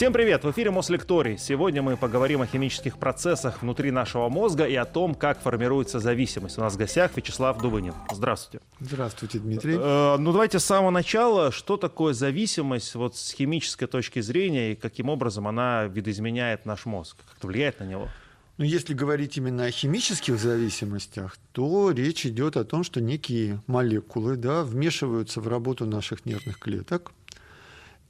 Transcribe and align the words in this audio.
Всем 0.00 0.14
привет! 0.14 0.44
В 0.44 0.50
эфире 0.50 0.70
Мослекторий. 0.70 1.36
Сегодня 1.36 1.82
мы 1.82 1.94
поговорим 1.98 2.40
о 2.40 2.46
химических 2.46 2.96
процессах 2.96 3.60
внутри 3.60 3.90
нашего 3.90 4.30
мозга 4.30 4.64
и 4.64 4.74
о 4.74 4.86
том, 4.86 5.14
как 5.14 5.38
формируется 5.42 6.00
зависимость. 6.00 6.56
У 6.56 6.62
нас 6.62 6.72
в 6.72 6.78
гостях 6.78 7.14
Вячеслав 7.18 7.60
Дубынин. 7.60 7.92
Здравствуйте. 8.10 8.64
Здравствуйте, 8.80 9.38
Дмитрий. 9.40 9.76
Э, 9.78 10.16
ну 10.18 10.32
давайте 10.32 10.58
с 10.58 10.64
самого 10.64 10.88
начала. 10.88 11.52
Что 11.52 11.76
такое 11.76 12.14
зависимость 12.14 12.94
вот 12.94 13.14
с 13.14 13.32
химической 13.32 13.84
точки 13.84 14.20
зрения 14.20 14.72
и 14.72 14.74
каким 14.74 15.10
образом 15.10 15.46
она 15.46 15.84
видоизменяет 15.84 16.64
наш 16.64 16.86
мозг? 16.86 17.18
Как-то 17.28 17.48
влияет 17.48 17.80
на 17.80 17.84
него? 17.84 18.08
Ну, 18.56 18.64
если 18.64 18.94
говорить 18.94 19.36
именно 19.36 19.64
о 19.64 19.70
химических 19.70 20.38
зависимостях, 20.38 21.36
то 21.52 21.90
речь 21.90 22.24
идет 22.24 22.56
о 22.56 22.64
том, 22.64 22.84
что 22.84 23.02
некие 23.02 23.60
молекулы 23.66 24.36
да, 24.36 24.64
вмешиваются 24.64 25.42
в 25.42 25.48
работу 25.48 25.84
наших 25.84 26.24
нервных 26.24 26.58
клеток, 26.58 27.12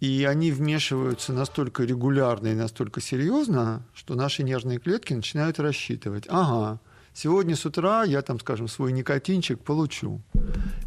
и 0.01 0.25
они 0.25 0.51
вмешиваются 0.51 1.33
настолько 1.33 1.85
регулярно 1.85 2.49
и 2.49 2.55
настолько 2.55 3.01
серьезно, 3.01 3.83
что 3.95 4.15
наши 4.15 4.43
нервные 4.43 4.79
клетки 4.79 5.13
начинают 5.13 5.61
рассчитывать. 5.61 6.25
Ага, 6.29 6.81
сегодня 7.13 7.55
с 7.55 7.67
утра 7.67 8.05
я 8.05 8.23
там, 8.23 8.41
скажем, 8.41 8.67
свой 8.67 8.93
никотинчик 8.93 9.61
получу. 9.61 10.21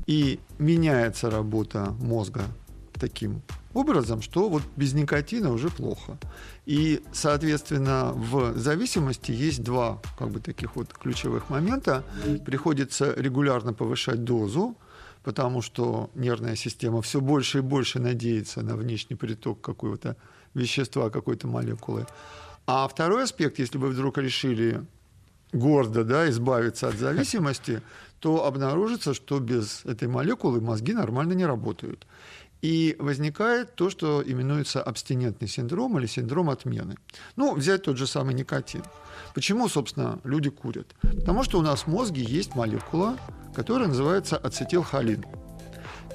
И 0.08 0.40
меняется 0.58 1.30
работа 1.30 1.96
мозга 2.00 2.42
таким 3.00 3.42
образом, 3.74 4.22
что 4.22 4.50
вот 4.50 4.64
без 4.76 4.94
никотина 4.94 5.52
уже 5.52 5.70
плохо. 5.70 6.18
И, 6.66 7.04
соответственно, 7.12 8.14
в 8.14 8.58
зависимости 8.58 9.32
есть 9.32 9.64
два 9.64 10.02
как 10.18 10.30
бы 10.30 10.40
таких 10.40 10.76
вот 10.76 10.94
ключевых 10.94 11.50
момента. 11.50 12.04
Приходится 12.46 13.14
регулярно 13.16 13.74
повышать 13.74 14.24
дозу, 14.24 14.76
потому 15.24 15.62
что 15.62 16.10
нервная 16.16 16.56
система 16.56 17.02
все 17.02 17.22
больше 17.22 17.60
и 17.60 17.62
больше 17.62 18.00
надеется 18.00 18.62
на 18.62 18.76
внешний 18.76 19.16
приток 19.16 19.62
какого-то 19.62 20.18
вещества, 20.54 21.10
какой-то 21.10 21.48
молекулы. 21.48 22.06
А 22.68 22.88
второй 22.88 23.24
аспект, 23.24 23.60
если 23.60 23.78
вы 23.78 23.90
вдруг 23.90 24.18
решили 24.18 24.86
гордо 25.52 26.04
да, 26.04 26.30
избавиться 26.30 26.88
от 26.88 26.96
зависимости, 26.96 27.82
то 28.20 28.46
обнаружится, 28.46 29.14
что 29.14 29.40
без 29.40 29.86
этой 29.86 30.08
молекулы 30.08 30.62
мозги 30.62 30.94
нормально 30.94 31.34
не 31.34 31.46
работают. 31.46 32.08
И 32.64 32.96
возникает 32.98 33.76
то, 33.76 33.90
что 33.90 34.24
именуется 34.26 34.82
абстинентный 34.82 35.50
синдром 35.50 36.00
или 36.00 36.06
синдром 36.06 36.50
отмены. 36.50 36.96
Ну, 37.36 37.54
взять 37.56 37.84
тот 37.84 37.98
же 37.98 38.08
самый 38.08 38.34
никотин. 38.34 38.84
Почему, 39.36 39.68
собственно, 39.68 40.22
люди 40.24 40.50
курят? 40.50 40.96
Потому 41.02 41.44
что 41.44 41.60
у 41.60 41.62
нас 41.62 41.82
в 41.82 41.88
мозге 41.88 42.24
есть 42.24 42.56
молекула, 42.56 43.18
которая 43.54 43.90
называется 43.90 44.38
ацетилхолин. 44.38 45.26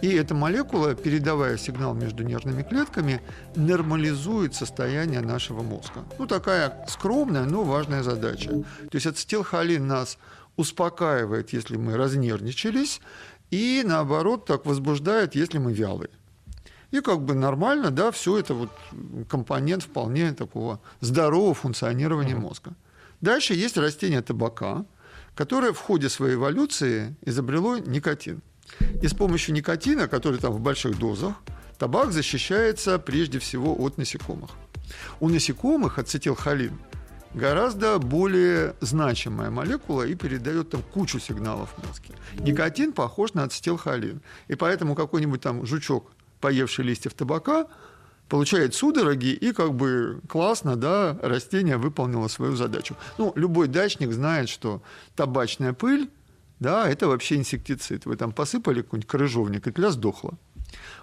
И 0.01 0.09
эта 0.09 0.35
молекула, 0.35 0.95
передавая 0.95 1.59
сигнал 1.59 1.93
между 1.93 2.23
нервными 2.23 2.63
клетками, 2.63 3.21
нормализует 3.55 4.55
состояние 4.55 5.21
нашего 5.21 5.63
мозга. 5.63 6.07
Ну, 6.19 6.27
такая 6.27 6.83
скромная, 6.89 7.45
но 7.45 7.63
важная 7.63 8.03
задача. 8.03 8.49
То 8.51 8.95
есть 8.95 9.07
ацетилхолин 9.07 9.87
нас 9.87 10.17
успокаивает, 10.57 11.53
если 11.53 11.77
мы 11.77 11.99
разнервничались, 11.99 13.03
и 13.51 13.83
наоборот 13.85 14.47
так 14.47 14.65
возбуждает, 14.65 15.35
если 15.35 15.59
мы 15.59 15.75
вялые. 15.75 16.09
И 16.91 17.01
как 17.01 17.21
бы 17.21 17.35
нормально, 17.35 17.91
да, 17.91 18.11
все 18.11 18.39
это 18.39 18.55
вот 18.55 18.71
компонент 19.29 19.83
вполне 19.83 20.33
такого 20.33 20.81
здорового 21.01 21.55
функционирования 21.55 22.35
мозга. 22.35 22.73
Дальше 23.21 23.55
есть 23.55 23.77
растение 23.77 24.23
табака, 24.23 24.85
которое 25.35 25.73
в 25.73 25.79
ходе 25.79 26.09
своей 26.09 26.35
эволюции 26.35 27.15
изобрело 27.23 27.79
никотин. 27.79 28.41
И 29.03 29.09
с 29.09 29.15
помощью 29.15 29.55
никотина, 29.55 30.09
который 30.09 30.39
там 30.39 30.53
в 30.53 30.61
больших 30.61 30.99
дозах, 30.99 31.35
табак 31.79 32.13
защищается 32.13 32.99
прежде 32.99 33.39
всего 33.39 33.75
от 33.79 33.99
насекомых. 33.99 34.51
У 35.21 35.29
насекомых 35.29 35.99
ацетилхолин 35.99 36.79
гораздо 37.35 37.99
более 37.99 38.75
значимая 38.81 39.51
молекула 39.51 40.07
и 40.07 40.15
передает 40.15 40.71
там 40.71 40.83
кучу 40.83 41.19
сигналов 41.19 41.71
в 41.77 41.87
мозге. 41.87 42.15
Никотин 42.41 42.93
похож 42.93 43.35
на 43.35 43.45
ацетилхолин. 43.45 44.23
И 44.49 44.55
поэтому 44.55 44.95
какой-нибудь 44.95 45.41
там 45.41 45.67
жучок 45.67 46.11
поевший 46.41 46.85
листьев 46.85 47.15
табака, 47.15 47.67
получает 48.29 48.75
судороги, 48.75 49.29
и 49.29 49.53
как 49.53 49.75
бы 49.75 50.21
классно, 50.29 50.77
да, 50.77 51.19
растение 51.23 51.77
выполнило 51.77 52.29
свою 52.29 52.57
задачу. 52.57 52.97
Ну, 53.17 53.33
любой 53.37 53.69
дачник 53.69 54.13
знает, 54.13 54.49
что 54.49 54.83
табачная 55.17 55.73
пыль, 55.73 56.11
да, 56.61 56.89
это 56.89 57.07
вообще 57.07 57.37
инсектицид. 57.37 58.05
Вы 58.07 58.17
там 58.17 58.33
посыпали 58.33 58.83
какой-нибудь 58.83 59.09
крыжовник, 59.09 59.67
и 59.67 59.71
тля 59.71 59.91
сдохла. 59.91 60.35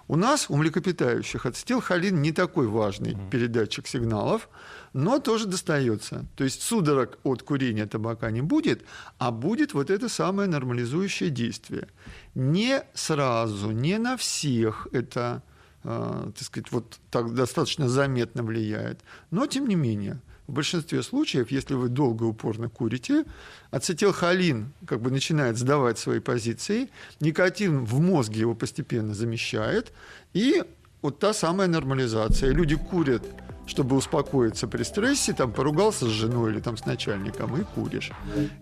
У 0.08 0.16
нас, 0.16 0.46
у 0.50 0.56
млекопитающих, 0.56 1.46
ацетилхолин 1.46 2.22
не 2.22 2.32
такой 2.32 2.68
важный 2.68 3.18
передатчик 3.32 3.88
сигналов, 3.88 4.50
но 4.94 5.20
тоже 5.20 5.48
достается. 5.48 6.26
То 6.36 6.44
есть 6.44 6.62
судорог 6.62 7.18
от 7.24 7.42
курения 7.42 7.88
табака 7.88 8.30
не 8.30 8.42
будет, 8.42 8.86
а 9.18 9.32
будет 9.32 9.74
вот 9.74 9.90
это 9.90 10.08
самое 10.08 10.48
нормализующее 10.48 11.32
действие. 11.32 11.88
Не 12.36 12.84
сразу, 12.94 13.72
не 13.72 13.98
на 13.98 14.16
всех 14.16 14.88
это 14.92 15.42
э, 15.84 16.32
так 16.36 16.44
сказать, 16.46 16.72
вот 16.72 17.00
так 17.10 17.34
достаточно 17.34 17.90
заметно 17.90 18.44
влияет. 18.44 19.02
Но 19.32 19.48
тем 19.48 19.68
не 19.68 19.76
менее, 19.76 20.22
в 20.48 20.52
большинстве 20.52 21.02
случаев, 21.04 21.52
если 21.52 21.74
вы 21.74 21.90
долго 21.90 22.26
и 22.26 22.28
упорно 22.28 22.70
курите, 22.70 23.26
ацетилхолин 23.72 24.72
как 24.86 25.02
бы 25.02 25.12
начинает 25.12 25.58
сдавать 25.58 25.98
свои 25.98 26.20
позиции, 26.20 26.90
никотин 27.20 27.84
в 27.84 28.00
мозге 28.00 28.42
его 28.42 28.56
постепенно 28.56 29.14
замещает, 29.14 29.92
и 30.34 30.64
вот 31.02 31.20
та 31.20 31.34
самая 31.34 31.68
нормализация. 31.68 32.52
Люди 32.52 32.76
курят 32.76 33.24
чтобы 33.68 33.96
успокоиться 33.96 34.68
при 34.68 34.84
стрессе, 34.84 35.34
там 35.34 35.52
поругался 35.52 36.06
с 36.06 36.10
женой 36.10 36.52
или 36.52 36.60
там 36.60 36.78
с 36.78 36.86
начальником 36.86 37.60
и 37.60 37.64
куришь. 37.64 38.12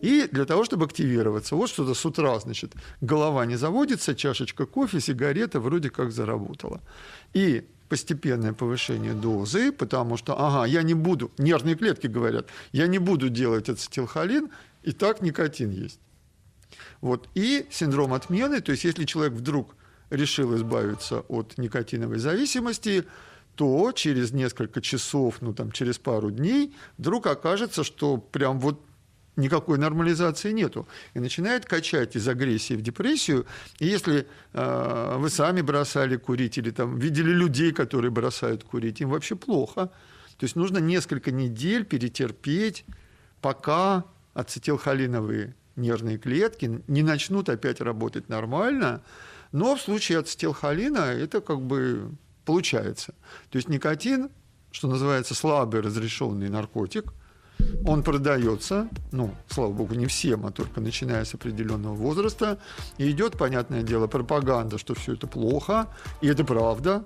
И 0.02 0.28
для 0.32 0.46
того, 0.46 0.64
чтобы 0.64 0.86
активироваться, 0.86 1.56
вот 1.56 1.70
что-то 1.70 1.94
с 1.94 2.06
утра, 2.06 2.40
значит, 2.40 2.74
голова 3.02 3.46
не 3.46 3.58
заводится, 3.58 4.16
чашечка 4.16 4.66
кофе, 4.66 5.00
сигарета 5.00 5.60
вроде 5.60 5.90
как 5.90 6.12
заработала. 6.12 6.82
И 7.34 7.66
постепенное 7.94 8.54
повышение 8.54 9.14
дозы, 9.14 9.72
потому 9.72 10.18
что, 10.18 10.34
ага, 10.36 10.66
я 10.66 10.82
не 10.82 10.96
буду, 10.96 11.32
нервные 11.38 11.76
клетки 11.76 12.08
говорят, 12.08 12.48
я 12.72 12.88
не 12.88 12.98
буду 12.98 13.30
делать 13.30 13.70
ацетилхолин, 13.70 14.50
и 14.82 14.92
так 14.94 15.22
никотин 15.22 15.70
есть. 15.70 16.00
Вот. 17.02 17.30
И 17.36 17.68
синдром 17.70 18.16
отмены, 18.16 18.62
то 18.62 18.72
есть 18.72 18.84
если 18.84 19.06
человек 19.06 19.34
вдруг 19.34 19.76
решил 20.10 20.56
избавиться 20.56 21.20
от 21.30 21.60
никотиновой 21.60 22.18
зависимости, 22.18 23.04
то 23.54 23.92
через 23.92 24.32
несколько 24.32 24.82
часов, 24.82 25.36
ну 25.42 25.54
там 25.54 25.72
через 25.72 26.00
пару 26.00 26.32
дней, 26.32 26.74
вдруг 26.98 27.28
окажется, 27.28 27.84
что 27.84 28.18
прям 28.18 28.60
вот 28.60 28.82
никакой 29.36 29.78
нормализации 29.78 30.52
нету. 30.52 30.88
И 31.14 31.20
начинает 31.20 31.66
качать 31.66 32.16
из 32.16 32.28
агрессии 32.28 32.76
в 32.76 32.82
депрессию. 32.82 33.46
И 33.80 33.88
если 33.88 34.28
э, 34.54 35.16
вы 35.18 35.30
сами 35.30 35.62
бросали 35.62 36.18
курить 36.18 36.58
или 36.58 36.72
там 36.72 37.00
видели 37.00 37.32
людей, 37.32 37.72
которые 37.72 38.12
бросают 38.12 38.64
курить, 38.64 39.02
им 39.02 39.10
вообще 39.10 39.36
плохо. 39.36 39.92
То 40.38 40.44
есть 40.46 40.56
нужно 40.56 40.80
несколько 40.80 41.32
недель 41.32 41.86
перетерпеть, 41.86 42.86
пока 43.42 44.06
ацетилхолиновые 44.34 45.56
нервные 45.76 46.18
клетки 46.18 46.82
не 46.88 47.04
начнут 47.04 47.50
опять 47.50 47.82
работать 47.82 48.30
нормально. 48.30 49.02
Но 49.52 49.76
в 49.76 49.82
случае 49.82 50.20
ацетилхолина 50.20 51.00
это 51.00 51.42
как 51.42 51.62
бы 51.62 52.12
получается. 52.46 53.14
То 53.50 53.58
есть 53.58 53.70
никотин, 53.70 54.30
что 54.72 54.88
называется 54.88 55.36
слабый 55.36 55.82
разрешенный 55.82 56.50
наркотик, 56.50 57.14
он 57.86 58.04
продается, 58.04 58.88
ну, 59.12 59.32
слава 59.48 59.72
богу, 59.72 59.96
не 59.96 60.06
всем, 60.06 60.46
а 60.46 60.52
только 60.52 60.82
начиная 60.82 61.26
с 61.26 61.34
определенного 61.34 61.96
возраста. 61.96 62.58
И 62.98 63.10
идет, 63.12 63.38
понятное 63.38 63.84
дело, 63.84 64.08
пропаганда, 64.08 64.78
что 64.78 64.94
все 64.94 65.14
это 65.14 65.28
плохо, 65.28 65.88
и 66.22 66.28
это 66.28 66.44
правда. 66.44 67.04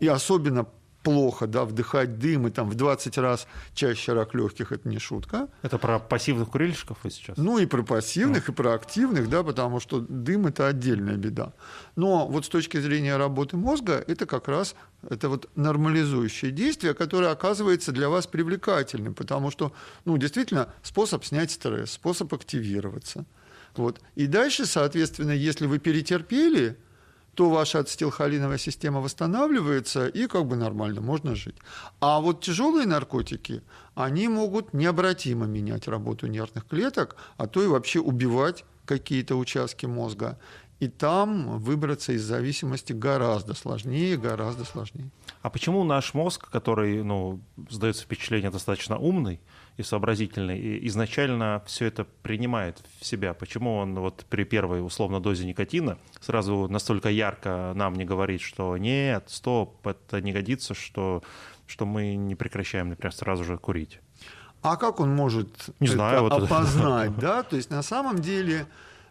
И 0.00 0.06
особенно 0.06 0.66
плохо, 1.08 1.46
да, 1.46 1.64
вдыхать 1.64 2.18
дым 2.18 2.48
и 2.48 2.50
там 2.50 2.68
в 2.68 2.74
20 2.74 3.16
раз 3.16 3.46
чаще 3.72 4.12
рак 4.12 4.34
легких, 4.34 4.72
это 4.72 4.86
не 4.90 4.98
шутка. 4.98 5.48
Это 5.62 5.78
про 5.78 5.98
пассивных 5.98 6.50
курильщиков 6.50 6.98
вы 7.02 7.10
сейчас? 7.10 7.38
Ну 7.38 7.56
и 7.56 7.64
про 7.64 7.82
пассивных, 7.82 8.46
ну. 8.46 8.52
и 8.52 8.56
про 8.56 8.74
активных, 8.74 9.30
да, 9.30 9.42
потому 9.42 9.80
что 9.80 10.00
дым– 10.00 10.46
это 10.48 10.66
отдельная 10.66 11.16
беда. 11.16 11.54
Но 11.96 12.26
вот 12.26 12.44
с 12.44 12.50
точки 12.50 12.78
зрения 12.78 13.16
работы 13.16 13.56
мозга, 13.56 14.04
это 14.06 14.26
как 14.26 14.48
раз 14.48 14.74
это 15.08 15.30
вот 15.30 15.48
нормализующее 15.56 16.50
действие, 16.50 16.92
которое 16.92 17.32
оказывается 17.32 17.90
для 17.90 18.10
вас 18.10 18.26
привлекательным, 18.26 19.14
потому 19.14 19.50
что, 19.50 19.72
ну, 20.04 20.18
действительно, 20.18 20.68
способ 20.82 21.24
снять 21.24 21.50
стресс, 21.50 21.92
способ 21.92 22.34
активироваться. 22.34 23.24
Вот. 23.76 23.98
И 24.14 24.26
дальше, 24.26 24.66
соответственно, 24.66 25.32
если 25.32 25.64
вы 25.64 25.78
перетерпели– 25.78 26.76
то 27.38 27.48
ваша 27.50 27.78
ацетилхолиновая 27.78 28.58
система 28.58 29.00
восстанавливается, 29.00 30.08
и 30.08 30.26
как 30.26 30.44
бы 30.46 30.56
нормально, 30.56 31.00
можно 31.00 31.36
жить. 31.36 31.54
А 32.00 32.18
вот 32.18 32.40
тяжелые 32.40 32.84
наркотики, 32.84 33.62
они 33.94 34.26
могут 34.26 34.74
необратимо 34.74 35.46
менять 35.46 35.86
работу 35.86 36.26
нервных 36.26 36.66
клеток, 36.66 37.14
а 37.36 37.46
то 37.46 37.62
и 37.62 37.68
вообще 37.68 38.00
убивать 38.00 38.64
какие-то 38.86 39.36
участки 39.36 39.86
мозга. 39.86 40.36
И 40.80 40.88
там 40.88 41.60
выбраться 41.60 42.12
из 42.12 42.24
зависимости 42.24 42.92
гораздо 42.92 43.54
сложнее, 43.54 44.16
гораздо 44.16 44.64
сложнее. 44.64 45.10
А 45.40 45.48
почему 45.48 45.84
наш 45.84 46.14
мозг, 46.14 46.50
который, 46.50 47.04
ну, 47.04 47.40
сдается 47.70 48.02
впечатление, 48.02 48.50
достаточно 48.50 48.98
умный 48.98 49.40
и 49.78 49.82
сообразительный, 49.84 50.58
и 50.58 50.88
изначально 50.88 51.62
все 51.64 51.86
это 51.86 52.04
принимает 52.22 52.82
в 53.00 53.06
себя? 53.06 53.32
Почему 53.32 53.76
он 53.76 53.94
вот 53.94 54.26
при 54.28 54.42
первой 54.42 54.84
условно 54.84 55.20
дозе 55.20 55.46
никотина 55.46 55.98
сразу 56.20 56.66
настолько 56.68 57.08
ярко 57.08 57.72
нам 57.76 57.94
не 57.94 58.04
говорит, 58.04 58.40
что 58.40 58.76
нет, 58.76 59.24
стоп, 59.28 59.86
это 59.86 60.20
не 60.20 60.32
годится, 60.32 60.74
что, 60.74 61.22
что 61.66 61.86
мы 61.86 62.16
не 62.16 62.34
прекращаем, 62.34 62.88
например, 62.88 63.14
сразу 63.14 63.44
же 63.44 63.56
курить? 63.56 64.00
А 64.62 64.76
как 64.76 64.98
он 64.98 65.14
может 65.14 65.70
не 65.78 65.86
знаю, 65.86 66.22
вот 66.22 66.32
опознать? 66.32 67.12
Это. 67.12 67.20
Да? 67.20 67.42
То 67.44 67.54
есть 67.54 67.70
на 67.70 67.82
самом 67.82 68.18
деле 68.18 68.66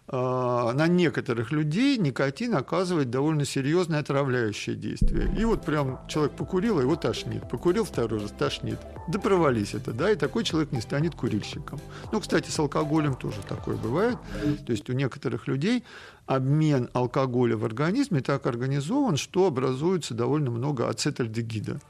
на 0.09 0.88
некоторых 0.88 1.51
людей 1.51 1.98
никотин 1.98 2.56
оказывает 2.56 3.09
довольно 3.09 3.44
серьезное 3.44 4.00
отравляющее 4.00 4.75
действие. 4.75 5.30
И 5.38 5.44
вот 5.44 5.65
прям 5.65 6.00
человек 6.07 6.33
покурил, 6.33 6.80
а 6.80 6.81
его 6.81 6.95
тошнит. 6.95 7.48
Покурил 7.50 7.83
второй 7.83 8.21
раз, 8.21 8.31
тошнит. 8.31 8.80
Да 9.09 9.19
провались 9.19 9.74
это, 9.74 9.92
да, 9.92 10.12
и 10.12 10.15
такой 10.15 10.44
человек 10.45 10.71
не 10.71 10.80
станет 10.80 11.15
курильщиком. 11.15 11.80
Ну, 12.12 12.21
кстати, 12.21 12.50
с 12.50 12.57
алкоголем 12.57 13.15
тоже 13.15 13.38
такое 13.48 13.75
бывает. 13.75 14.18
То 14.65 14.71
есть 14.71 14.89
у 14.89 14.94
некоторых 14.94 15.48
людей 15.48 15.83
обмен 16.25 16.89
алкоголя 16.94 17.57
в 17.57 17.65
организме 17.65 18.21
так 18.21 18.48
организован, 18.48 19.18
что 19.18 19.45
образуется 19.48 20.13
довольно 20.13 20.51
много 20.51 20.88
ацетальдегида 20.88 21.81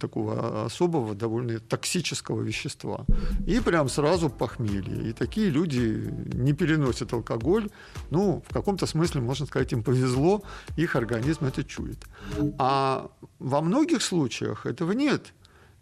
такого 0.00 0.64
особого, 0.64 1.14
довольно 1.14 1.58
токсического 1.60 2.42
вещества. 2.42 3.04
И 3.46 3.60
прям 3.60 3.88
сразу 3.88 4.30
похмелье. 4.30 5.10
И 5.10 5.12
такие 5.12 5.50
люди 5.50 6.12
не 6.34 6.52
переносят 6.52 7.12
алкоголь. 7.12 7.68
Ну, 8.10 8.42
в 8.48 8.52
каком-то 8.52 8.86
смысле, 8.86 9.20
можно 9.20 9.46
сказать, 9.46 9.72
им 9.72 9.82
повезло, 9.82 10.42
их 10.76 10.96
организм 10.96 11.44
это 11.44 11.64
чует. 11.64 11.98
А 12.58 13.10
во 13.38 13.60
многих 13.60 14.02
случаях 14.02 14.66
этого 14.66 14.92
нет. 14.92 15.32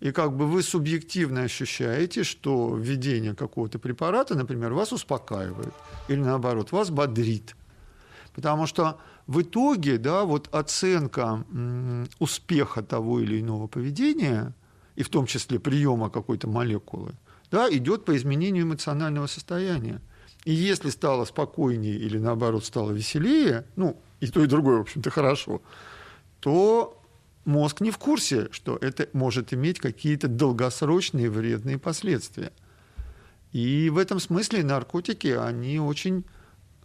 И 0.01 0.13
как 0.13 0.37
бы 0.37 0.47
вы 0.47 0.63
субъективно 0.63 1.43
ощущаете, 1.43 2.25
что 2.25 2.77
введение 2.77 3.35
какого-то 3.35 3.79
препарата, 3.79 4.35
например, 4.35 4.73
вас 4.75 4.93
успокаивает 4.93 5.73
или 6.09 6.21
наоборот, 6.21 6.73
вас 6.73 6.91
бодрит. 6.91 7.57
Потому 8.35 8.67
что 8.67 8.99
в 9.27 9.43
итоге, 9.43 9.97
да, 9.99 10.25
вот 10.25 10.53
оценка 10.53 11.45
успеха 12.19 12.83
того 12.83 13.21
или 13.21 13.41
иного 13.41 13.67
поведения, 13.69 14.55
и 14.97 15.03
в 15.03 15.09
том 15.09 15.27
числе 15.27 15.59
приема 15.59 16.11
какой-то 16.11 16.49
молекулы, 16.49 17.13
да, 17.51 17.69
идет 17.71 18.05
по 18.05 18.17
изменению 18.17 18.65
эмоционального 18.65 19.27
состояния. 19.27 20.01
И 20.45 20.53
если 20.53 20.91
стало 20.91 21.25
спокойнее 21.25 21.97
или 21.97 22.19
наоборот 22.19 22.65
стало 22.65 22.91
веселее, 22.91 23.67
ну, 23.77 24.01
и 24.21 24.27
то, 24.27 24.43
и 24.43 24.47
другое, 24.47 24.79
в 24.79 24.83
общем-то, 24.83 25.11
хорошо, 25.11 25.63
то 26.41 27.01
мозг 27.45 27.81
не 27.81 27.91
в 27.91 27.99
курсе, 27.99 28.49
что 28.51 28.77
это 28.81 29.09
может 29.13 29.55
иметь 29.55 29.79
какие-то 29.79 30.29
долгосрочные 30.29 31.31
вредные 31.31 31.79
последствия. 31.79 32.53
И 33.53 33.89
в 33.91 33.99
этом 33.99 34.19
смысле 34.19 34.65
наркотики, 34.65 35.29
они 35.29 35.79
очень 35.79 36.25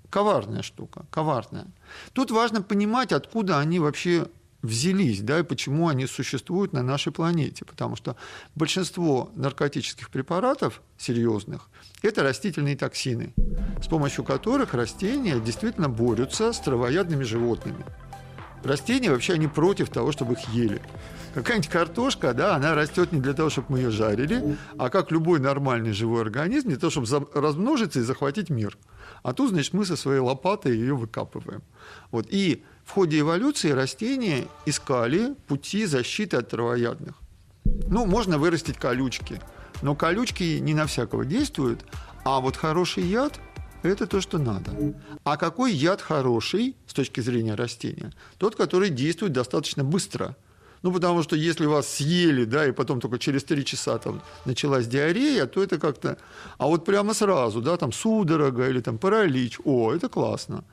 коварная 0.09 0.61
штука, 0.61 1.05
коварная. 1.11 1.67
Тут 2.13 2.31
важно 2.31 2.61
понимать, 2.61 3.11
откуда 3.11 3.59
они 3.59 3.79
вообще 3.79 4.27
взялись, 4.61 5.21
да, 5.21 5.39
и 5.39 5.43
почему 5.43 5.87
они 5.87 6.05
существуют 6.05 6.73
на 6.73 6.83
нашей 6.83 7.11
планете. 7.11 7.65
Потому 7.65 7.95
что 7.95 8.15
большинство 8.55 9.31
наркотических 9.35 10.09
препаратов 10.09 10.81
серьезных– 10.97 11.69
это 12.01 12.23
растительные 12.23 12.75
токсины, 12.75 13.33
с 13.81 13.87
помощью 13.87 14.23
которых 14.23 14.73
растения 14.73 15.39
действительно 15.39 15.89
борются 15.89 16.51
с 16.51 16.59
травоядными 16.59 17.23
животными. 17.23 17.85
Растения 18.63 19.09
вообще 19.09 19.33
они 19.33 19.47
против 19.47 19.89
того, 19.89 20.11
чтобы 20.11 20.33
их 20.33 20.49
ели. 20.49 20.81
Какая-нибудь 21.33 21.69
картошка, 21.69 22.33
да, 22.33 22.55
она 22.55 22.75
растет 22.75 23.13
не 23.13 23.21
для 23.21 23.33
того, 23.33 23.49
чтобы 23.49 23.67
мы 23.69 23.79
ее 23.79 23.91
жарили, 23.91 24.57
а 24.77 24.89
как 24.89 25.11
любой 25.11 25.39
нормальный 25.39 25.93
живой 25.93 26.21
организм, 26.21 26.67
для 26.67 26.77
того, 26.77 26.89
чтобы 26.89 27.27
размножиться 27.33 27.99
и 27.99 28.03
захватить 28.03 28.49
мир– 28.49 28.77
а 29.23 29.33
тут, 29.33 29.49
значит, 29.51 29.73
мы 29.73 29.85
со 29.85 29.95
своей 29.95 30.19
лопатой 30.19 30.75
ее 30.75 30.95
выкапываем. 30.95 31.61
Вот. 32.11 32.27
И 32.29 32.63
в 32.85 32.91
ходе 32.91 33.19
эволюции 33.19 33.71
растения 33.71 34.47
искали 34.65 35.35
пути 35.47 35.85
защиты 35.85 36.37
от 36.37 36.49
травоядных. 36.49 37.15
Ну, 37.63 38.05
можно 38.05 38.37
вырастить 38.37 38.77
колючки, 38.77 39.41
но 39.81 39.95
колючки 39.95 40.59
не 40.59 40.73
на 40.73 40.85
всякого 40.85 41.25
действуют, 41.25 41.85
а 42.23 42.39
вот 42.39 42.55
хороший 42.55 43.03
яд– 43.03 43.39
это 43.83 44.07
то, 44.07 44.21
что 44.21 44.37
надо. 44.37 44.71
А 45.23 45.37
какой 45.37 45.73
яд 45.73 46.01
хороший 46.01 46.75
с 46.87 46.93
точки 46.93 47.21
зрения 47.21 47.55
растения? 47.55 48.11
Тот, 48.37 48.55
который 48.55 48.89
действует 48.89 49.33
достаточно 49.33 49.83
быстро– 49.83 50.35
ну, 50.81 50.91
потому 50.91 51.23
что 51.23 51.35
если 51.35 51.65
вас 51.65 51.87
съели, 51.87 52.45
да, 52.45 52.67
и 52.67 52.71
потом 52.71 52.99
только 52.99 53.19
через 53.19 53.43
три 53.43 53.65
часа 53.65 53.97
там 53.97 54.21
началась 54.45 54.87
диарея, 54.87 55.45
то 55.45 55.61
это 55.61 55.77
как-то... 55.77 56.17
А 56.57 56.67
вот 56.67 56.85
прямо 56.85 57.13
сразу, 57.13 57.61
да, 57.61 57.77
там 57.77 57.91
судорога 57.91 58.69
или 58.69 58.81
там 58.81 58.97
паралич, 58.97 59.59
о, 59.65 59.93
это 59.93 60.09
классно. 60.09 60.63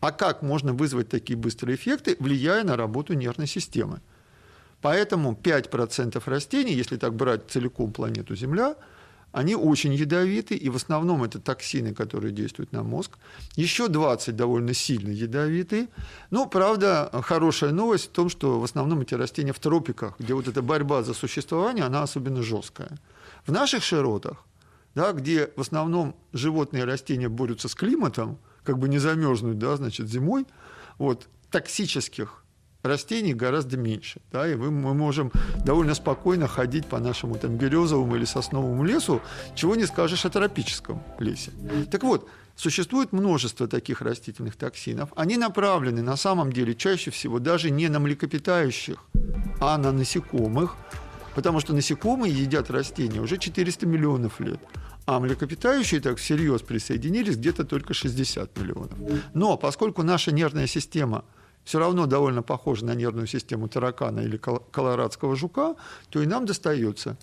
А 0.00 0.12
как 0.12 0.42
можно 0.42 0.72
вызвать 0.72 1.08
такие 1.08 1.36
быстрые 1.36 1.76
эффекты, 1.76 2.16
влияя 2.18 2.64
на 2.64 2.76
работу 2.76 3.14
нервной 3.14 3.46
системы? 3.46 4.00
Поэтому 4.82 5.38
5% 5.42 6.22
растений, 6.26 6.74
если 6.74 6.96
так 6.96 7.14
брать 7.14 7.42
целиком 7.48 7.92
планету 7.92 8.36
Земля– 8.36 8.74
они 9.34 9.56
очень 9.56 9.92
ядовиты, 9.92 10.54
и 10.54 10.68
в 10.68 10.76
основном 10.76 11.24
это 11.24 11.40
токсины, 11.40 11.92
которые 11.92 12.32
действуют 12.32 12.70
на 12.70 12.84
мозг. 12.84 13.18
Еще 13.56 13.88
20 13.88 14.36
довольно 14.36 14.74
сильно 14.74 15.10
ядовиты. 15.10 15.88
Ну, 16.30 16.46
правда, 16.46 17.10
хорошая 17.24 17.72
новость 17.72 18.06
в 18.06 18.10
том, 18.10 18.28
что 18.28 18.60
в 18.60 18.64
основном 18.64 19.00
эти 19.00 19.14
растения 19.14 19.52
в 19.52 19.58
тропиках, 19.58 20.14
где 20.20 20.34
вот 20.34 20.46
эта 20.46 20.62
борьба 20.62 21.02
за 21.02 21.14
существование, 21.14 21.84
она 21.84 22.04
особенно 22.04 22.42
жесткая. 22.42 22.96
В 23.44 23.50
наших 23.50 23.82
широтах, 23.82 24.44
да, 24.94 25.10
где 25.10 25.50
в 25.56 25.60
основном 25.60 26.14
животные 26.32 26.84
и 26.84 26.86
растения 26.86 27.28
борются 27.28 27.68
с 27.68 27.74
климатом, 27.74 28.38
как 28.62 28.78
бы 28.78 28.88
не 28.88 28.98
замерзнуть, 28.98 29.58
да, 29.58 29.76
значит, 29.76 30.08
зимой, 30.08 30.46
вот, 30.98 31.26
токсических 31.50 32.43
растений 32.84 33.34
гораздо 33.34 33.76
меньше. 33.76 34.20
Да, 34.30 34.46
и 34.46 34.54
мы 34.54 34.94
можем 34.94 35.32
довольно 35.64 35.94
спокойно 35.94 36.46
ходить 36.46 36.86
по 36.86 36.98
нашему 36.98 37.36
там, 37.36 37.56
березовому 37.56 38.16
или 38.16 38.24
сосновому 38.24 38.84
лесу, 38.84 39.20
чего 39.54 39.74
не 39.74 39.86
скажешь 39.86 40.24
о 40.24 40.30
тропическом 40.30 41.02
лесе. 41.18 41.50
Так 41.90 42.02
вот, 42.02 42.28
существует 42.56 43.12
множество 43.12 43.66
таких 43.66 44.02
растительных 44.02 44.56
токсинов. 44.56 45.10
Они 45.16 45.36
направлены 45.36 46.02
на 46.02 46.16
самом 46.16 46.52
деле 46.52 46.74
чаще 46.74 47.10
всего 47.10 47.38
даже 47.38 47.70
не 47.70 47.88
на 47.88 47.98
млекопитающих, 47.98 48.98
а 49.60 49.78
на 49.78 49.90
насекомых, 49.92 50.76
потому 51.34 51.60
что 51.60 51.72
насекомые 51.72 52.32
едят 52.32 52.70
растения 52.70 53.20
уже 53.20 53.38
400 53.38 53.86
миллионов 53.86 54.40
лет. 54.40 54.60
А 55.06 55.20
млекопитающие 55.20 56.00
так 56.00 56.16
всерьез 56.16 56.62
присоединились 56.62 57.36
где-то 57.36 57.64
только 57.64 57.92
60 57.92 58.58
миллионов. 58.58 58.98
Но 59.34 59.58
поскольку 59.58 60.02
наша 60.02 60.32
нервная 60.32 60.66
система– 60.66 61.24
все 61.64 61.78
равно 61.78 62.06
довольно 62.06 62.42
похожа 62.42 62.84
на 62.84 62.94
нервную 62.94 63.26
систему 63.26 63.68
таракана 63.68 64.20
или 64.20 64.36
колорадского 64.36 65.36
жука, 65.36 65.74
то 66.10 66.22
и 66.22 66.26
нам 66.26 66.46
достается. 66.46 67.16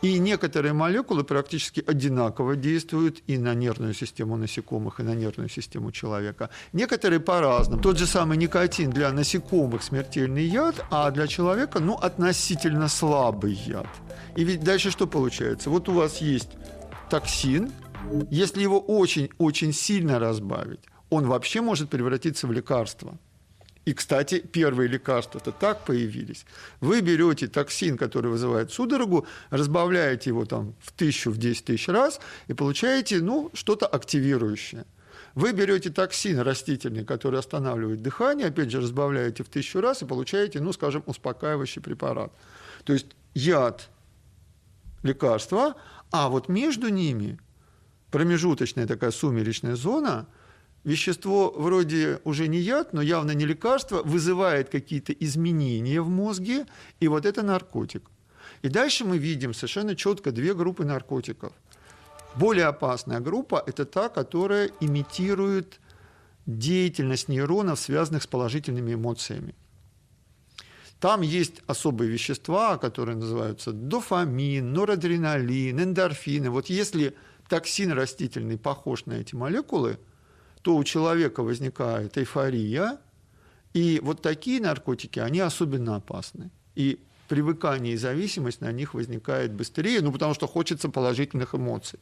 И 0.00 0.18
некоторые 0.20 0.74
молекулы 0.74 1.24
практически 1.24 1.82
одинаково 1.84 2.54
действуют 2.54 3.20
и 3.26 3.36
на 3.36 3.54
нервную 3.54 3.94
систему 3.94 4.36
насекомых, 4.36 5.00
и 5.00 5.02
на 5.02 5.14
нервную 5.14 5.48
систему 5.48 5.90
человека. 5.90 6.50
Некоторые 6.72 7.18
по-разному. 7.18 7.82
Тот 7.82 7.98
же 7.98 8.06
самый 8.06 8.36
никотин 8.36 8.90
для 8.90 9.12
насекомых 9.12 9.82
смертельный 9.82 10.44
яд, 10.44 10.84
а 10.90 11.10
для 11.10 11.26
человека 11.26 11.80
ну, 11.80 11.94
относительно 11.94 12.88
слабый 12.88 13.54
яд. 13.54 13.88
И 14.36 14.44
ведь 14.44 14.62
дальше 14.62 14.92
что 14.92 15.08
получается? 15.08 15.68
Вот 15.68 15.88
у 15.88 15.92
вас 15.92 16.18
есть 16.18 16.50
токсин, 17.10 17.72
если 18.30 18.62
его 18.62 18.78
очень-очень 18.78 19.72
сильно 19.72 20.20
разбавить, 20.20 20.80
он 21.10 21.26
вообще 21.26 21.60
может 21.60 21.90
превратиться 21.90 22.46
в 22.46 22.52
лекарство– 22.52 23.18
и, 23.88 23.94
кстати, 23.94 24.40
первые 24.40 24.86
лекарства-то 24.86 25.50
так 25.50 25.86
появились. 25.86 26.44
Вы 26.82 27.00
берете 27.00 27.48
токсин, 27.48 27.96
который 27.96 28.30
вызывает 28.30 28.70
судорогу, 28.70 29.26
разбавляете 29.48 30.28
его 30.28 30.44
там 30.44 30.74
в 30.78 30.92
тысячу, 30.92 31.30
в 31.30 31.38
десять 31.38 31.64
тысяч 31.64 31.88
раз 31.88 32.20
и 32.48 32.52
получаете 32.52 33.22
ну, 33.22 33.50
что-то 33.54 33.86
активирующее. 33.86 34.84
Вы 35.34 35.52
берете 35.52 35.88
токсин 35.88 36.38
растительный, 36.40 37.06
который 37.06 37.38
останавливает 37.40 38.02
дыхание, 38.02 38.48
опять 38.48 38.70
же, 38.70 38.82
разбавляете 38.82 39.42
в 39.42 39.48
тысячу 39.48 39.80
раз 39.80 40.02
и 40.02 40.04
получаете, 40.04 40.60
ну, 40.60 40.74
скажем, 40.74 41.02
успокаивающий 41.06 41.80
препарат. 41.80 42.30
То 42.84 42.92
есть 42.92 43.06
яд, 43.32 43.88
лекарство, 45.02 45.76
а 46.10 46.28
вот 46.28 46.50
между 46.50 46.90
ними 46.90 47.38
промежуточная 48.10 48.86
такая 48.86 49.12
сумеречная 49.12 49.76
зона– 49.76 50.26
вещество 50.84 51.52
вроде 51.56 52.20
уже 52.24 52.48
не 52.48 52.58
яд, 52.58 52.92
но 52.92 53.02
явно 53.02 53.32
не 53.32 53.46
лекарство, 53.46 54.02
вызывает 54.02 54.68
какие-то 54.68 55.12
изменения 55.12 56.00
в 56.00 56.08
мозге, 56.08 56.66
и 57.00 57.08
вот 57.08 57.26
это 57.26 57.42
наркотик. 57.42 58.10
И 58.62 58.68
дальше 58.68 59.04
мы 59.04 59.18
видим 59.18 59.54
совершенно 59.54 59.94
четко 59.94 60.32
две 60.32 60.54
группы 60.54 60.84
наркотиков. 60.84 61.52
Более 62.34 62.66
опасная 62.66 63.20
группа– 63.20 63.62
это 63.66 63.84
та, 63.84 64.08
которая 64.08 64.70
имитирует 64.80 65.80
деятельность 66.46 67.28
нейронов, 67.28 67.78
связанных 67.78 68.22
с 68.22 68.26
положительными 68.26 68.94
эмоциями. 68.94 69.54
Там 71.00 71.20
есть 71.20 71.62
особые 71.66 72.10
вещества, 72.10 72.76
которые 72.76 73.16
называются 73.16 73.72
дофамин, 73.72 74.72
норадреналин, 74.72 75.80
эндорфины. 75.80 76.50
Вот 76.50 76.66
если 76.66 77.14
токсин 77.48 77.92
растительный 77.92 78.58
похож 78.58 79.06
на 79.06 79.12
эти 79.14 79.34
молекулы, 79.36 79.98
то 80.68 80.76
у 80.76 80.84
человека 80.84 81.42
возникает 81.42 82.18
эйфория, 82.18 82.98
и 83.72 84.00
вот 84.02 84.20
такие 84.20 84.60
наркотики, 84.60 85.18
они 85.18 85.40
особенно 85.40 85.96
опасны. 85.96 86.50
И 86.74 86.98
привыкание 87.26 87.94
и 87.94 87.96
зависимость 87.96 88.60
на 88.60 88.70
них 88.70 88.92
возникает 88.92 89.54
быстрее, 89.54 90.02
ну, 90.02 90.12
потому 90.12 90.34
что 90.34 90.46
хочется 90.46 90.90
положительных 90.90 91.54
эмоций. 91.54 91.98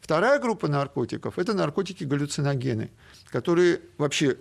Вторая 0.00 0.40
группа 0.40 0.66
наркотиков– 0.66 1.34
это 1.38 1.52
наркотики-галлюциногены, 1.52 2.88
которые 3.30 3.82
вообще 3.98 4.38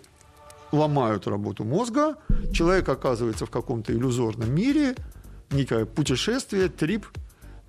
ломают 0.71 1.27
работу 1.27 1.65
мозга, 1.65 2.15
человек 2.53 2.87
оказывается 2.87 3.45
в 3.45 3.49
каком-то 3.49 3.91
иллюзорном 3.91 4.55
мире, 4.55 4.95
некое 5.51 5.85
путешествие, 5.85 6.69
трип, 6.69 7.05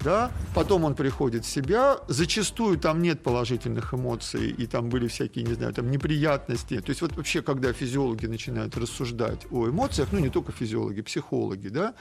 да, 0.03 0.31
потом 0.55 0.85
он 0.85 0.95
приходит 0.95 1.45
в 1.45 1.49
себя, 1.49 1.99
зачастую 2.09 2.79
там 2.79 3.03
нет 3.03 3.23
положительных 3.23 3.93
эмоций, 3.95 4.51
и 4.51 4.67
там 4.67 4.89
были 4.89 5.09
всякие, 5.09 5.45
не 5.45 5.55
знаю, 5.55 5.73
там 5.75 5.91
неприятности. 5.91 6.81
То 6.81 6.91
есть 6.91 7.03
вот 7.03 7.17
вообще, 7.17 7.43
когда 7.43 7.73
физиологи 7.73 8.27
начинают 8.27 8.77
рассуждать 8.77 9.47
о 9.51 9.69
эмоциях, 9.69 10.09
ну 10.13 10.19
не 10.19 10.31
только 10.31 10.53
физиологи, 10.53 11.03
психологи, 11.03 11.69
да, 11.69 11.95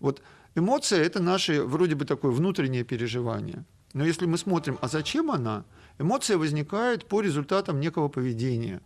вот 0.00 0.22
эмоция– 0.54 1.02
это 1.04 1.22
наше 1.22 1.62
вроде 1.62 1.94
бы 1.94 2.04
такое 2.04 2.32
внутреннее 2.32 2.84
переживание. 2.84 3.64
Но 3.92 4.04
если 4.04 4.26
мы 4.26 4.38
смотрим, 4.38 4.78
а 4.80 4.88
зачем 4.88 5.30
она? 5.30 5.64
Эмоция 5.98 6.38
возникает 6.38 7.06
по 7.06 7.20
результатам 7.20 7.80
некого 7.80 8.08
поведения. 8.08 8.80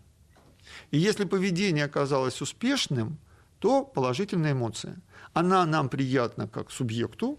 И 0.91 0.99
если 0.99 1.25
поведение 1.25 1.85
оказалось 1.85 2.43
успешным, 2.43 3.19
то 3.61 3.85
положительная 3.85 4.53
эмоция. 4.53 4.97
Она 5.33 5.65
нам 5.65 5.89
приятна 5.89 6.49
как 6.49 6.71
субъекту, 6.71 7.39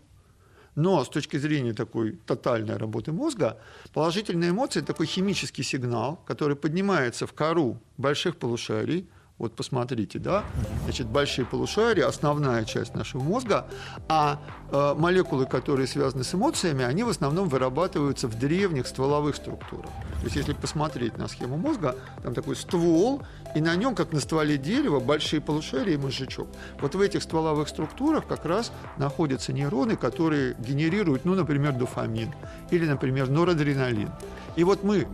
но 0.77 1.03
с 1.03 1.09
точки 1.09 1.37
зрения 1.37 1.73
такой 1.73 2.11
тотальной 2.27 2.77
работы 2.77 3.11
мозга, 3.11 3.57
положительная 3.93 4.51
эмоция– 4.51 4.81
это 4.83 4.93
такой 4.93 5.07
химический 5.07 5.63
сигнал, 5.63 6.17
который 6.27 6.55
поднимается 6.55 7.25
в 7.25 7.33
кору 7.33 7.81
больших 7.97 8.37
полушарий, 8.37 9.09
вот 9.39 9.55
посмотрите, 9.55 10.17
да, 10.17 10.43
значит, 10.85 11.05
большие 11.05 11.45
полушария, 11.45 12.07
основная 12.07 12.65
часть 12.65 12.95
нашего 12.95 13.21
мозга, 13.21 13.67
а 14.07 14.41
э, 14.71 14.95
молекулы, 14.97 15.45
которые 15.45 15.85
связаны 15.85 16.23
с 16.23 16.33
эмоциями, 16.33 16.83
они 16.83 17.03
в 17.03 17.09
основном 17.09 17.47
вырабатываются 17.47 18.27
в 18.27 18.37
древних 18.39 18.87
стволовых 18.87 19.35
структурах. 19.35 19.91
То 20.19 20.23
есть, 20.23 20.37
если 20.37 20.53
посмотреть 20.53 21.19
на 21.19 21.27
схему 21.27 21.55
мозга, 21.55 21.95
там 22.23 22.33
такой 22.33 22.55
ствол, 22.55 23.21
и 23.55 23.61
на 23.61 23.75
нем, 23.75 23.93
как 23.93 24.11
на 24.11 24.19
стволе 24.19 24.57
дерева, 24.57 24.99
большие 24.99 25.39
полушария 25.39 25.93
и 25.93 25.97
мозжечок. 25.97 26.47
Вот 26.81 26.95
в 26.95 27.01
этих 27.01 27.21
стволовых 27.21 27.69
структурах 27.69 28.25
как 28.25 28.43
раз 28.43 28.71
находятся 28.97 29.53
нейроны, 29.53 29.97
которые 29.97 30.55
генерируют, 30.57 31.25
ну, 31.25 31.35
например, 31.35 31.73
дофамин 31.73 32.33
или, 32.71 32.87
например, 32.87 33.29
норадреналин. 33.29 34.09
И 34.55 34.63
вот 34.63 34.83
мы 34.83 35.07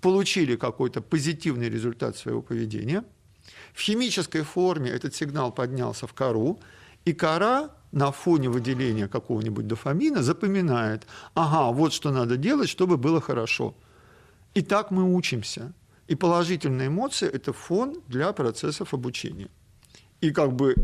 получили 0.00 0.54
какой-то 0.54 1.00
позитивный 1.00 1.68
результат 1.68 2.16
своего 2.16 2.40
поведения– 2.40 3.02
в 3.74 3.80
химической 3.80 4.42
форме 4.42 4.90
этот 4.90 5.14
сигнал 5.14 5.52
поднялся 5.52 6.06
в 6.06 6.14
кору, 6.14 6.60
и 7.04 7.12
кора 7.12 7.70
на 7.92 8.12
фоне 8.12 8.48
выделения 8.48 9.08
какого-нибудь 9.08 9.66
дофамина 9.66 10.22
запоминает, 10.22 11.06
ага, 11.34 11.70
вот 11.72 11.92
что 11.92 12.10
надо 12.10 12.36
делать, 12.36 12.68
чтобы 12.68 12.96
было 12.96 13.20
хорошо. 13.20 13.74
И 14.54 14.62
так 14.62 14.90
мы 14.90 15.14
учимся. 15.14 15.72
И 16.06 16.14
положительные 16.14 16.88
эмоции– 16.88 17.28
это 17.32 17.52
фон 17.52 18.00
для 18.08 18.32
процессов 18.32 18.94
обучения. 18.94 19.48
И 20.20 20.30
как 20.30 20.52
бы 20.52 20.74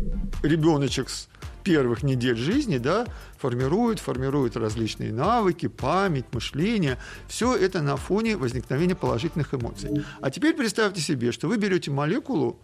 ребеночек 0.42 1.08
с 1.08 1.28
первых 1.62 2.02
недель 2.02 2.36
жизни 2.36 2.78
да, 2.78 3.06
формирует, 3.38 4.00
формирует 4.00 4.56
различные 4.56 5.12
навыки, 5.12 5.68
память, 5.68 6.26
мышление. 6.32 6.98
Все 7.28 7.54
это 7.54 7.82
на 7.82 7.96
фоне 7.96 8.36
возникновения 8.36 8.96
положительных 8.96 9.54
эмоций. 9.54 10.04
А 10.20 10.30
теперь 10.30 10.54
представьте 10.54 11.00
себе, 11.00 11.32
что 11.32 11.48
вы 11.48 11.56
берете 11.56 11.90
молекулу, 11.90 12.58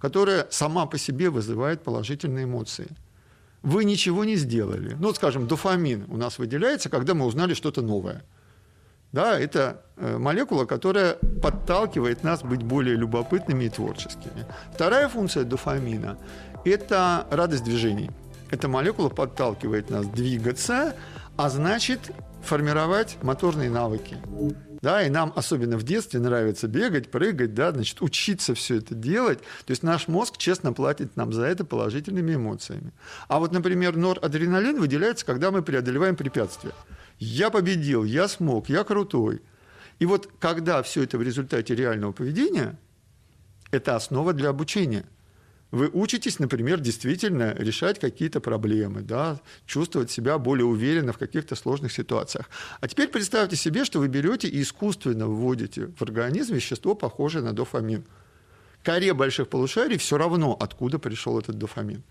которая 0.00 0.46
сама 0.50 0.86
по 0.86 0.98
себе 0.98 1.30
вызывает 1.30 1.82
положительные 1.82 2.44
эмоции. 2.44 2.88
Вы 3.62 3.84
ничего 3.84 4.24
не 4.24 4.36
сделали. 4.36 4.96
Ну, 4.98 5.08
вот, 5.08 5.16
скажем, 5.16 5.48
дофамин 5.48 6.04
у 6.08 6.16
нас 6.16 6.38
выделяется, 6.38 6.88
когда 6.88 7.14
мы 7.14 7.26
узнали 7.26 7.54
что-то 7.54 7.82
новое. 7.82 8.22
Да, 9.10 9.38
это 9.38 9.82
э, 9.96 10.18
молекула, 10.18 10.66
которая 10.66 11.14
подталкивает 11.42 12.22
нас 12.22 12.42
быть 12.42 12.62
более 12.62 12.94
любопытными 12.94 13.64
и 13.64 13.68
творческими. 13.70 14.46
Вторая 14.74 15.08
функция 15.08 15.44
дофамина– 15.44 16.18
это 16.64 17.26
радость 17.30 17.64
движений. 17.64 18.10
Эта 18.50 18.68
молекула 18.68 19.08
подталкивает 19.08 19.90
нас 19.90 20.06
двигаться, 20.06 20.94
а 21.36 21.48
значит 21.48 22.00
формировать 22.42 23.16
моторные 23.22 23.70
навыки 23.70 24.16
да, 24.80 25.02
и 25.02 25.10
нам 25.10 25.32
особенно 25.34 25.76
в 25.76 25.82
детстве 25.82 26.20
нравится 26.20 26.68
бегать, 26.68 27.10
прыгать, 27.10 27.54
да, 27.54 27.72
значит, 27.72 28.00
учиться 28.00 28.54
все 28.54 28.76
это 28.76 28.94
делать. 28.94 29.40
То 29.66 29.70
есть 29.70 29.82
наш 29.82 30.08
мозг 30.08 30.36
честно 30.36 30.72
платит 30.72 31.16
нам 31.16 31.32
за 31.32 31.44
это 31.44 31.64
положительными 31.64 32.34
эмоциями. 32.34 32.92
А 33.26 33.38
вот, 33.38 33.52
например, 33.52 33.96
норадреналин 33.96 34.78
выделяется, 34.78 35.26
когда 35.26 35.50
мы 35.50 35.62
преодолеваем 35.62 36.16
препятствия. 36.16 36.72
Я 37.18 37.50
победил, 37.50 38.04
я 38.04 38.28
смог, 38.28 38.68
я 38.68 38.84
крутой. 38.84 39.42
И 39.98 40.06
вот 40.06 40.30
когда 40.38 40.82
все 40.82 41.02
это 41.02 41.18
в 41.18 41.22
результате 41.22 41.74
реального 41.74 42.12
поведения, 42.12 42.78
это 43.70 43.96
основа 43.96 44.32
для 44.32 44.50
обучения– 44.50 45.04
вы 45.70 45.90
учитесь, 45.92 46.38
например, 46.38 46.80
действительно 46.80 47.54
решать 47.54 47.98
какие-то 47.98 48.40
проблемы, 48.40 49.02
да, 49.02 49.40
чувствовать 49.66 50.10
себя 50.10 50.38
более 50.38 50.64
уверенно 50.64 51.12
в 51.12 51.18
каких-то 51.18 51.56
сложных 51.56 51.92
ситуациях. 51.92 52.48
А 52.80 52.88
теперь 52.88 53.08
представьте 53.08 53.56
себе, 53.56 53.84
что 53.84 53.98
вы 53.98 54.08
берете 54.08 54.48
и 54.48 54.62
искусственно 54.62 55.26
вводите 55.26 55.88
в 55.88 56.02
организм 56.02 56.54
вещество, 56.54 56.94
похожее 56.94 57.42
на 57.42 57.52
дофамин. 57.52 58.04
Коре 58.82 59.12
больших 59.12 59.48
полушарий 59.48 59.98
все 59.98 60.16
равно, 60.16 60.56
откуда 60.58 60.98
пришел 60.98 61.38
этот 61.38 61.58
дофамин. 61.58 62.02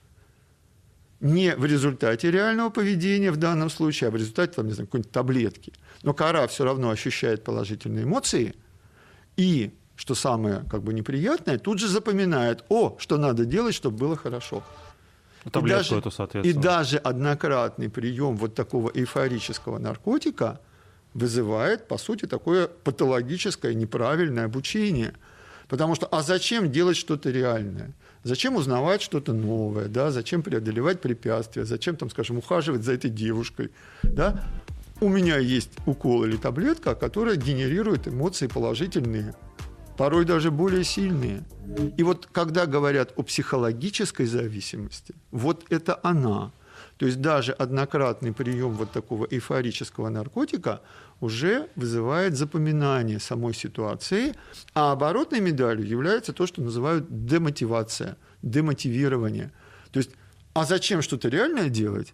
Не 1.19 1.55
в 1.55 1.65
результате 1.65 2.29
реального 2.29 2.69
поведения 2.69 3.31
в 3.31 3.37
данном 3.37 3.71
случае, 3.71 4.09
а 4.09 4.11
в 4.11 4.15
результате 4.15 4.53
там, 4.53 4.67
не 4.67 4.73
знаю, 4.73 4.85
какой-нибудь 4.85 5.11
таблетки. 5.11 5.73
Но 6.03 6.13
кора 6.13 6.45
все 6.45 6.63
равно 6.63 6.91
ощущает 6.91 7.43
положительные 7.43 8.03
эмоции, 8.03 8.53
и 9.35 9.71
что 9.97 10.15
самое 10.15 10.63
как 10.69 10.83
бы 10.83 10.93
неприятное, 10.93 11.57
тут 11.57 11.79
же 11.79 11.87
запоминает, 11.87 12.63
о, 12.69 12.95
что 12.99 13.17
надо 13.17 13.45
делать, 13.45 13.75
чтобы 13.75 13.97
было 13.97 14.15
хорошо. 14.15 14.63
И 15.43 15.49
даже, 15.49 15.97
эту. 15.97 16.41
И 16.41 16.53
даже 16.53 16.97
однократный 16.97 17.89
прием 17.89 18.37
вот 18.37 18.53
такого 18.53 18.91
эйфорического 18.93 19.79
наркотика 19.79 20.59
вызывает, 21.13 21.87
по 21.87 21.97
сути, 21.97 22.25
такое 22.25 22.67
патологическое 22.67 23.73
неправильное 23.73 24.45
обучение. 24.45 25.13
Потому 25.67 25.95
что, 25.95 26.05
а 26.05 26.21
зачем 26.21 26.71
делать 26.71 26.95
что-то 26.95 27.29
реальное? 27.31 27.93
Зачем 28.23 28.55
узнавать 28.55 29.01
что-то 29.01 29.33
новое? 29.33 29.87
Да? 29.87 30.11
Зачем 30.11 30.43
преодолевать 30.43 31.01
препятствия? 31.01 31.65
Зачем, 31.65 31.95
там, 31.95 32.09
скажем, 32.09 32.37
ухаживать 32.37 32.83
за 32.83 32.93
этой 32.93 33.09
девушкой? 33.09 33.71
Да? 34.03 34.43
У 34.99 35.09
меня 35.09 35.37
есть 35.37 35.71
укол 35.85 36.23
или 36.23 36.37
таблетка, 36.37 36.93
которая 36.93 37.35
генерирует 37.35 38.07
эмоции 38.07 38.47
положительные 38.47 39.33
порой 39.97 40.25
даже 40.25 40.51
более 40.51 40.83
сильные. 40.83 41.43
И 41.97 42.03
вот 42.03 42.27
когда 42.31 42.65
говорят 42.65 43.13
о 43.15 43.23
психологической 43.23 44.27
зависимости, 44.27 45.13
вот 45.31 45.65
это 45.69 45.99
она. 46.03 46.51
То 46.97 47.05
есть 47.05 47.21
даже 47.21 47.51
однократный 47.51 48.33
прием 48.33 48.71
вот 48.71 48.91
такого 48.91 49.27
эйфорического 49.29 50.09
наркотика 50.09 50.81
уже 51.19 51.67
вызывает 51.75 52.35
запоминание 52.35 53.19
самой 53.19 53.53
ситуации, 53.53 54.33
а 54.73 54.91
оборотной 54.91 55.39
медалью 55.39 55.87
является 55.87 56.33
то, 56.33 56.47
что 56.47 56.61
называют 56.61 57.05
демотивация, 57.25 58.17
демотивирование. 58.41 59.51
То 59.91 59.99
есть, 59.99 60.11
а 60.53 60.65
зачем 60.65 61.01
что-то 61.01 61.29
реальное 61.29 61.69
делать, 61.69 62.13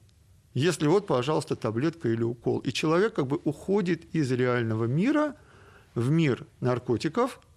если 0.53 0.87
вот, 0.87 1.07
пожалуйста, 1.07 1.55
таблетка 1.55 2.09
или 2.09 2.23
укол. 2.23 2.59
И 2.59 2.71
человек 2.71 3.13
как 3.13 3.27
бы 3.27 3.39
уходит 3.43 4.03
из 4.15 4.31
реального 4.31 4.85
мира 4.85 5.35
в 5.95 6.09
мир 6.09 6.45
наркотиков– 6.61 7.39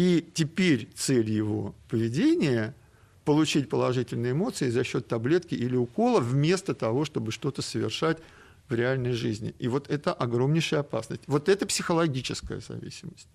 и 0.00 0.26
теперь 0.32 0.88
цель 0.94 1.30
его 1.30 1.74
поведения– 1.86 2.74
получить 3.26 3.68
положительные 3.68 4.32
эмоции 4.32 4.70
за 4.70 4.82
счет 4.82 5.06
таблетки 5.06 5.54
или 5.54 5.76
укола, 5.76 6.20
вместо 6.20 6.74
того, 6.74 7.04
чтобы 7.04 7.32
что-то 7.32 7.60
совершать 7.60 8.16
в 8.70 8.74
реальной 8.74 9.12
жизни. 9.12 9.54
И 9.58 9.68
вот 9.68 9.90
это 9.90 10.14
огромнейшая 10.14 10.80
опасность. 10.80 11.20
Вот 11.26 11.50
это 11.50 11.66
психологическая 11.66 12.60
зависимость. 12.60 13.28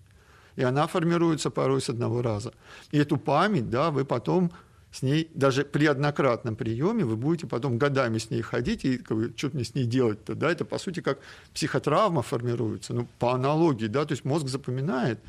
И 0.56 0.64
она 0.64 0.88
формируется 0.88 1.50
порой 1.50 1.80
с 1.80 1.88
одного 1.88 2.20
раза. 2.20 2.52
И 2.90 2.98
эту 2.98 3.16
память, 3.16 3.70
да, 3.70 3.92
вы 3.92 4.04
потом 4.04 4.50
с 4.90 5.02
ней, 5.02 5.30
даже 5.34 5.64
при 5.64 5.86
однократном 5.86 6.56
приеме, 6.56 7.04
вы 7.04 7.14
будете 7.14 7.46
потом 7.46 7.78
годами 7.78 8.18
с 8.18 8.28
ней 8.28 8.42
ходить 8.42 8.84
и 8.84 9.00
что 9.36 9.50
мне 9.52 9.62
с 9.62 9.76
ней 9.76 9.86
делать-то, 9.86 10.34
да, 10.34 10.50
это 10.50 10.64
по 10.64 10.78
сути 10.78 10.98
как 11.00 11.20
психотравма 11.54 12.22
формируется, 12.22 12.92
ну, 12.92 13.06
по 13.20 13.34
аналогии, 13.34 13.86
да, 13.86 14.04
то 14.04 14.12
есть 14.12 14.24
мозг 14.24 14.48
запоминает, 14.48 15.20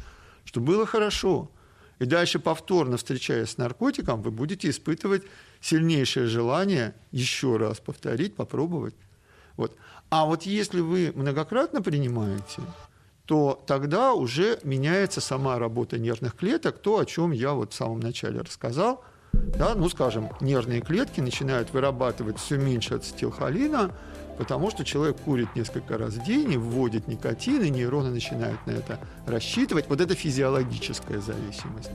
что 0.48 0.62
было 0.62 0.86
хорошо. 0.86 1.52
И 2.00 2.06
дальше 2.06 2.40
повторно 2.40 2.98
встречаясь 2.98 3.50
с 3.50 3.58
наркотиком, 3.58 4.22
вы 4.22 4.32
будете 4.32 4.70
испытывать 4.70 5.24
сильнейшее 5.60 6.28
желание 6.28 6.96
еще 7.12 7.58
раз 7.58 7.80
повторить, 7.80 8.36
попробовать. 8.36 8.96
Вот. 9.58 9.76
А 10.10 10.26
вот 10.26 10.44
если 10.44 10.80
вы 10.80 11.12
многократно 11.14 11.82
принимаете, 11.82 12.62
то 13.26 13.62
тогда 13.68 14.14
уже 14.14 14.58
меняется 14.64 15.20
сама 15.20 15.60
работа 15.60 15.98
нервных 16.00 16.36
клеток, 16.36 16.78
то, 16.78 17.00
о 17.00 17.06
чем 17.06 17.32
я 17.32 17.52
вот 17.52 17.74
в 17.74 17.76
самом 17.76 18.00
начале 18.00 18.40
рассказал. 18.40 19.04
Да, 19.34 19.76
ну, 19.76 19.90
скажем, 19.90 20.30
нервные 20.40 20.80
клетки 20.80 21.20
начинают 21.20 21.74
вырабатывать 21.74 22.40
все 22.40 22.58
меньше 22.58 22.96
ацетилхолина, 22.96 23.92
потому 24.38 24.72
что 24.72 24.86
человек 24.86 25.18
курит 25.18 25.56
несколько 25.56 25.98
раз 25.98 26.14
в 26.14 26.24
день 26.24 26.54
и 26.54 26.58
вводит 26.58 27.08
никотин, 27.08 27.64
и 27.64 27.70
нейроны 27.70 28.10
начинают 28.10 28.66
на 28.66 28.72
это 28.72 29.00
рассчитывать. 29.26 29.88
Вот 29.90 30.02
это 30.02 30.16
физиологическая 30.16 31.20
зависимость. 31.20 31.92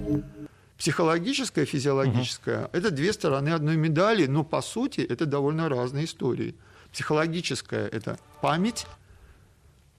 Психологическая, 0.78 1.64
физиологическая– 1.64 2.68
это 2.72 2.90
две 2.90 3.12
стороны 3.12 3.50
одной 3.50 3.76
медали, 3.76 4.26
но 4.26 4.42
по 4.42 4.60
сути 4.62 5.00
это 5.00 5.26
довольно 5.26 5.68
разные 5.68 6.06
истории. 6.06 6.56
Психологическая– 6.90 7.86
это 7.92 8.18
память, 8.40 8.86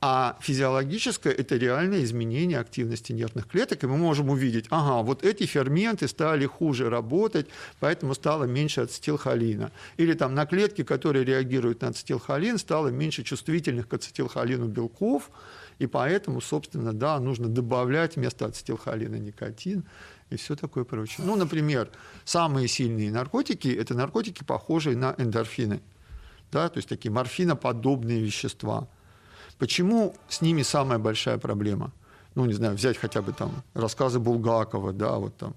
а 0.05 0.37
физиологическое– 0.41 1.31
это 1.37 1.55
реальное 1.55 2.03
изменение 2.03 2.59
активности 2.59 3.13
нервных 3.13 3.47
клеток, 3.47 3.85
и 3.85 3.87
мы 3.87 3.95
можем 3.95 4.29
увидеть, 4.29 4.65
ага, 4.69 5.01
вот 5.01 5.23
эти 5.23 5.45
ферменты 5.45 6.09
стали 6.09 6.45
хуже 6.45 6.89
работать, 6.89 7.47
поэтому 7.79 8.13
стало 8.13 8.43
меньше 8.43 8.81
ацетилхолина. 8.81 9.71
Или 9.95 10.13
там 10.13 10.35
на 10.35 10.45
клетки, 10.45 10.83
которые 10.83 11.23
реагируют 11.23 11.83
на 11.83 11.87
ацетилхолин, 11.87 12.57
стало 12.57 12.89
меньше 12.89 13.23
чувствительных 13.23 13.87
к 13.87 13.93
ацетилхолину 13.93 14.67
белков, 14.67 15.31
и 15.79 15.87
поэтому, 15.87 16.41
собственно, 16.41 16.91
да, 16.91 17.17
нужно 17.21 17.47
добавлять 17.47 18.17
вместо 18.17 18.47
ацетилхолина 18.47 19.15
никотин 19.15 19.85
и 20.29 20.35
все 20.35 20.57
такое 20.57 20.83
прочее. 20.83 21.25
Ну, 21.25 21.37
например, 21.37 21.89
самые 22.25 22.67
сильные 22.67 23.09
наркотики– 23.09 23.69
это 23.79 23.93
наркотики, 23.93 24.43
похожие 24.43 24.97
на 24.97 25.15
эндорфины, 25.17 25.79
да, 26.51 26.67
то 26.67 26.79
есть 26.79 26.89
такие 26.89 27.09
морфиноподобные 27.09 28.21
вещества– 28.21 28.89
Почему 29.57 30.15
с 30.27 30.41
ними 30.41 30.63
самая 30.63 30.99
большая 30.99 31.37
проблема? 31.37 31.91
Ну, 32.35 32.45
не 32.45 32.53
знаю, 32.53 32.75
взять 32.75 32.97
хотя 32.97 33.21
бы 33.21 33.31
там 33.31 33.63
рассказы 33.73 34.19
Булгакова, 34.19 34.93
да, 34.93 35.17
вот 35.17 35.35
там. 35.37 35.55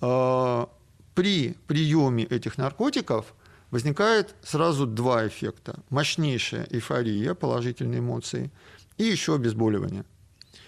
А, 0.00 0.68
при 1.14 1.56
приеме 1.66 2.24
этих 2.24 2.58
наркотиков 2.58 3.34
возникает 3.70 4.34
сразу 4.42 4.86
два 4.86 5.26
эффекта. 5.26 5.80
Мощнейшая 5.90 6.66
эйфория, 6.70 7.34
положительные 7.34 7.98
эмоции, 7.98 8.50
и 8.96 9.04
еще 9.04 9.34
обезболивание. 9.34 10.04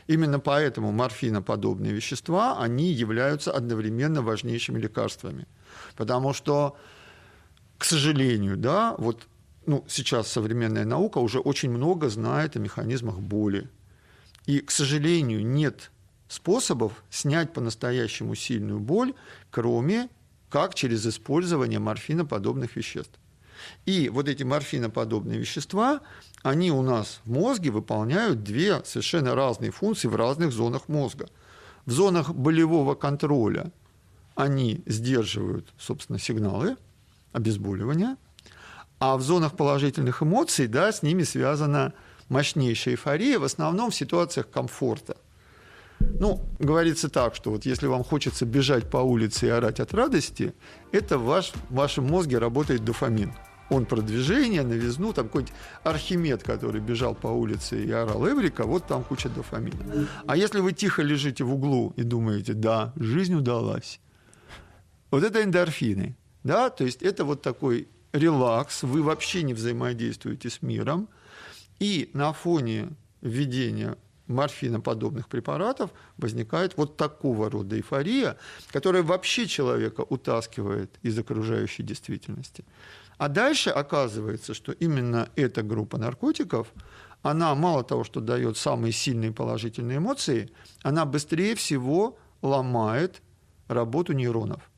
Именно 0.08 0.40
поэтому 0.40 0.90
морфиноподобные 0.92 1.92
вещества, 1.92 2.58
они 2.58 2.92
являются 2.92 3.52
одновременно 3.52 4.22
важнейшими 4.22 4.78
лекарствами. 4.80 5.46
Потому 5.96 6.32
что, 6.32 6.76
к 7.78 7.84
сожалению, 7.84 8.56
да, 8.56 8.94
вот 8.98 9.28
ну, 9.66 9.84
сейчас 9.88 10.28
современная 10.28 10.84
наука 10.84 11.18
уже 11.18 11.38
очень 11.38 11.70
много 11.70 12.08
знает 12.08 12.56
о 12.56 12.58
механизмах 12.58 13.18
боли. 13.18 13.68
И, 14.46 14.60
к 14.60 14.70
сожалению, 14.70 15.46
нет 15.46 15.90
способов 16.28 17.04
снять 17.10 17.52
по-настоящему 17.52 18.34
сильную 18.34 18.80
боль, 18.80 19.14
кроме 19.50 20.08
как 20.50 20.74
через 20.74 21.06
использование 21.06 21.78
морфиноподобных 21.78 22.76
веществ. 22.76 23.18
И 23.86 24.08
вот 24.08 24.28
эти 24.28 24.42
морфиноподобные 24.42 25.38
вещества, 25.38 26.00
они 26.42 26.72
у 26.72 26.82
нас 26.82 27.20
в 27.24 27.30
мозге 27.30 27.70
выполняют 27.70 28.42
две 28.42 28.82
совершенно 28.84 29.34
разные 29.34 29.70
функции 29.70 30.08
в 30.08 30.16
разных 30.16 30.52
зонах 30.52 30.88
мозга. 30.88 31.28
В 31.86 31.92
зонах 31.92 32.34
болевого 32.34 32.96
контроля 32.96 33.70
они 34.34 34.82
сдерживают, 34.86 35.72
собственно, 35.78 36.18
сигналы 36.18 36.76
обезболивания– 37.32 38.16
а 39.02 39.16
в 39.16 39.22
зонах 39.22 39.56
положительных 39.56 40.22
эмоций, 40.22 40.68
да, 40.68 40.92
с 40.92 41.02
ними 41.02 41.24
связана 41.24 41.92
мощнейшая 42.28 42.94
эйфория, 42.94 43.40
в 43.40 43.42
основном 43.42 43.90
в 43.90 43.96
ситуациях 43.96 44.48
комфорта. 44.48 45.16
Ну, 45.98 46.40
говорится 46.60 47.08
так, 47.08 47.34
что 47.34 47.50
вот 47.50 47.66
если 47.66 47.88
вам 47.88 48.04
хочется 48.04 48.46
бежать 48.46 48.88
по 48.88 48.98
улице 48.98 49.46
и 49.46 49.48
орать 49.48 49.80
от 49.80 49.92
радости, 49.92 50.54
это 50.92 51.18
ваш, 51.18 51.52
в 51.68 51.74
вашем 51.74 52.04
мозге 52.04 52.38
работает 52.38 52.84
дофамин. 52.84 53.32
Он 53.70 53.86
про 53.86 54.02
движение, 54.02 54.62
новизну, 54.62 55.12
там 55.12 55.26
какой-нибудь 55.26 55.54
Архимед, 55.82 56.44
который 56.44 56.80
бежал 56.80 57.16
по 57.16 57.26
улице 57.26 57.84
и 57.84 57.90
орал 57.90 58.24
Эврика, 58.28 58.62
вот 58.62 58.86
там 58.86 59.02
куча 59.02 59.28
дофамина. 59.28 60.06
А 60.28 60.36
если 60.36 60.60
вы 60.60 60.70
тихо 60.70 61.02
лежите 61.02 61.42
в 61.42 61.52
углу 61.52 61.92
и 61.96 62.04
думаете, 62.04 62.52
да, 62.52 62.92
жизнь 62.94 63.34
удалась, 63.34 63.98
вот 65.10 65.24
это 65.24 65.42
эндорфины, 65.42 66.16
да, 66.44 66.70
то 66.70 66.84
есть 66.84 67.02
это 67.02 67.24
вот 67.24 67.42
такой 67.42 67.88
релакс, 68.12 68.82
вы 68.82 69.02
вообще 69.02 69.42
не 69.42 69.54
взаимодействуете 69.54 70.50
с 70.50 70.62
миром, 70.62 71.08
и 71.78 72.10
на 72.12 72.32
фоне 72.32 72.90
введения 73.20 73.96
морфиноподобных 74.26 75.28
препаратов 75.28 75.90
возникает 76.16 76.76
вот 76.76 76.96
такого 76.96 77.50
рода 77.50 77.76
эйфория, 77.76 78.36
которая 78.70 79.02
вообще 79.02 79.46
человека 79.46 80.02
утаскивает 80.02 80.98
из 81.02 81.18
окружающей 81.18 81.82
действительности. 81.82 82.64
А 83.18 83.28
дальше 83.28 83.70
оказывается, 83.70 84.54
что 84.54 84.72
именно 84.72 85.28
эта 85.36 85.62
группа 85.62 85.98
наркотиков, 85.98 86.72
она 87.22 87.54
мало 87.54 87.84
того, 87.84 88.04
что 88.04 88.20
дает 88.20 88.56
самые 88.56 88.92
сильные 88.92 89.32
положительные 89.32 89.98
эмоции, 89.98 90.50
она 90.82 91.04
быстрее 91.04 91.54
всего 91.54 92.18
ломает 92.42 93.22
работу 93.68 94.12
нейронов. 94.12 94.71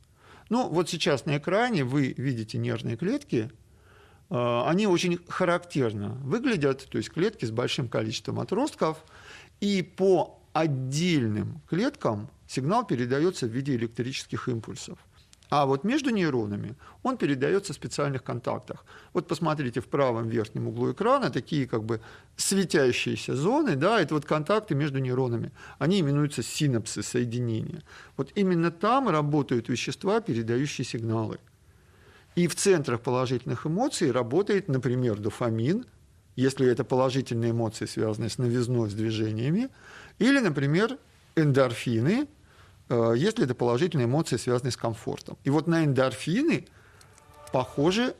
Ну, 0.54 0.68
вот 0.68 0.88
сейчас 0.88 1.26
на 1.26 1.38
экране 1.38 1.82
вы 1.82 2.14
видите 2.16 2.58
нервные 2.58 2.96
клетки, 2.96 3.50
а, 4.30 4.70
они 4.70 4.86
очень 4.86 5.18
характерно 5.26 6.10
выглядят, 6.22 6.86
то 6.88 6.96
есть 6.96 7.10
клетки 7.10 7.44
с 7.44 7.50
большим 7.50 7.88
количеством 7.88 8.38
отростков, 8.38 9.04
и 9.58 9.82
по 9.82 10.40
отдельным 10.52 11.60
клеткам 11.68 12.30
сигнал 12.46 12.86
передается 12.86 13.46
в 13.46 13.50
виде 13.50 13.74
электрических 13.74 14.48
импульсов. 14.48 14.96
А 15.56 15.66
вот 15.66 15.84
между 15.84 16.10
нейронами 16.10 16.74
он 17.04 17.16
передается 17.16 17.72
в 17.72 17.76
специальных 17.76 18.24
контактах. 18.24 18.84
Вот 19.12 19.28
посмотрите 19.28 19.80
в 19.80 19.86
правом 19.86 20.28
верхнем 20.28 20.66
углу 20.66 20.90
экрана 20.90 21.30
такие 21.30 21.68
как 21.68 21.84
бы 21.84 22.00
светящиеся 22.36 23.36
зоны, 23.36 23.76
да, 23.76 24.00
это 24.00 24.14
вот 24.14 24.24
контакты 24.24 24.74
между 24.74 24.98
нейронами. 24.98 25.52
Они 25.78 26.00
именуются 26.00 26.42
синапсы, 26.42 27.04
соединения. 27.04 27.84
Вот 28.16 28.32
именно 28.34 28.72
там 28.72 29.08
работают 29.08 29.68
вещества, 29.68 30.20
передающие 30.20 30.84
сигналы. 30.84 31.38
И 32.34 32.48
в 32.48 32.56
центрах 32.56 33.00
положительных 33.02 33.64
эмоций 33.64 34.10
работает, 34.10 34.66
например, 34.66 35.20
дофамин, 35.20 35.86
если 36.34 36.66
это 36.66 36.82
положительные 36.82 37.52
эмоции, 37.52 37.86
связанные 37.86 38.28
с 38.28 38.38
новизной, 38.38 38.90
с 38.90 38.94
движениями, 38.94 39.68
или, 40.18 40.40
например, 40.40 40.98
эндорфины, 41.36 42.26
Э, 42.88 43.14
если 43.16 43.44
это 43.44 43.54
положительные 43.54 44.06
эмоции, 44.06 44.36
связанные 44.36 44.72
с 44.72 44.76
комфортом. 44.76 45.38
И 45.44 45.50
вот 45.50 45.66
на 45.66 45.84
эндорфины 45.84 46.66
похожи 47.52 48.14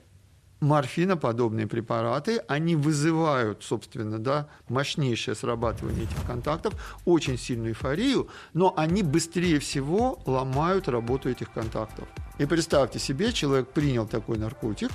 морфиноподобные 0.60 1.66
препараты, 1.66 2.38
они 2.48 2.74
вызывают, 2.74 3.62
собственно, 3.62 4.18
да, 4.18 4.48
мощнейшее 4.68 5.34
срабатывание 5.34 6.04
этих 6.04 6.24
контактов, 6.26 6.74
очень 7.04 7.36
сильную 7.36 7.70
эйфорию, 7.72 8.28
но 8.54 8.72
они 8.76 9.02
быстрее 9.02 9.58
всего 9.58 10.22
ломают 10.24 10.88
работу 10.88 11.28
этих 11.28 11.52
контактов. 11.52 12.08
И 12.38 12.46
представьте 12.46 12.98
себе, 12.98 13.32
человек 13.32 13.68
принял 13.68 14.06
такой 14.06 14.38
наркотик, 14.38 14.90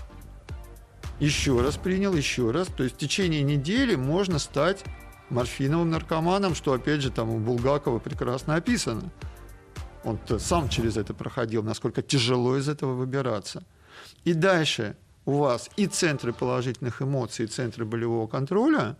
еще 1.19 1.61
раз 1.61 1.77
принял, 1.77 2.15
еще 2.15 2.49
раз, 2.49 2.67
то 2.67 2.83
есть 2.83 2.95
в 2.95 2.97
течение 2.97 3.43
недели 3.43 3.95
можно 3.95 4.39
стать 4.39 4.83
морфиновым 5.29 5.91
наркоманом, 5.91 6.55
что, 6.55 6.73
опять 6.73 7.01
же, 7.01 7.11
там 7.11 7.29
у 7.29 7.37
Булгакова 7.37 7.99
прекрасно 7.99 8.55
описано– 8.55 9.11
он 10.03 10.19
сам 10.39 10.69
через 10.69 10.97
это 10.97 11.13
проходил, 11.13 11.63
насколько 11.63 12.01
тяжело 12.01 12.57
из 12.57 12.69
этого 12.69 12.93
выбираться. 12.93 13.63
И 14.23 14.33
дальше 14.33 14.95
у 15.25 15.37
вас 15.37 15.69
и 15.75 15.87
центры 15.87 16.33
положительных 16.33 17.01
эмоций, 17.01 17.45
и 17.45 17.47
центры 17.47 17.85
болевого 17.85 18.27
контроля 18.27 18.97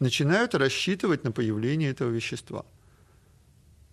начинают 0.00 0.54
рассчитывать 0.54 1.24
на 1.24 1.32
появление 1.32 1.90
этого 1.90 2.10
вещества. 2.10 2.64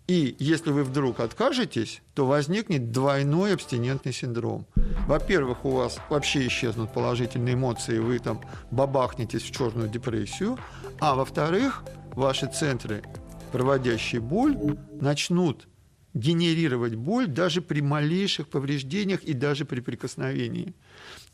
И 0.08 0.34
если 0.40 0.72
вы 0.72 0.82
вдруг 0.82 1.20
откажетесь, 1.20 2.02
то 2.14 2.26
возникнет 2.26 2.90
двойной 2.90 3.54
абстинентный 3.54 4.12
синдром. 4.12 4.66
Во-первых, 5.06 5.64
у 5.64 5.70
вас 5.70 5.98
вообще 6.08 6.48
исчезнут 6.48 6.92
положительные 6.92 7.54
эмоции, 7.54 8.00
вы 8.00 8.18
там 8.18 8.40
бабахнетесь 8.72 9.42
в 9.42 9.52
черную 9.52 9.88
депрессию. 9.88 10.58
А 10.98 11.14
во-вторых, 11.14 11.84
ваши 12.14 12.48
центры, 12.48 13.04
проводящие 13.52 14.20
боль, 14.20 14.58
начнут 15.00 15.68
генерировать 16.14 16.94
боль 16.94 17.26
даже 17.26 17.62
при 17.62 17.80
малейших 17.80 18.48
повреждениях 18.48 19.22
и 19.22 19.32
даже 19.32 19.64
при 19.64 19.80
прикосновении. 19.80 20.74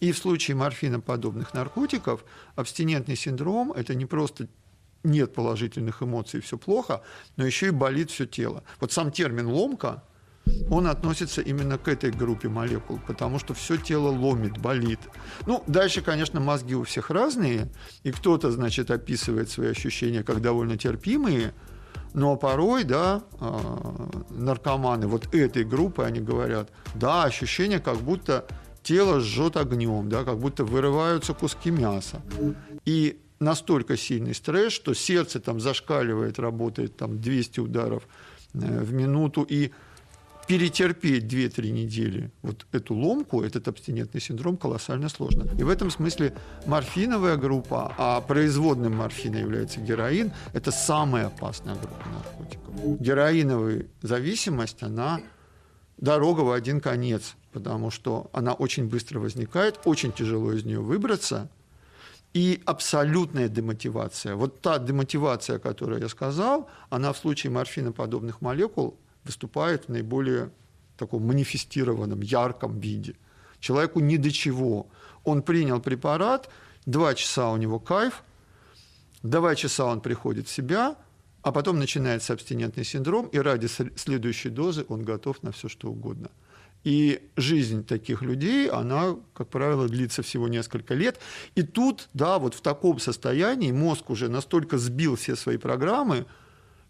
И 0.00 0.12
в 0.12 0.18
случае 0.18 0.56
морфиноподобных 0.56 1.54
наркотиков 1.54 2.24
абстинентный 2.54 3.16
синдром– 3.16 3.72
это 3.76 3.94
не 3.94 4.06
просто 4.06 4.48
нет 5.02 5.32
положительных 5.34 6.02
эмоций, 6.02 6.40
все 6.40 6.58
плохо, 6.58 7.02
но 7.36 7.46
еще 7.46 7.68
и 7.68 7.70
болит 7.70 8.10
все 8.10 8.26
тело. 8.26 8.64
Вот 8.80 8.92
сам 8.92 9.10
термин 9.12 9.46
ломка, 9.46 10.02
он 10.70 10.86
относится 10.86 11.40
именно 11.40 11.78
к 11.78 11.88
этой 11.88 12.10
группе 12.10 12.48
молекул, 12.48 13.00
потому 13.06 13.38
что 13.38 13.54
все 13.54 13.76
тело 13.76 14.08
ломит, 14.08 14.58
болит. 14.58 15.00
Ну, 15.46 15.62
дальше, 15.66 16.02
конечно, 16.02 16.40
мозги 16.40 16.74
у 16.74 16.84
всех 16.84 17.10
разные, 17.10 17.68
и 18.02 18.12
кто-то, 18.12 18.50
значит, 18.50 18.90
описывает 18.90 19.50
свои 19.50 19.70
ощущения 19.70 20.22
как 20.22 20.40
довольно 20.40 20.76
терпимые, 20.76 21.52
но 22.16 22.34
порой, 22.36 22.84
да, 22.84 23.22
а, 23.40 24.08
наркоманы 24.30 25.06
вот 25.06 25.34
этой 25.34 25.64
группы, 25.64 26.02
они 26.02 26.20
говорят, 26.20 26.70
да, 26.94 27.24
ощущение, 27.24 27.78
как 27.78 27.98
будто 27.98 28.46
тело 28.82 29.20
жжет 29.20 29.58
огнем, 29.58 30.08
да, 30.08 30.24
как 30.24 30.38
будто 30.38 30.64
вырываются 30.64 31.34
куски 31.34 31.70
мяса. 31.70 32.22
И 32.86 33.20
настолько 33.38 33.98
сильный 33.98 34.34
стресс, 34.34 34.72
что 34.72 34.94
сердце 34.94 35.40
там 35.40 35.60
зашкаливает, 35.60 36.38
работает 36.38 36.96
там 36.96 37.20
200 37.20 37.60
ударов 37.60 38.08
э, 38.54 38.58
в 38.60 38.94
минуту, 38.94 39.42
и 39.42 39.72
перетерпеть 40.46 41.24
2-3 41.24 41.70
недели 41.70 42.30
вот 42.42 42.66
эту 42.72 42.94
ломку, 42.94 43.42
этот 43.42 43.68
абстинентный 43.68 44.20
синдром 44.20 44.56
колоссально 44.56 45.08
сложно. 45.08 45.48
И 45.58 45.62
в 45.62 45.68
этом 45.68 45.90
смысле 45.90 46.34
морфиновая 46.66 47.36
группа, 47.36 47.94
а 47.98 48.20
производным 48.20 48.96
морфина 48.96 49.36
является 49.36 49.80
героин, 49.80 50.32
это 50.52 50.70
самая 50.70 51.26
опасная 51.26 51.74
группа 51.74 52.08
наркотиков. 52.08 53.00
Героиновая 53.00 53.86
зависимость, 54.02 54.82
она 54.82 55.20
дорога 55.98 56.40
в 56.40 56.52
один 56.52 56.80
конец, 56.80 57.34
потому 57.52 57.90
что 57.90 58.30
она 58.32 58.52
очень 58.52 58.88
быстро 58.88 59.18
возникает, 59.18 59.80
очень 59.84 60.12
тяжело 60.12 60.52
из 60.52 60.64
нее 60.64 60.80
выбраться, 60.80 61.50
и 62.34 62.62
абсолютная 62.66 63.48
демотивация. 63.48 64.34
Вот 64.34 64.60
та 64.60 64.78
демотивация, 64.78 65.56
о 65.56 65.58
которой 65.58 66.00
я 66.00 66.08
сказал, 66.08 66.68
она 66.90 67.12
в 67.14 67.16
случае 67.16 67.50
морфиноподобных 67.50 68.42
молекул 68.42 68.98
выступает 69.26 69.84
в 69.84 69.88
наиболее 69.90 70.50
таком 70.96 71.26
манифестированном, 71.26 72.20
ярком 72.20 72.80
виде. 72.80 73.14
Человеку 73.60 74.00
ни 74.00 74.16
до 74.16 74.30
чего. 74.30 74.86
Он 75.24 75.42
принял 75.42 75.80
препарат, 75.80 76.48
два 76.86 77.14
часа 77.14 77.50
у 77.50 77.56
него 77.56 77.78
кайф, 77.78 78.22
два 79.22 79.54
часа 79.54 79.84
он 79.84 80.00
приходит 80.00 80.48
в 80.48 80.52
себя, 80.52 80.96
а 81.42 81.52
потом 81.52 81.78
начинается 81.78 82.32
абстинентный 82.32 82.84
синдром, 82.84 83.26
и 83.26 83.38
ради 83.38 83.66
следующей 83.66 84.50
дозы 84.50 84.84
он 84.88 85.04
готов 85.04 85.42
на 85.42 85.52
все, 85.52 85.68
что 85.68 85.88
угодно. 85.88 86.30
И 86.84 87.28
жизнь 87.36 87.84
таких 87.84 88.22
людей, 88.22 88.68
она, 88.68 89.16
как 89.34 89.48
правило, 89.48 89.88
длится 89.88 90.22
всего 90.22 90.46
несколько 90.46 90.94
лет. 90.94 91.18
И 91.56 91.62
тут, 91.62 92.08
да, 92.14 92.38
вот 92.38 92.54
в 92.54 92.60
таком 92.60 93.00
состоянии 93.00 93.72
мозг 93.72 94.08
уже 94.08 94.28
настолько 94.28 94.78
сбил 94.78 95.16
все 95.16 95.34
свои 95.34 95.56
программы, 95.56 96.26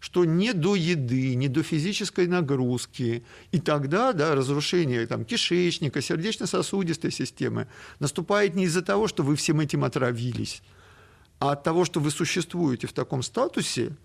что 0.07 0.23
не 0.23 0.53
до 0.53 0.75
еды, 0.75 1.35
не 1.35 1.49
до 1.49 1.63
физической 1.63 2.27
нагрузки. 2.27 3.25
И 3.51 3.59
тогда 3.59 4.13
да, 4.13 4.35
разрушение 4.35 5.05
там, 5.05 5.25
кишечника, 5.25 6.01
сердечно-сосудистой 6.01 7.11
системы 7.11 7.67
наступает 7.99 8.55
не 8.55 8.63
из-за 8.63 8.81
того, 8.81 9.09
что 9.09 9.23
вы 9.23 9.35
всем 9.35 9.59
этим 9.59 9.83
отравились, 9.83 10.63
а 11.39 11.51
от 11.51 11.63
того, 11.63 11.83
что 11.83 11.99
вы 11.99 12.11
существуете 12.11 12.87
в 12.87 12.93
таком 12.93 13.21
статусе, 13.21 13.97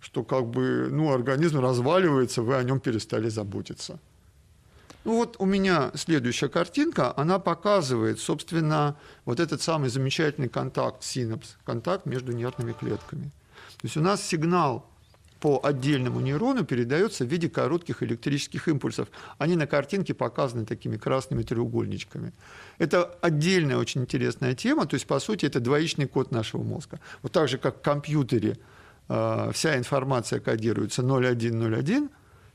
что 0.00 0.24
как 0.24 0.44
бы 0.46 0.88
ну, 0.90 1.12
организм 1.12 1.60
разваливается, 1.60 2.42
вы 2.42 2.56
о 2.56 2.64
нем 2.64 2.80
перестали 2.80 3.28
заботиться. 3.28 4.00
Ну 5.04 5.18
вот 5.18 5.36
у 5.38 5.44
меня 5.44 5.92
следующая 5.94 6.48
картинка, 6.48 7.16
она 7.16 7.38
показывает, 7.38 8.18
собственно, 8.18 8.96
вот 9.24 9.38
этот 9.38 9.62
самый 9.62 9.88
замечательный 9.88 10.48
контакт, 10.48 11.04
синапс, 11.04 11.54
контакт 11.64 12.06
между 12.06 12.32
нервными 12.32 12.72
клетками. 12.72 13.30
То 13.80 13.84
есть 13.84 13.96
у 13.96 14.00
нас 14.00 14.20
сигнал 14.20 14.90
по 15.44 15.60
отдельному 15.62 16.20
нейрону 16.20 16.64
передается 16.64 17.26
в 17.26 17.28
виде 17.28 17.50
коротких 17.50 18.02
электрических 18.02 18.66
импульсов. 18.66 19.08
Они 19.36 19.56
на 19.56 19.66
картинке 19.66 20.14
показаны 20.14 20.64
такими 20.64 20.96
красными 20.96 21.42
треугольничками. 21.42 22.32
Это 22.78 23.04
отдельная 23.20 23.76
очень 23.76 24.00
интересная 24.00 24.54
тема, 24.54 24.86
то 24.86 24.94
есть, 24.94 25.06
по 25.06 25.20
сути, 25.20 25.44
это 25.44 25.60
двоичный 25.60 26.06
код 26.06 26.32
нашего 26.32 26.62
мозга. 26.62 26.98
Вот 27.20 27.32
так 27.32 27.50
же, 27.50 27.58
как 27.58 27.76
в 27.76 27.82
компьютере 27.82 28.56
э, 29.10 29.50
вся 29.52 29.76
информация 29.76 30.40
кодируется 30.40 31.02
0101, 31.02 32.08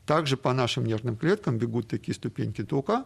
также 0.04 0.36
по 0.36 0.52
нашим 0.52 0.84
нервным 0.84 1.16
клеткам 1.16 1.58
бегут 1.58 1.86
такие 1.86 2.16
ступеньки 2.16 2.64
тока, 2.64 3.04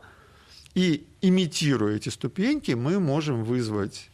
и 0.74 1.06
имитируя 1.20 1.96
эти 1.96 2.08
ступеньки, 2.08 2.72
мы 2.72 3.00
можем 3.00 3.44
вызвать 3.44 4.08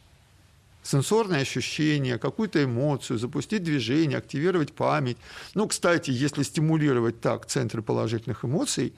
сенсорное 0.82 1.40
ощущение, 1.42 2.18
какую-то 2.18 2.62
эмоцию, 2.62 3.18
запустить 3.18 3.62
движение, 3.62 4.18
активировать 4.18 4.72
память. 4.72 5.18
Ну, 5.54 5.66
кстати, 5.68 6.10
если 6.10 6.42
стимулировать 6.42 7.20
так 7.20 7.46
центры 7.46 7.82
положительных 7.82 8.44
эмоций, 8.44 8.94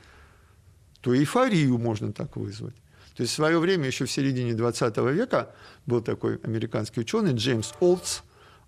то 1.00 1.16
эйфорию 1.16 1.78
можно 1.78 2.12
так 2.12 2.36
вызвать. 2.36 2.74
То 3.16 3.22
есть 3.22 3.32
в 3.32 3.36
свое 3.36 3.58
время, 3.58 3.86
еще 3.86 4.06
в 4.06 4.10
середине 4.10 4.54
20 4.54 4.96
века, 4.98 5.50
был 5.86 6.00
такой 6.00 6.36
американский 6.44 7.00
ученый 7.00 7.34
Джеймс 7.34 7.72
Олдс, 7.80 8.20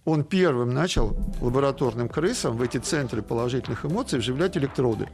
он 0.04 0.22
первым 0.22 0.74
начал 0.74 1.16
лабораторным 1.40 2.10
крысам 2.10 2.58
в 2.58 2.62
эти 2.62 2.76
центры 2.76 3.22
положительных 3.22 3.86
эмоций 3.86 4.18
вживлять 4.18 4.56
электроды. 4.56 5.08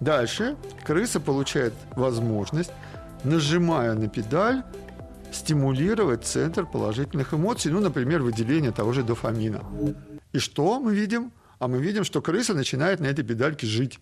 Дальше 0.00 0.56
крыса 0.84 1.20
получает 1.20 1.74
возможность, 1.94 2.72
нажимая 3.22 3.94
на 3.94 4.08
педаль, 4.08 4.64
стимулировать 5.32 6.24
центр 6.24 6.66
положительных 6.66 7.34
эмоций, 7.34 7.72
ну, 7.72 7.80
например, 7.80 8.22
выделение 8.22 8.72
того 8.72 8.92
же 8.92 9.02
дофамина. 9.02 9.64
И 10.32 10.38
что 10.38 10.80
мы 10.80 10.94
видим? 10.94 11.32
А 11.58 11.68
мы 11.68 11.78
видим, 11.78 12.04
что 12.04 12.22
крыса 12.22 12.54
начинает 12.54 13.00
на 13.00 13.06
этой 13.06 13.24
педальке 13.24 13.66
жить. 13.66 13.98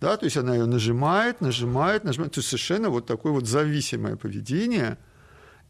Да, 0.00 0.16
то 0.16 0.24
есть 0.24 0.36
она 0.36 0.54
ее 0.54 0.66
нажимает, 0.66 1.40
нажимает, 1.40 2.04
нажимает. 2.04 2.32
То 2.32 2.38
есть 2.38 2.48
совершенно 2.48 2.88
вот 2.88 3.06
такое 3.06 3.32
вот 3.32 3.46
зависимое 3.46 4.16
поведение. 4.16 4.96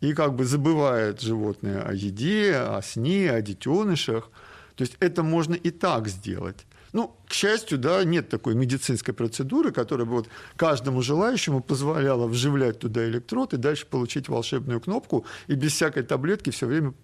И 0.01 0.13
как 0.13 0.35
бы 0.35 0.45
забывает 0.45 1.21
животное 1.21 1.83
о 1.83 1.93
еде, 1.93 2.55
о 2.57 2.81
сне, 2.83 3.33
о 3.33 3.43
детенышах. 3.43 4.31
То 4.77 4.83
есть 4.83 4.97
это 5.01 5.23
можно 5.23 5.55
и 5.55 5.71
так 5.71 6.09
сделать. 6.09 6.67
Ну, 6.93 7.17
к 7.27 7.33
счастью, 7.33 7.79
да, 7.79 8.03
нет 8.05 8.29
такой 8.29 8.55
медицинской 8.55 9.13
процедуры, 9.15 9.73
которая 9.73 10.07
бы 10.07 10.13
вот 10.13 10.29
каждому 10.57 11.03
желающему 11.03 11.61
позволяла 11.61 12.27
вживлять 12.27 12.79
туда 12.79 13.05
электрод 13.07 13.55
и 13.55 13.57
дальше 13.57 13.87
получить 13.87 14.29
волшебную 14.29 14.81
кнопку 14.81 15.25
и 15.47 15.55
без 15.55 15.73
всякой 15.73 16.03
таблетки 16.03 16.51
все 16.51 16.67
время 16.67 16.95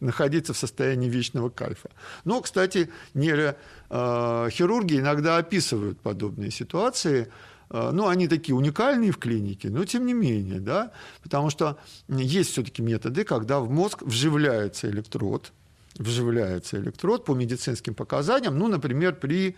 находиться 0.00 0.52
в 0.52 0.58
состоянии 0.58 1.08
вечного 1.08 1.48
кайфа. 1.48 1.90
Но, 2.24 2.40
кстати, 2.40 2.90
нейрохирурги 3.14 4.98
иногда 4.98 5.36
описывают 5.36 6.00
подобные 6.00 6.50
ситуации, 6.50 7.28
ну, 7.70 8.08
они 8.08 8.26
такие 8.28 8.54
уникальные 8.54 9.12
в 9.12 9.18
клинике, 9.18 9.70
но 9.70 9.84
тем 9.84 10.04
не 10.04 10.12
менее, 10.12 10.60
да, 10.60 10.90
потому 11.22 11.50
что 11.50 11.78
есть 12.08 12.50
все-таки 12.50 12.82
методы, 12.82 13.24
когда 13.24 13.60
в 13.60 13.70
мозг 13.70 14.02
вживляется 14.02 14.90
электрод, 14.90 15.52
вживляется 15.98 16.78
электрод 16.78 17.24
по 17.24 17.34
медицинским 17.34 17.94
показаниям, 17.94 18.58
ну, 18.58 18.68
например, 18.68 19.14
при 19.14 19.56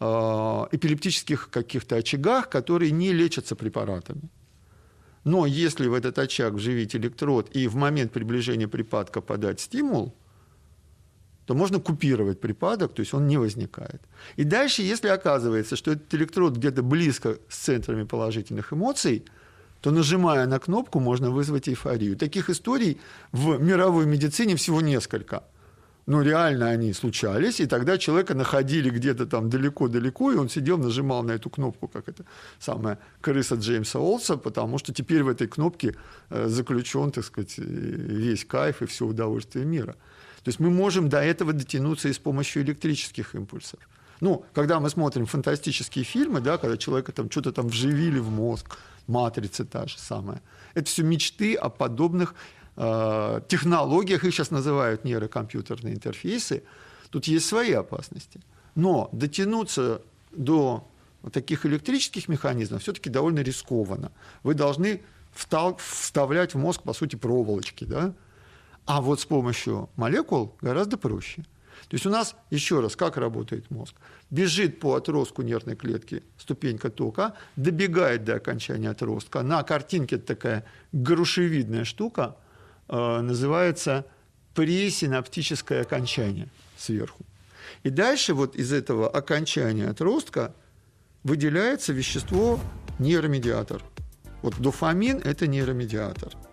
э, 0.00 0.04
эпилептических 0.72 1.50
каких-то 1.50 1.96
очагах, 1.96 2.48
которые 2.48 2.90
не 2.90 3.12
лечатся 3.12 3.56
препаратами. 3.56 4.22
Но 5.24 5.46
если 5.46 5.88
в 5.88 5.94
этот 5.94 6.18
очаг 6.18 6.54
вживить 6.54 6.94
электрод 6.94 7.48
и 7.56 7.66
в 7.66 7.76
момент 7.76 8.12
приближения 8.12 8.68
припадка 8.68 9.20
подать 9.20 9.60
стимул, 9.60 10.14
то 11.46 11.54
можно 11.54 11.78
купировать 11.78 12.40
припадок, 12.40 12.94
то 12.94 13.00
есть 13.00 13.14
он 13.14 13.26
не 13.26 13.38
возникает. 13.38 14.02
И 14.36 14.44
дальше, 14.44 14.82
если 14.82 15.08
оказывается, 15.08 15.76
что 15.76 15.92
этот 15.92 16.14
электрод 16.14 16.56
где-то 16.56 16.82
близко 16.82 17.38
с 17.48 17.56
центрами 17.56 18.04
положительных 18.04 18.72
эмоций, 18.72 19.24
то 19.80 19.90
нажимая 19.90 20.46
на 20.46 20.58
кнопку 20.58 21.00
можно 21.00 21.30
вызвать 21.30 21.68
эйфорию. 21.68 22.16
Таких 22.16 22.48
историй 22.48 22.98
в 23.32 23.58
мировой 23.58 24.06
медицине 24.06 24.56
всего 24.56 24.80
несколько– 24.80 25.44
ну, 26.06 26.22
реально 26.22 26.68
они 26.68 26.92
случались, 26.92 27.60
и 27.60 27.66
тогда 27.66 27.96
человека 27.98 28.34
находили 28.34 28.90
где-то 28.90 29.26
там 29.26 29.48
далеко-далеко, 29.48 30.32
и 30.32 30.36
он 30.36 30.48
сидел, 30.48 30.78
нажимал 30.78 31.22
на 31.22 31.32
эту 31.32 31.48
кнопку, 31.50 31.88
как 31.88 32.08
это 32.08 32.24
самая 32.58 32.98
крыса 33.20 33.54
Джеймса 33.54 33.98
Олса, 33.98 34.36
потому 34.36 34.78
что 34.78 34.92
теперь 34.92 35.22
в 35.22 35.28
этой 35.28 35.46
кнопке 35.46 35.94
э, 36.30 36.48
заключен, 36.48 37.10
так 37.10 37.24
сказать, 37.24 37.54
весь 37.56 38.44
кайф 38.44 38.82
и 38.82 38.86
все 38.86 39.06
удовольствие 39.06 39.64
мира. 39.64 39.96
То 40.42 40.48
есть 40.48 40.60
мы 40.60 40.70
можем 40.70 41.08
до 41.08 41.22
этого 41.22 41.52
дотянуться 41.54 42.08
и 42.08 42.12
с 42.12 42.18
помощью 42.18 42.62
электрических 42.62 43.34
импульсов. 43.34 43.80
Ну, 44.20 44.44
когда 44.52 44.80
мы 44.80 44.90
смотрим 44.90 45.26
фантастические 45.26 46.04
фильмы, 46.04 46.40
да, 46.40 46.58
когда 46.58 46.76
человека 46.76 47.12
там 47.12 47.30
что-то 47.30 47.52
там 47.52 47.68
вживили 47.68 48.18
в 48.18 48.30
мозг, 48.30 48.78
матрица 49.06 49.64
та 49.64 49.86
же 49.86 49.98
самая, 49.98 50.42
это 50.74 50.86
все 50.86 51.02
мечты 51.02 51.54
о 51.54 51.70
подобных 51.70 52.34
технологиях, 52.76 54.24
их 54.24 54.34
сейчас 54.34 54.50
называют 54.50 55.04
нейрокомпьютерные 55.04 55.94
интерфейсы, 55.94 56.62
тут 57.10 57.26
есть 57.26 57.46
свои 57.46 57.72
опасности. 57.72 58.40
Но 58.74 59.08
дотянуться 59.12 60.02
до 60.32 60.88
таких 61.32 61.64
электрических 61.66 62.28
механизмов 62.28 62.82
все-таки 62.82 63.10
довольно 63.10 63.40
рискованно. 63.40 64.10
Вы 64.42 64.54
должны 64.54 65.02
вставлять 65.32 66.54
в 66.54 66.58
мозг, 66.58 66.82
по 66.82 66.92
сути, 66.92 67.16
проволочки. 67.16 67.84
Да? 67.84 68.14
А 68.86 69.00
вот 69.00 69.20
с 69.20 69.24
помощью 69.24 69.88
молекул 69.96 70.54
гораздо 70.60 70.96
проще. 70.96 71.44
То 71.88 71.94
есть 71.94 72.06
у 72.06 72.10
нас, 72.10 72.34
еще 72.50 72.80
раз, 72.80 72.96
как 72.96 73.16
работает 73.16 73.70
мозг? 73.70 73.94
Бежит 74.30 74.80
по 74.80 74.94
отростку 74.94 75.42
нервной 75.42 75.76
клетки 75.76 76.22
ступенька 76.38 76.90
тока, 76.90 77.34
добегает 77.56 78.24
до 78.24 78.36
окончания 78.36 78.90
отростка. 78.90 79.42
На 79.42 79.62
картинке 79.62 80.18
такая 80.18 80.64
грушевидная 80.92 81.84
штука, 81.84 82.36
э, 82.38 82.43
называется 82.88 84.06
пресинаптическое 84.54 85.82
окончание 85.82 86.48
сверху. 86.76 87.24
И 87.82 87.90
дальше 87.90 88.34
вот 88.34 88.56
из 88.56 88.72
этого 88.72 89.08
окончания 89.08 89.88
отростка 89.88 90.54
выделяется 91.22 91.92
вещество 91.92 92.60
нейромедиатор. 92.98 93.82
Вот 94.42 94.58
дофамин– 94.58 95.18
это 95.24 95.46
нейромедиатор– 95.46 96.32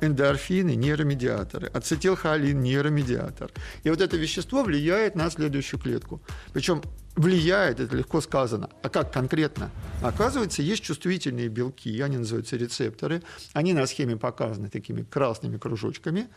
эндорфины– 0.00 0.74
нейромедиаторы, 0.76 1.68
ацетилхолин– 1.68 2.60
нейромедиатор. 2.62 3.50
И 3.82 3.90
вот 3.90 4.00
это 4.00 4.16
вещество 4.16 4.62
влияет 4.62 5.14
на 5.14 5.30
следующую 5.30 5.80
клетку. 5.80 6.22
Причем 6.52 6.82
влияет, 7.16 7.80
это 7.80 7.96
легко 7.96 8.20
сказано. 8.20 8.70
А 8.82 8.88
как 8.88 9.12
конкретно? 9.12 9.70
Оказывается, 10.02 10.62
есть 10.62 10.82
чувствительные 10.82 11.48
белки, 11.48 12.00
они 12.00 12.18
называются 12.18 12.56
рецепторы. 12.56 13.22
Они 13.52 13.72
на 13.72 13.86
схеме 13.86 14.16
показаны 14.16 14.68
такими 14.68 15.02
красными 15.02 15.58
кружочками. 15.58 16.28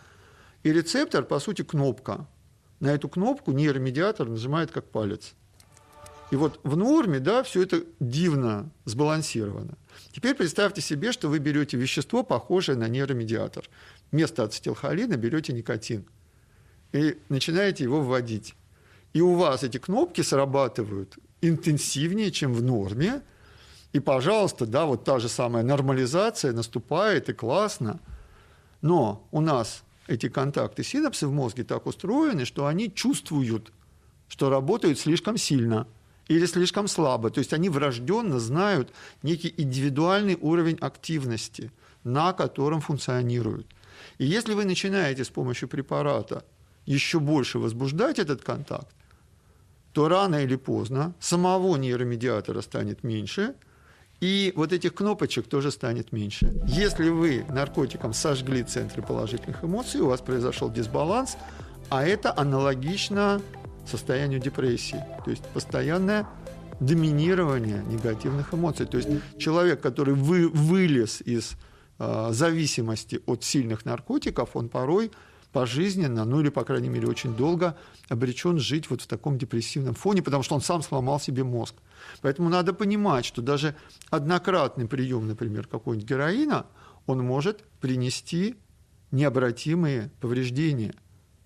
И 0.63 0.71
рецептор, 0.71 1.23
по 1.23 1.39
сути, 1.39 1.63
кнопка. 1.63 2.27
На 2.79 2.89
эту 2.89 3.09
кнопку 3.09 3.51
нейромедиатор 3.51 4.27
нажимает 4.27 4.71
как 4.71 4.89
палец. 4.89 5.35
И 6.31 6.35
вот 6.37 6.61
в 6.63 6.77
норме, 6.77 7.19
да, 7.19 7.43
все 7.43 7.61
это 7.61 7.83
дивно 7.99 8.71
сбалансировано. 8.85 9.77
Теперь 10.13 10.33
представьте 10.33 10.79
себе, 10.81 11.11
что 11.11 11.27
вы 11.27 11.39
берете 11.39 11.75
вещество, 11.75 12.23
похожее 12.23 12.77
на 12.77 12.87
нейромедиатор. 12.87 13.65
Вместо 14.11 14.43
ацетилхолина 14.43 15.17
берете 15.17 15.51
никотин 15.51 16.05
и 16.93 17.17
начинаете 17.27 17.83
его 17.83 18.01
вводить. 18.01 18.55
И 19.11 19.19
у 19.19 19.35
вас 19.35 19.63
эти 19.63 19.77
кнопки 19.77 20.21
срабатывают 20.21 21.17
интенсивнее, 21.41 22.31
чем 22.31 22.53
в 22.53 22.63
норме. 22.63 23.21
И, 23.91 23.99
пожалуйста, 23.99 24.65
да, 24.65 24.85
вот 24.85 25.03
та 25.03 25.19
же 25.19 25.27
самая 25.27 25.63
нормализация 25.63 26.53
наступает, 26.53 27.27
и 27.27 27.33
классно. 27.33 27.99
Но 28.81 29.27
у 29.31 29.41
нас 29.41 29.83
эти 30.07 30.29
контакты 30.29 30.83
синапсы 30.83 31.27
в 31.27 31.33
мозге 31.33 31.65
так 31.65 31.87
устроены, 31.87 32.45
что 32.45 32.67
они 32.67 32.93
чувствуют, 32.93 33.73
что 34.29 34.49
работают 34.49 34.97
слишком 34.97 35.35
сильно– 35.35 35.87
или 36.31 36.45
слишком 36.45 36.87
слабо. 36.87 37.29
То 37.29 37.39
есть 37.39 37.53
они 37.53 37.69
врожденно 37.69 38.39
знают 38.39 38.93
некий 39.23 39.53
индивидуальный 39.57 40.37
уровень 40.39 40.77
активности, 40.79 41.71
на 42.03 42.33
котором 42.33 42.81
функционируют. 42.81 43.67
И 44.17 44.25
если 44.25 44.53
вы 44.53 44.65
начинаете 44.65 45.23
с 45.23 45.29
помощью 45.29 45.67
препарата 45.67 46.43
еще 46.85 47.19
больше 47.19 47.59
возбуждать 47.59 48.19
этот 48.19 48.43
контакт, 48.43 48.87
то 49.93 50.07
рано 50.07 50.43
или 50.43 50.55
поздно 50.55 51.13
самого 51.19 51.75
нейромедиатора 51.75 52.61
станет 52.61 53.03
меньше, 53.03 53.53
и 54.21 54.53
вот 54.55 54.71
этих 54.71 54.93
кнопочек 54.93 55.47
тоже 55.47 55.71
станет 55.71 56.13
меньше. 56.13 56.53
Если 56.65 57.09
вы 57.09 57.43
наркотиком 57.49 58.13
сожгли 58.13 58.63
центры 58.63 59.01
положительных 59.01 59.63
эмоций, 59.63 59.99
у 59.99 60.07
вас 60.07 60.21
произошел 60.21 60.71
дисбаланс, 60.71 61.37
а 61.89 62.05
это 62.05 62.33
аналогично 62.37 63.41
состоянию 63.85 64.39
депрессии. 64.39 65.03
То 65.23 65.31
есть 65.31 65.43
постоянное 65.53 66.27
доминирование 66.79 67.83
негативных 67.83 68.53
эмоций. 68.53 68.85
То 68.85 68.97
есть 68.97 69.09
человек, 69.37 69.81
который 69.81 70.15
вы, 70.15 70.49
вылез 70.49 71.21
из 71.21 71.53
э, 71.99 72.29
зависимости 72.31 73.21
от 73.27 73.43
сильных 73.43 73.85
наркотиков, 73.85 74.55
он 74.55 74.67
порой 74.67 75.11
пожизненно, 75.53 76.25
ну 76.25 76.39
или, 76.39 76.49
по 76.49 76.63
крайней 76.63 76.89
мере, 76.89 77.07
очень 77.07 77.35
долго 77.35 77.77
обречен 78.09 78.57
жить 78.57 78.89
вот 78.89 79.01
в 79.01 79.07
таком 79.07 79.37
депрессивном 79.37 79.93
фоне, 79.93 80.23
потому 80.23 80.43
что 80.43 80.55
он 80.55 80.61
сам 80.61 80.81
сломал 80.81 81.19
себе 81.19 81.43
мозг. 81.43 81.75
Поэтому 82.21 82.49
надо 82.49 82.73
понимать, 82.73 83.25
что 83.25 83.41
даже 83.41 83.75
однократный 84.09 84.87
прием, 84.87 85.27
например, 85.27 85.67
какой-нибудь 85.67 86.09
героина, 86.09 86.65
он 87.05 87.19
может 87.19 87.63
принести 87.79 88.55
необратимые 89.11 90.09
повреждения– 90.19 90.95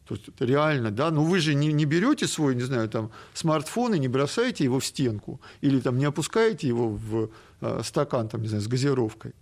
то 0.07 0.15
есть 0.15 0.27
это 0.27 0.45
реально, 0.45 0.91
да, 0.91 1.09
но 1.11 1.23
вы 1.23 1.39
же 1.39 1.55
не, 1.55 1.73
не 1.73 1.85
берете 1.85 2.27
свой, 2.27 2.55
не 2.55 2.61
знаю, 2.61 2.87
там, 2.89 3.11
смартфон 3.33 3.95
и 3.95 3.99
не 3.99 4.07
бросаете 4.07 4.63
его 4.63 4.79
в 4.79 4.85
стенку, 4.85 5.41
или 5.61 5.79
там 5.79 5.97
не 5.97 6.05
опускаете 6.05 6.67
его 6.67 6.89
в 6.89 7.29
э, 7.61 7.81
стакан, 7.83 8.29
там, 8.29 8.41
не 8.41 8.47
знаю, 8.47 8.61
с 8.61 8.67
газировкой, 8.67 9.33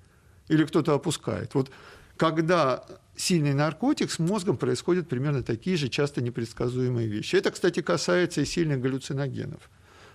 или 0.48 0.64
кто-то 0.64 0.94
опускает. 0.94 1.54
Вот 1.54 1.70
когда 2.16 2.86
сильный 3.16 3.54
наркотик, 3.54 4.12
с 4.12 4.20
мозгом 4.20 4.58
происходят 4.58 5.08
примерно 5.08 5.44
такие 5.44 5.78
же 5.78 5.90
часто 5.90 6.22
непредсказуемые 6.22 7.08
вещи. 7.08 7.36
Это, 7.36 7.52
кстати, 7.52 7.82
касается 7.82 8.42
и 8.42 8.46
сильных 8.46 8.82
галлюциногенов. 8.82 9.70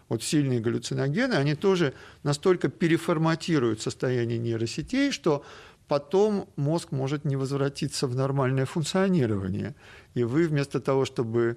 Вот 0.09 0.23
сильные 0.23 0.61
галлюциногены, 0.61 1.35
они 1.35 1.55
тоже 1.55 1.93
настолько 2.23 2.69
переформатируют 2.69 3.83
состояние 3.83 4.39
нейросетей, 4.39 5.13
что 5.13 5.45
потом 5.89 6.49
мозг 6.57 6.93
может 6.93 7.25
не 7.25 7.37
возвратиться 7.37 8.07
в 8.07 8.15
нормальное 8.15 8.67
функционирование. 8.67 9.75
И 10.15 10.23
вы 10.23 10.47
вместо 10.47 10.81
того, 10.81 11.05
чтобы 11.05 11.57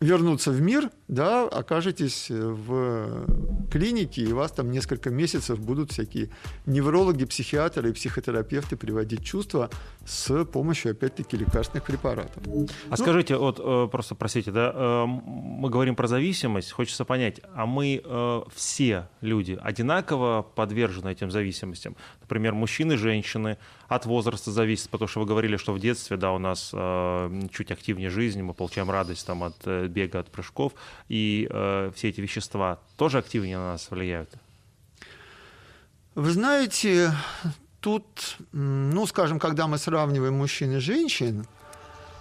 вернуться 0.00 0.50
в 0.50 0.60
мир, 0.60 0.90
да, 1.08 1.46
окажетесь 1.46 2.26
в 2.28 3.24
клинике, 3.70 4.22
и 4.22 4.32
вас 4.32 4.52
там 4.52 4.70
несколько 4.70 5.10
месяцев 5.10 5.60
будут 5.60 5.92
всякие 5.92 6.28
неврологи, 6.66 7.24
психиатры 7.24 7.90
и 7.90 7.92
психотерапевты 7.92 8.76
приводить 8.76 9.24
чувства 9.24 9.70
с 10.04 10.44
помощью, 10.44 10.92
опять-таки, 10.92 11.36
лекарственных 11.36 11.84
препаратов. 11.84 12.42
А 12.46 12.48
ну, 12.90 12.96
скажите, 12.96 13.36
вот 13.36 13.60
э, 13.62 13.88
просто, 13.90 14.14
простите, 14.14 14.50
да, 14.50 14.72
э, 14.74 15.04
мы 15.06 15.70
говорим 15.70 15.94
про 15.94 16.08
зависимость, 16.08 16.72
хочется 16.72 17.04
понять, 17.04 17.40
а 17.54 17.66
мы 17.66 18.02
э, 18.04 18.42
все 18.54 19.08
люди 19.20 19.58
одинаково 19.62 20.42
подвержены 20.42 21.10
этим 21.10 21.30
зависимостям? 21.30 21.96
Например, 22.20 22.54
мужчины, 22.54 22.96
женщины, 22.96 23.58
от 23.88 24.06
возраста 24.06 24.50
зависит, 24.50 24.88
потому 24.90 25.08
что 25.08 25.20
вы 25.20 25.26
говорили, 25.26 25.56
что 25.56 25.72
в 25.72 25.78
детстве, 25.78 26.16
да, 26.16 26.32
у 26.32 26.38
нас 26.38 26.70
чуть 27.52 27.70
активнее 27.70 28.08
жизнь, 28.08 28.40
мы 28.42 28.54
получаем 28.54 28.90
радость 28.90 29.26
там 29.26 29.44
от 29.44 29.66
бега, 29.66 30.20
от 30.20 30.30
прыжков, 30.30 30.72
и 31.08 31.46
все 31.94 32.08
эти 32.08 32.22
вещества 32.22 32.78
тоже 32.96 33.18
активнее 33.18 33.58
на 33.58 33.72
нас 33.72 33.90
влияют? 33.90 34.30
Вы 36.14 36.30
знаете, 36.30 37.12
тут, 37.82 38.38
ну, 38.52 39.06
скажем, 39.06 39.38
когда 39.38 39.66
мы 39.66 39.76
сравниваем 39.76 40.34
мужчин 40.34 40.72
и 40.72 40.78
женщин, 40.78 41.46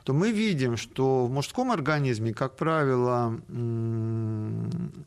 то 0.03 0.13
мы 0.13 0.31
видим, 0.31 0.75
что 0.77 1.27
в 1.27 1.31
мужском 1.31 1.71
организме, 1.71 2.33
как 2.33 2.55
правило, 2.55 3.39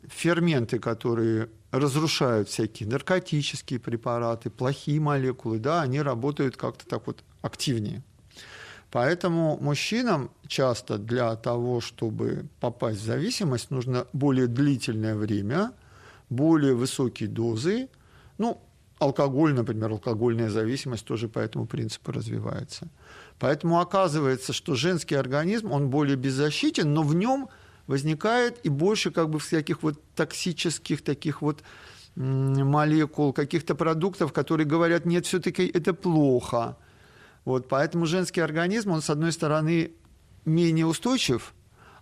ферменты, 0.07 0.79
которые 0.79 1.49
разрушают 1.71 2.47
всякие 2.47 2.87
наркотические 2.87 3.79
препараты, 3.79 4.49
плохие 4.49 5.01
молекулы, 5.01 5.59
да, 5.59 5.81
они 5.81 6.01
работают 6.01 6.55
как-то 6.55 6.87
так 6.87 7.05
вот 7.07 7.23
активнее. 7.41 8.01
Поэтому 8.91 9.57
мужчинам 9.59 10.31
часто 10.47 10.97
для 10.97 11.35
того, 11.35 11.81
чтобы 11.81 12.45
попасть 12.61 13.01
в 13.01 13.05
зависимость, 13.05 13.71
нужно 13.71 14.07
более 14.13 14.47
длительное 14.47 15.15
время, 15.15 15.73
более 16.29 16.73
высокие 16.73 17.27
дозы. 17.27 17.89
Ну, 18.37 18.61
алкоголь, 18.99 19.53
например, 19.53 19.91
алкогольная 19.91 20.49
зависимость 20.49 21.05
тоже 21.05 21.27
по 21.27 21.39
этому 21.39 21.65
принципу 21.65 22.11
развивается. 22.11 22.87
Поэтому 23.39 23.79
оказывается, 23.79 24.53
что 24.53 24.75
женский 24.75 25.15
организм, 25.15 25.71
он 25.71 25.89
более 25.89 26.15
беззащитен, 26.15 26.93
но 26.93 27.03
в 27.03 27.13
нем 27.15 27.49
возникает 27.87 28.59
и 28.63 28.69
больше 28.69 29.11
как 29.11 29.29
бы 29.29 29.39
всяких 29.39 29.83
вот 29.83 30.01
токсических 30.15 31.03
таких 31.03 31.41
вот 31.41 31.63
молекул, 32.15 33.33
каких-то 33.33 33.75
продуктов, 33.75 34.31
которые 34.31 34.65
говорят, 34.65 35.05
нет, 35.05 35.25
все-таки 35.25 35.65
это 35.65 35.93
плохо. 35.93 36.77
Вот, 37.43 37.67
поэтому 37.67 38.05
женский 38.05 38.41
организм, 38.41 38.91
он, 38.91 39.01
с 39.01 39.09
одной 39.09 39.31
стороны, 39.31 39.91
менее 40.45 40.85
устойчив, 40.85 41.53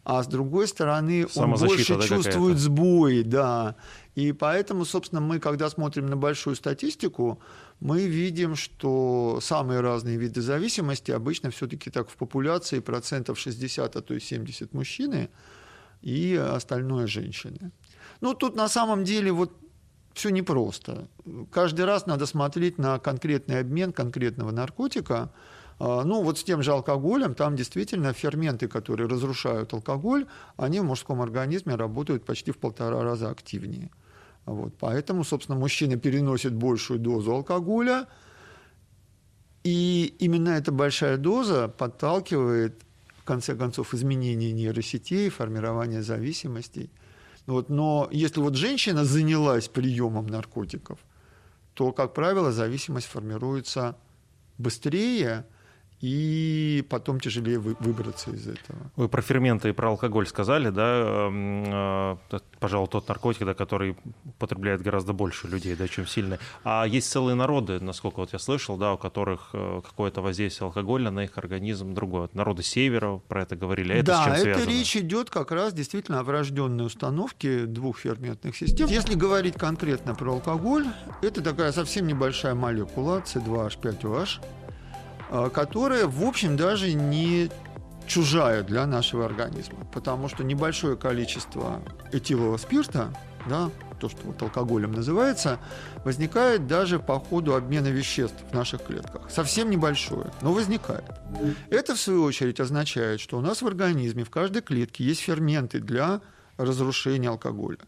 а 0.04 0.22
с 0.22 0.28
другой 0.28 0.68
стороны, 0.68 1.28
он 1.36 1.54
больше 1.56 1.96
да, 1.96 2.04
чувствует 2.04 2.58
сбои, 2.58 3.22
да. 3.22 3.76
И 4.16 4.34
поэтому, 4.34 4.86
собственно, 4.86 5.22
мы, 5.22 5.39
когда 5.39 5.70
смотрим 5.70 6.08
на 6.08 6.18
большую 6.18 6.56
статистику, 6.56 7.39
мы 7.80 8.06
видим, 8.06 8.56
что 8.56 9.39
самые 9.42 9.80
разные 9.80 10.18
виды 10.18 10.42
зависимости 10.42 11.12
обычно 11.12 11.52
все-таки 11.52 11.89
так 11.89 12.10
в 12.10 12.16
популяции 12.16 12.80
процентов 12.80 13.39
60, 13.39 13.96
а 13.96 14.02
то 14.02 14.13
и 14.13 14.20
70 14.20 14.74
мужчины 14.74 15.30
и 16.02 16.36
остальное 16.36 17.08
женщины. 17.08 17.72
Ну, 18.20 18.34
тут 18.34 18.56
на 18.56 18.68
самом 18.68 19.06
деле 19.06 19.32
вот 19.32 19.52
все 20.13 20.30
непросто. 20.30 21.08
Каждый 21.52 21.86
раз 21.86 22.06
надо 22.06 22.26
смотреть 22.26 22.78
на 22.78 23.00
конкретный 23.00 23.60
обмен 23.60 23.92
конкретного 23.94 24.52
наркотика. 24.52 25.32
А, 25.80 26.04
ну, 26.04 26.22
вот 26.24 26.38
с 26.38 26.44
тем 26.44 26.64
же 26.64 26.72
алкоголем, 26.72 27.34
там 27.36 27.56
действительно 27.56 28.14
ферменты, 28.14 28.68
которые 28.68 29.08
разрушают 29.08 29.74
алкоголь, 29.74 30.26
они 30.58 30.80
в 30.80 30.84
мужском 30.84 31.22
организме 31.22 31.76
работают 31.76 32.26
почти 32.26 32.52
в 32.52 32.58
полтора 32.58 33.04
раза 33.04 33.30
активнее. 33.30 33.90
Вот, 34.46 34.74
поэтому, 34.80 35.24
собственно, 35.24 35.58
мужчины 35.58 35.98
переносят 35.98 36.54
большую 36.54 37.00
дозу 37.00 37.32
алкоголя, 37.32 38.08
И 39.64 40.16
именно 40.20 40.50
эта 40.50 40.72
большая 40.72 41.18
доза 41.18 41.68
подталкивает, 41.70 42.82
в 43.18 43.24
конце 43.24 43.56
концов, 43.56 43.94
изменение 43.94 44.52
нейросетей, 44.52 45.30
формирование 45.30 46.04
зависимостей. 46.04 46.92
Вот, 47.46 47.70
но 47.70 48.10
если 48.12 48.42
вот 48.42 48.56
женщина 48.56 49.06
занялась 49.06 49.68
приемом 49.70 50.28
наркотиков, 50.28 51.00
то, 51.74 51.92
как 51.92 52.14
правило, 52.14 52.52
зависимость 52.52 53.08
формируется 53.08 53.98
быстрее, 54.58 55.46
и 56.04 56.86
потом 56.89 57.18
тяжелее 57.22 57.60
выбраться 57.60 58.30
из 58.32 58.46
этого. 58.46 58.92
Вы 58.98 59.08
про 59.08 59.22
ферменты 59.22 59.70
и 59.70 59.72
про 59.72 59.88
алкоголь 59.88 60.28
сказали, 60.28 60.70
да? 60.70 61.30
Э, 61.32 62.39
пожалуй, 62.60 62.89
тот 62.89 63.08
наркотик, 63.08 63.46
да, 63.46 63.54
который 63.54 63.96
употребляет 64.26 64.82
гораздо 64.82 65.13
больше 65.13 65.48
людей, 65.48 65.76
да, 65.78 65.88
чем 65.88 66.06
сильный. 66.06 66.39
А 66.66 66.84
есть 66.84 67.10
целые 67.10 67.36
народы, 67.36 67.80
насколько 67.80 68.18
вот 68.18 68.34
я 68.34 68.39
слышал, 68.39 68.76
да, 68.76 68.96
у 68.96 68.98
которых 68.98 69.52
э, 69.54 69.80
какое-то 69.82 70.22
воздействие 70.22 70.68
алкоголя 70.68 71.10
на 71.10 71.24
их 71.24 71.38
организм 71.38 71.94
другое. 71.94 72.30
Народы 72.34 72.63
севера 72.63 73.22
про 73.30 73.44
это 73.44 73.56
говорили. 73.56 73.94
А 73.94 73.96
это 73.96 74.06
да, 74.08 74.22
с 74.24 74.26
чем 74.26 74.36
связано? 74.36 74.62
это 74.62 74.72
речь 74.72 74.98
идет 74.98 75.30
как 75.30 75.54
раз 75.54 75.72
действительно 75.72 76.20
о 76.20 76.24
врожденной 76.24 76.86
установке 76.86 77.66
двух 77.66 78.00
ферментных 78.00 78.58
систем. 78.58 78.89
Если 78.89 79.16
говорить 79.16 79.56
конкретно 79.56 80.16
про 80.16 80.34
алкоголь, 80.34 80.86
это 81.22 81.42
такая 81.42 81.72
совсем 81.72 82.08
небольшая 82.08 82.56
молекула 82.56 83.20
C2H5OH, 83.22 84.42
Э, 84.42 84.62
которая, 85.54 86.06
в 86.06 86.24
общем, 86.24 86.56
даже 86.56 86.93
не 86.93 87.50
чужая 88.06 88.63
для 88.63 88.86
нашего 88.86 89.26
организма, 89.26 89.86
потому 89.91 90.30
что 90.30 90.43
небольшое 90.43 90.96
количество 90.96 91.82
этилового 92.12 92.58
спирта, 92.58 93.13
да, 93.48 93.72
то, 94.00 94.10
что 94.10 94.19
вот 94.26 94.41
алкоголем 94.41 94.91
называется, 94.91 95.60
возникает 96.04 96.67
даже 96.67 97.00
по 97.00 97.19
ходу 97.19 97.56
обмена 97.56 97.88
веществ 97.88 98.36
в 98.52 98.54
наших 98.54 98.84
клетках. 98.84 99.32
Совсем 99.32 99.69
небольшое, 99.69 100.32
но 100.41 100.54
возникает. 100.54 101.06
Это, 101.69 101.96
в 101.96 102.00
свою 102.00 102.24
очередь, 102.24 102.60
означает, 102.60 103.19
что 103.19 103.38
у 103.38 103.41
нас 103.41 103.62
в 103.62 103.67
организме 103.67 104.24
в 104.24 104.30
каждой 104.30 104.62
клетке 104.62 105.04
есть 105.04 105.22
ферменты 105.22 105.80
для 105.80 106.22
разрушения 106.58 107.30
алкоголя. 107.30 107.80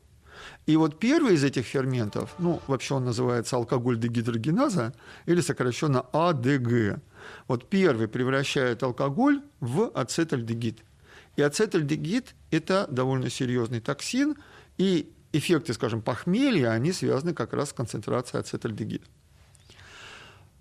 И 0.66 0.78
вот 0.78 1.00
первый 1.00 1.36
из 1.36 1.44
этих 1.44 1.66
ферментов, 1.66 2.34
ну, 2.40 2.62
вообще 2.68 2.96
он 2.96 3.06
называется 3.06 3.56
алкоголь-дегидрогеназа, 3.58 4.94
или 5.26 5.42
сокращенно 5.42 6.06
АДГ– 6.12 7.02
вот 7.48 7.70
первый 7.70 8.08
превращает 8.08 8.84
алкоголь 8.84 9.42
в 9.60 9.92
ацетальдегид. 9.94 10.80
И 11.36 11.42
ацетальдегид– 11.42 12.34
это 12.52 12.88
довольно 12.90 13.30
серьезный 13.30 13.82
токсин, 13.82 14.36
и 14.78 15.12
эффекты, 15.34 15.74
скажем, 15.74 16.02
похмелья, 16.02 16.72
они 16.72 16.92
связаны 16.92 17.34
как 17.34 17.54
раз 17.54 17.70
с 17.70 17.74
концентрацией 17.74 18.42
ацетальдегида. 18.42 19.06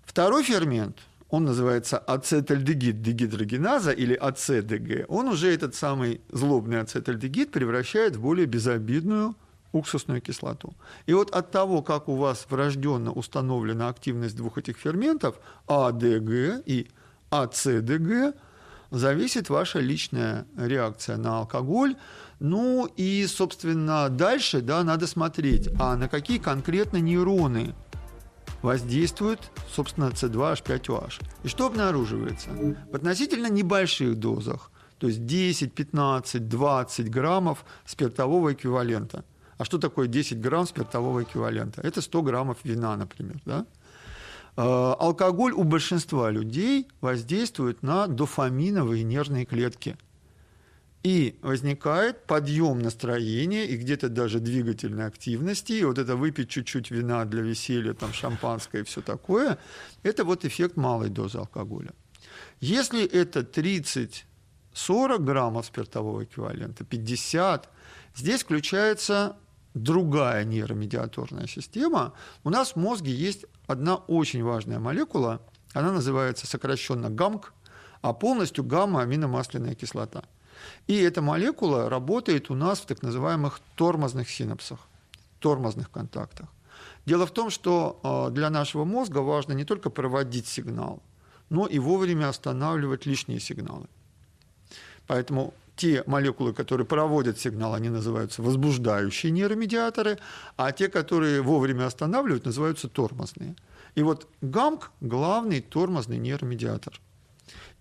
Второй 0.03 0.43
фермент, 0.43 0.99
он 1.29 1.45
называется 1.45 1.97
ацетальдегид 1.97 3.01
дегидрогеназа 3.01 3.91
или 3.91 4.13
АЦДГ, 4.13 5.05
он 5.09 5.27
уже 5.27 5.53
этот 5.53 5.75
самый 5.75 6.21
злобный 6.29 6.79
ацетальдегид 6.79 7.51
превращает 7.51 8.15
в 8.15 8.21
более 8.21 8.45
безобидную 8.45 9.35
уксусную 9.71 10.21
кислоту. 10.21 10.73
И 11.05 11.13
вот 11.13 11.31
от 11.31 11.51
того, 11.51 11.81
как 11.81 12.07
у 12.07 12.15
вас 12.15 12.47
врожденно 12.49 13.11
установлена 13.11 13.89
активность 13.89 14.35
двух 14.35 14.57
этих 14.57 14.77
ферментов, 14.77 15.35
АДГ 15.67 16.63
и 16.65 16.87
АЦДГ, 17.29 18.35
зависит 18.91 19.49
ваша 19.49 19.79
личная 19.79 20.45
реакция 20.57 21.17
на 21.17 21.39
алкоголь. 21.39 21.95
Ну 22.39 22.85
и, 22.97 23.25
собственно, 23.27 24.09
дальше 24.09 24.61
да, 24.61 24.83
надо 24.83 25.07
смотреть, 25.07 25.69
а 25.79 25.95
на 25.95 26.07
какие 26.07 26.37
конкретно 26.37 26.97
нейроны 26.97 27.73
воздействует, 28.61 29.39
собственно, 29.69 30.05
C2H5OH. 30.05 31.23
И 31.43 31.47
что 31.47 31.67
обнаруживается? 31.67 32.49
В 32.91 32.95
относительно 32.95 33.47
небольших 33.47 34.15
дозах, 34.15 34.71
то 34.97 35.07
есть 35.07 35.25
10, 35.25 35.73
15, 35.73 36.47
20 36.47 37.11
граммов 37.11 37.65
спиртового 37.85 38.53
эквивалента– 38.53 39.23
а 39.57 39.65
что 39.65 39.77
такое 39.77 40.07
10 40.07 40.39
грамм 40.39 40.65
спиртового 40.67 41.23
эквивалента? 41.23 41.81
Это 41.81 42.01
100 42.01 42.21
граммов 42.21 42.57
вина, 42.63 42.95
например. 42.97 43.39
Да? 43.45 43.65
Э, 44.57 44.95
алкоголь 44.99 45.51
у 45.53 45.63
большинства 45.63 46.29
людей 46.31 46.87
воздействует 47.01 47.83
на 47.83 48.07
дофаминовые 48.07 49.03
нервные 49.03 49.45
клетки. 49.45 49.97
И 51.03 51.37
возникает 51.43 52.25
подъем 52.25 52.79
настроения 52.79 53.65
и 53.65 53.77
где-то 53.77 54.09
даже 54.09 54.39
двигательной 54.39 55.05
активности. 55.05 55.73
И 55.73 55.83
вот 55.83 55.99
это 55.99 56.15
выпить 56.15 56.49
чуть-чуть 56.49 56.89
вина 56.89 57.25
для 57.25 57.43
веселья, 57.43 57.93
там 57.93 58.11
шампанское 58.11 58.81
и 58.81 58.83
все 58.83 59.01
такое, 59.01 59.59
это 60.01 60.23
вот 60.23 60.45
эффект 60.45 60.77
малой 60.77 61.09
дозы 61.09 61.37
алкоголя. 61.37 61.91
Если 62.59 63.05
это 63.05 63.41
30-40 63.41 64.23
граммов 65.19 65.67
спиртового 65.67 66.23
эквивалента, 66.23 66.83
50, 66.83 67.69
здесь 68.15 68.41
включается 68.41 69.37
другая 69.75 70.45
нейромедиаторная 70.45 71.47
система, 71.47 72.13
у 72.43 72.49
нас 72.49 72.71
в 72.71 72.75
мозге 72.77 73.13
есть 73.13 73.45
одна 73.67 73.97
очень 73.97 74.43
важная 74.43 74.79
молекула, 74.79 75.41
она 75.73 75.91
называется 75.91 76.47
сокращенно 76.47 77.09
ГАМК, 77.09 77.53
а 78.01 78.13
полностью 78.13 78.63
гамма-аминомасляная 78.63 79.75
кислота. 79.75 80.23
И 80.87 80.95
эта 80.95 81.21
молекула 81.21 81.89
работает 81.89 82.49
у 82.49 82.55
нас 82.55 82.79
в 82.79 82.85
так 82.85 83.03
называемых 83.03 83.59
тормозных 83.75 84.29
синапсах, 84.29 84.79
тормозных 85.39 85.91
контактах. 85.91 86.47
Дело 87.05 87.25
в 87.25 87.31
том, 87.31 87.49
что 87.49 87.99
э, 88.03 88.33
для 88.33 88.49
нашего 88.49 88.85
мозга 88.85 89.19
важно 89.19 89.53
не 89.53 89.65
только 89.65 89.89
проводить 89.89 90.47
сигнал, 90.47 91.03
но 91.49 91.67
и 91.67 91.79
вовремя 91.79 92.29
останавливать 92.29 93.05
лишние 93.05 93.39
сигналы. 93.39 93.87
Поэтому 95.07 95.53
те 95.75 96.03
молекулы, 96.05 96.53
которые 96.53 96.87
проводят 96.87 97.39
сигнал, 97.39 97.73
они 97.73 97.89
называются 97.89 98.41
возбуждающие 98.41 99.31
нейромедиаторы, 99.31 100.19
а 100.57 100.71
те, 100.71 100.87
которые 100.87 101.41
вовремя 101.41 101.85
останавливают, 101.85 102.45
называются 102.45 102.87
тормозные. 102.87 103.55
И 103.95 104.03
вот 104.03 104.27
ГАМК– 104.41 104.91
главный 105.01 105.61
тормозный 105.61 106.17
нейромедиатор. 106.17 106.99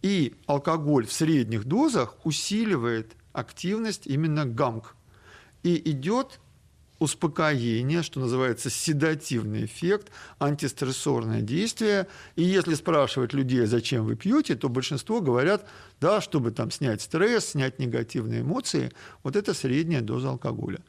И 0.02 0.34
алкоголь 0.46 1.06
в 1.06 1.12
средних 1.12 1.64
дозах 1.64 2.16
усиливает 2.24 3.12
активность 3.32 4.06
именно 4.06 4.44
ГАМК. 4.44 4.94
И 5.62 5.90
идет 5.90 6.40
успокоение, 6.98 8.02
что 8.02 8.20
называется 8.20 8.70
седативный 8.70 9.64
эффект, 9.64 10.10
антистрессорное 10.38 11.40
действие. 11.40 12.06
И 12.36 12.42
если 12.42 12.74
спрашивать 12.74 13.32
людей, 13.32 13.66
зачем 13.66 14.04
вы 14.04 14.16
пьете, 14.16 14.54
то 14.54 14.68
большинство 14.68 15.20
говорят, 15.20 15.66
да, 16.00 16.20
чтобы 16.20 16.50
там 16.50 16.70
снять 16.70 17.02
стресс, 17.02 17.50
снять 17.50 17.78
негативные 17.78 18.42
эмоции. 18.42 18.92
Вот 19.22 19.36
это 19.36 19.54
средняя 19.54 20.00
доза 20.00 20.30
алкоголя. 20.30 20.80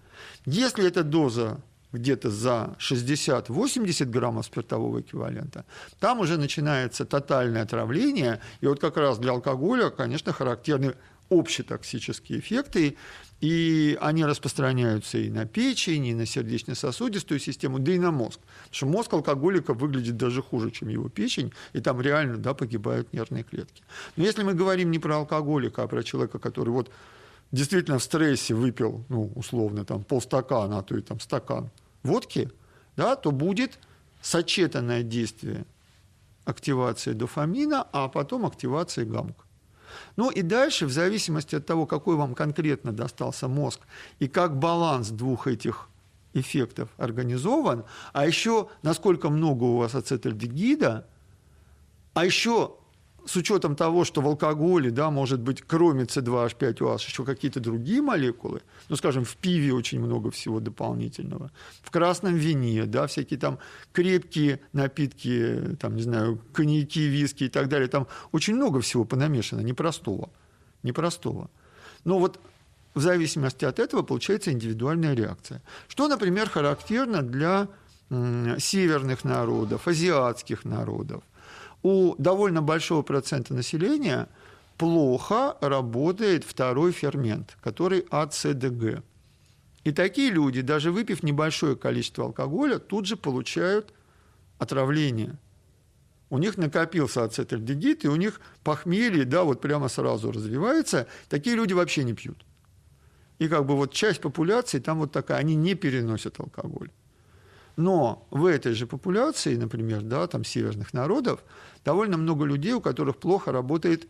Если 0.46 0.88
эта 0.88 1.04
доза 1.04 1.60
где-то 1.91 2.30
за 2.30 2.76
60-80 2.80 4.06
граммов 4.06 4.46
спиртового 4.46 5.02
эквивалента, 5.02 5.65
там 6.00 6.20
уже 6.20 6.38
начинается 6.38 7.06
тотальное 7.06 7.63
отравление. 7.63 8.41
И 8.62 8.68
вот 8.68 8.80
как 8.80 8.98
раз 8.98 9.18
для 9.18 9.32
алкоголя, 9.32 9.89
конечно, 9.89 10.34
характерны 10.34 10.96
общетоксические 11.29 12.39
эффекты, 12.39 12.97
и 13.41 13.97
они 14.01 14.25
распространяются 14.25 15.17
и 15.17 15.29
на 15.29 15.45
печень, 15.45 16.05
и 16.05 16.13
на 16.13 16.25
сердечно-сосудистую 16.25 17.39
систему, 17.39 17.79
да 17.79 17.91
и 17.93 17.99
на 17.99 18.11
мозг. 18.11 18.39
Потому 18.39 18.73
что 18.73 18.85
мозг 18.85 19.13
алкоголика 19.13 19.73
выглядит 19.73 20.17
даже 20.17 20.41
хуже, 20.41 20.71
чем 20.71 20.89
его 20.89 21.09
печень, 21.09 21.51
и 21.73 21.79
там 21.79 22.01
реально 22.01 22.38
да, 22.38 22.53
погибают 22.53 23.11
нервные 23.13 23.43
клетки. 23.43 23.83
Но 24.15 24.23
если 24.23 24.43
мы 24.43 24.53
говорим 24.53 24.91
не 24.91 24.99
про 24.99 25.17
алкоголика, 25.17 25.83
а 25.83 25.88
про 25.88 26.03
человека, 26.03 26.39
который 26.39 26.69
вот 26.69 26.91
действительно 27.51 27.99
в 27.99 28.03
стрессе 28.03 28.53
выпил, 28.53 29.03
ну, 29.09 29.31
условно, 29.35 29.85
там, 29.85 30.03
полстакана, 30.03 30.79
а 30.79 30.83
то 30.83 30.97
и 30.97 31.01
там 31.01 31.19
стакан 31.19 31.69
водки, 32.03 32.51
да, 32.95 33.15
то 33.15 33.31
будет 33.31 33.79
сочетанное 34.21 35.03
действие 35.03 35.65
активации 36.45 37.13
дофамина, 37.13 37.88
а 37.91 38.07
потом 38.07 38.45
активации 38.45 39.03
гамка. 39.03 39.44
Ну 40.15 40.29
и 40.29 40.41
дальше, 40.41 40.86
в 40.86 40.91
зависимости 40.91 41.55
от 41.55 41.65
того, 41.65 41.86
какой 41.86 42.15
вам 42.15 42.36
конкретно 42.36 42.91
достался 42.91 43.47
мозг 43.47 43.82
и 44.20 44.28
как 44.28 44.57
баланс 44.57 45.09
двух 45.09 45.47
этих 45.47 45.89
эффектов 46.34 46.89
организован, 46.97 47.86
а 48.13 48.26
еще 48.28 48.70
насколько 48.82 49.30
много 49.30 49.63
у 49.63 49.78
вас 49.78 49.95
ацетальдегида, 49.95 51.07
а 52.13 52.26
еще 52.26 52.76
с 53.26 53.36
учетом 53.36 53.76
того, 53.76 54.05
что 54.05 54.21
в 54.21 54.28
алкоголе, 54.28 54.91
да, 54.91 55.09
может 55.09 55.39
быть, 55.39 55.61
кроме 55.61 56.03
C2H5OH 56.03 57.07
еще 57.07 57.26
какие-то 57.26 57.59
другие 57.59 58.01
молекулы, 58.01 58.61
ну, 58.89 58.95
скажем, 58.95 59.26
в 59.26 59.36
пиве 59.36 59.73
очень 59.73 59.99
много 59.99 60.30
всего 60.30 60.59
дополнительного, 60.59 61.51
в 61.82 61.91
красном 61.91 62.36
вине, 62.36 62.86
да, 62.86 63.07
всякие 63.07 63.39
там 63.39 63.59
крепкие 63.93 64.59
напитки, 64.73 65.76
там, 65.80 65.95
не 65.95 66.03
знаю, 66.03 66.39
коньяки, 66.53 67.07
виски 67.07 67.45
и 67.45 67.49
так 67.49 67.67
далее, 67.67 67.88
там 67.88 68.07
очень 68.32 68.55
много 68.55 68.80
всего 68.82 69.05
понамешано, 69.05 69.61
непростого, 69.61 70.30
непростого. 70.84 71.49
Но 72.03 72.19
вот 72.19 72.39
в 72.93 73.01
зависимости 73.01 73.65
от 73.65 73.80
этого 73.80 74.03
получается 74.03 74.51
индивидуальная 74.51 75.15
реакция. 75.15 75.61
Что, 75.88 76.07
например, 76.07 76.49
характерно 76.49 77.23
для 77.23 77.67
северных 78.59 79.23
народов, 79.23 79.88
азиатских 79.88 80.63
народов– 80.63 81.23
у 81.86 82.15
довольно 82.17 82.63
большого 82.63 83.03
процента 83.03 83.53
населения 83.53 84.27
плохо 84.75 85.55
работает 85.61 86.43
второй 86.43 86.91
фермент, 86.91 87.57
который 87.61 88.07
АЦДГ. 88.09 89.03
И 89.83 89.91
такие 89.91 90.31
люди, 90.31 90.61
даже 90.61 90.91
выпив 90.91 91.21
небольшое 91.21 91.75
количество 91.75 92.25
алкоголя, 92.25 92.79
тут 92.79 93.05
же 93.05 93.15
получают 93.15 93.93
отравление. 94.57 95.38
У 96.31 96.39
них 96.39 96.57
накопился 96.57 97.23
ацетальдегид, 97.23 98.03
и 98.03 98.07
у 98.07 98.15
них 98.15 98.41
похмелье, 98.63 99.23
да, 99.23 99.43
вот 99.43 99.61
прямо 99.61 99.88
сразу 99.88 100.31
развивается. 100.31 101.05
Такие 101.29 101.55
люди 101.55 101.73
вообще 101.73 102.03
не 102.03 102.13
пьют. 102.13 102.43
И 103.38 103.47
как 103.47 103.67
бы 103.67 103.75
вот 103.75 103.93
часть 103.93 104.21
популяции 104.21 104.79
там 104.79 104.97
вот 104.97 105.11
такая, 105.11 105.38
они 105.38 105.53
не 105.53 105.75
переносят 105.75 106.39
алкоголь. 106.39 106.89
Но 107.76 108.28
в 108.32 108.45
этой 108.45 108.73
же 108.73 108.88
популяции, 108.88 109.55
например, 109.55 110.01
да, 110.01 110.28
там 110.28 110.43
северных 110.43 110.93
народов, 110.93 111.43
довольно 111.84 112.17
много 112.17 112.45
людей, 112.45 112.73
у 112.73 112.82
которых 112.82 113.17
плохо 113.17 113.51
работает 113.51 114.07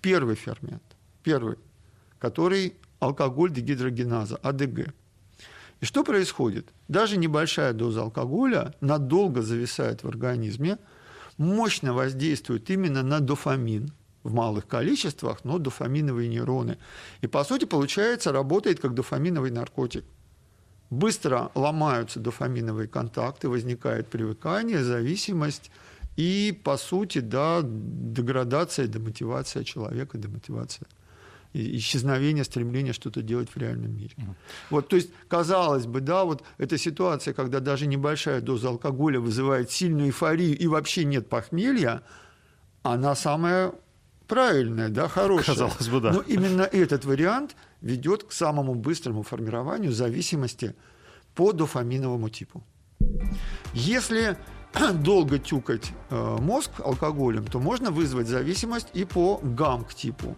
первый 0.00 0.36
фермент, 0.36 0.82
первый, 1.22 1.56
который 2.18 2.74
алкоголь 3.00 3.50
дегидрогеназа, 3.52 4.36
АДГ. 4.36 4.94
И 5.80 5.84
что 5.84 6.04
происходит? 6.04 6.68
Даже 6.86 7.16
небольшая 7.16 7.72
доза 7.72 8.02
алкоголя 8.02 8.74
надолго 8.80 9.42
зависает 9.42 10.04
в 10.04 10.08
организме, 10.08 10.78
мощно 11.38 11.92
воздействует 11.92 12.70
именно 12.70 13.02
на 13.02 13.18
дофамин 13.18 13.92
в 14.22 14.32
малых 14.32 14.68
количествах, 14.68 15.44
но 15.44 15.58
дофаминовые 15.58 16.28
нейроны. 16.28 16.78
И, 17.20 17.26
по 17.26 17.42
сути, 17.42 17.64
получается, 17.64 18.30
работает 18.30 18.78
как 18.78 18.94
дофаминовый 18.94 19.50
наркотик. 19.50 20.04
Быстро 20.92 21.50
ломаются 21.54 22.20
дофаминовые 22.20 22.86
контакты, 22.86 23.48
возникает 23.48 24.08
привыкание, 24.08 24.84
зависимость 24.84 25.70
и, 26.16 26.60
по 26.64 26.76
сути, 26.76 27.20
да, 27.20 27.60
деградация, 27.64 28.86
демотивация 28.86 29.64
человека, 29.64 30.18
демотивация 30.18 30.86
исчезновение 31.54 32.44
стремления 32.44 32.92
что-то 32.92 33.22
делать 33.22 33.48
в 33.48 33.56
реальном 33.56 33.96
мире. 33.96 34.14
Mm. 34.18 34.34
Вот, 34.68 34.88
то 34.88 34.96
есть, 34.96 35.08
казалось 35.28 35.86
бы, 35.86 36.00
да, 36.00 36.24
вот 36.24 36.42
эта 36.58 36.76
ситуация, 36.76 37.32
когда 37.32 37.60
даже 37.60 37.86
небольшая 37.86 38.42
доза 38.42 38.68
алкоголя 38.68 39.18
вызывает 39.18 39.70
сильную 39.70 40.08
эйфорию 40.08 40.58
и 40.58 40.66
вообще 40.66 41.04
нет 41.04 41.26
похмелья, 41.26 42.02
она 42.82 43.14
самая 43.14 43.72
правильная, 44.28 44.90
да, 44.90 45.08
хорошая. 45.08 45.56
Казалось 45.56 45.88
бы, 45.88 46.00
да. 46.00 46.12
Но 46.12 46.20
именно 46.20 46.62
этот 46.62 47.06
вариант 47.06 47.56
ведет 47.82 48.24
к 48.24 48.32
самому 48.32 48.74
быстрому 48.74 49.22
формированию 49.22 49.92
зависимости 49.92 50.74
по 51.34 51.52
дофаминовому 51.52 52.30
типу. 52.30 52.62
Если 53.74 54.38
долго 54.94 55.38
тюкать 55.38 55.92
э, 56.10 56.36
мозг 56.40 56.70
алкоголем, 56.78 57.44
то 57.44 57.58
можно 57.58 57.90
вызвать 57.90 58.28
зависимость 58.28 58.88
и 58.94 59.04
по 59.04 59.38
гамк-типу. 59.42 60.36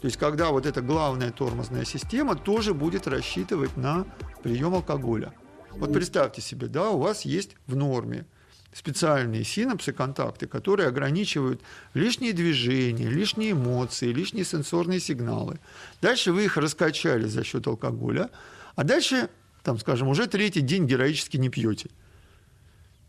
То 0.00 0.06
есть, 0.06 0.16
когда 0.16 0.50
вот 0.50 0.66
эта 0.66 0.80
главная 0.80 1.32
тормозная 1.32 1.84
система 1.84 2.36
тоже 2.36 2.74
будет 2.74 3.08
рассчитывать 3.08 3.76
на 3.76 4.06
прием 4.42 4.74
алкоголя. 4.74 5.32
Вот 5.72 5.92
представьте 5.92 6.40
себе, 6.40 6.68
да, 6.68 6.90
у 6.90 6.98
вас 6.98 7.24
есть 7.24 7.56
в 7.66 7.74
норме 7.74 8.26
специальные 8.72 9.44
синапсы, 9.44 9.92
контакты, 9.92 10.46
которые 10.46 10.88
ограничивают 10.88 11.60
лишние 11.94 12.32
движения, 12.32 13.08
лишние 13.08 13.52
эмоции, 13.52 14.12
лишние 14.12 14.44
сенсорные 14.44 15.00
сигналы. 15.00 15.58
Дальше 16.00 16.32
вы 16.32 16.44
их 16.44 16.56
раскачали 16.56 17.26
за 17.26 17.44
счет 17.44 17.66
алкоголя, 17.66 18.30
а 18.74 18.84
дальше, 18.84 19.28
там, 19.62 19.78
скажем, 19.78 20.08
уже 20.08 20.26
третий 20.26 20.62
день 20.62 20.86
героически 20.86 21.36
не 21.36 21.50
пьете. 21.50 21.90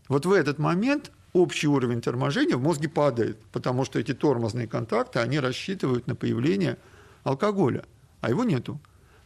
Вот 0.08 0.26
в 0.26 0.32
этот 0.32 0.58
момент 0.58 1.10
общий 1.32 1.66
уровень 1.66 2.02
торможения 2.02 2.56
в 2.56 2.62
мозге 2.62 2.88
падает, 2.88 3.38
потому 3.50 3.84
что 3.84 3.98
эти 3.98 4.12
тормозные 4.12 4.68
контакты, 4.68 5.18
они 5.18 5.40
рассчитывают 5.40 6.06
на 6.06 6.14
появление 6.14 6.76
алкоголя, 7.22 7.84
а 8.20 8.28
его 8.28 8.44
нету. 8.44 8.78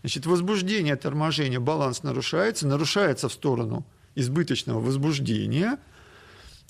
Значит, 0.03 0.27
возбуждение, 0.27 0.95
торможение, 0.95 1.59
баланс 1.59 2.05
нарушается, 2.05 2.69
нарушается 2.69 3.29
в 3.29 3.33
сторону 3.33 3.85
избыточного 4.15 4.81
возбуждения, 4.81 5.79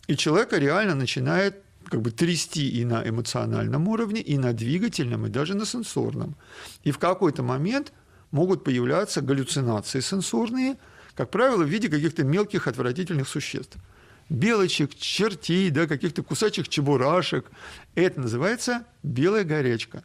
и 0.08 0.16
человека 0.16 0.58
реально 0.58 0.96
начинает 0.96 1.62
как 1.84 2.02
бы 2.02 2.10
трясти 2.10 2.68
и 2.68 2.84
на 2.84 3.08
эмоциональном 3.08 3.88
уровне, 3.88 4.20
и 4.20 4.36
на 4.36 4.52
двигательном, 4.52 5.26
и 5.26 5.30
даже 5.30 5.54
на 5.54 5.64
сенсорном. 5.64 6.34
И 6.82 6.90
в 6.90 6.98
какой-то 6.98 7.42
момент 7.42 7.92
могут 8.30 8.64
появляться 8.64 9.22
галлюцинации 9.22 10.00
сенсорные, 10.00 10.76
как 11.14 11.30
правило, 11.30 11.62
в 11.62 11.68
виде 11.68 11.88
каких-то 11.88 12.24
мелких 12.24 12.66
отвратительных 12.66 13.28
существ– 13.28 13.78
белочек, 14.28 14.94
чертей, 14.94 15.70
да, 15.70 15.86
каких-то 15.86 16.22
кусачих 16.22 16.68
чебурашек. 16.68 17.46
Это 17.94 18.20
называется 18.20 18.84
белая 19.02 19.44
горячка. 19.44 20.04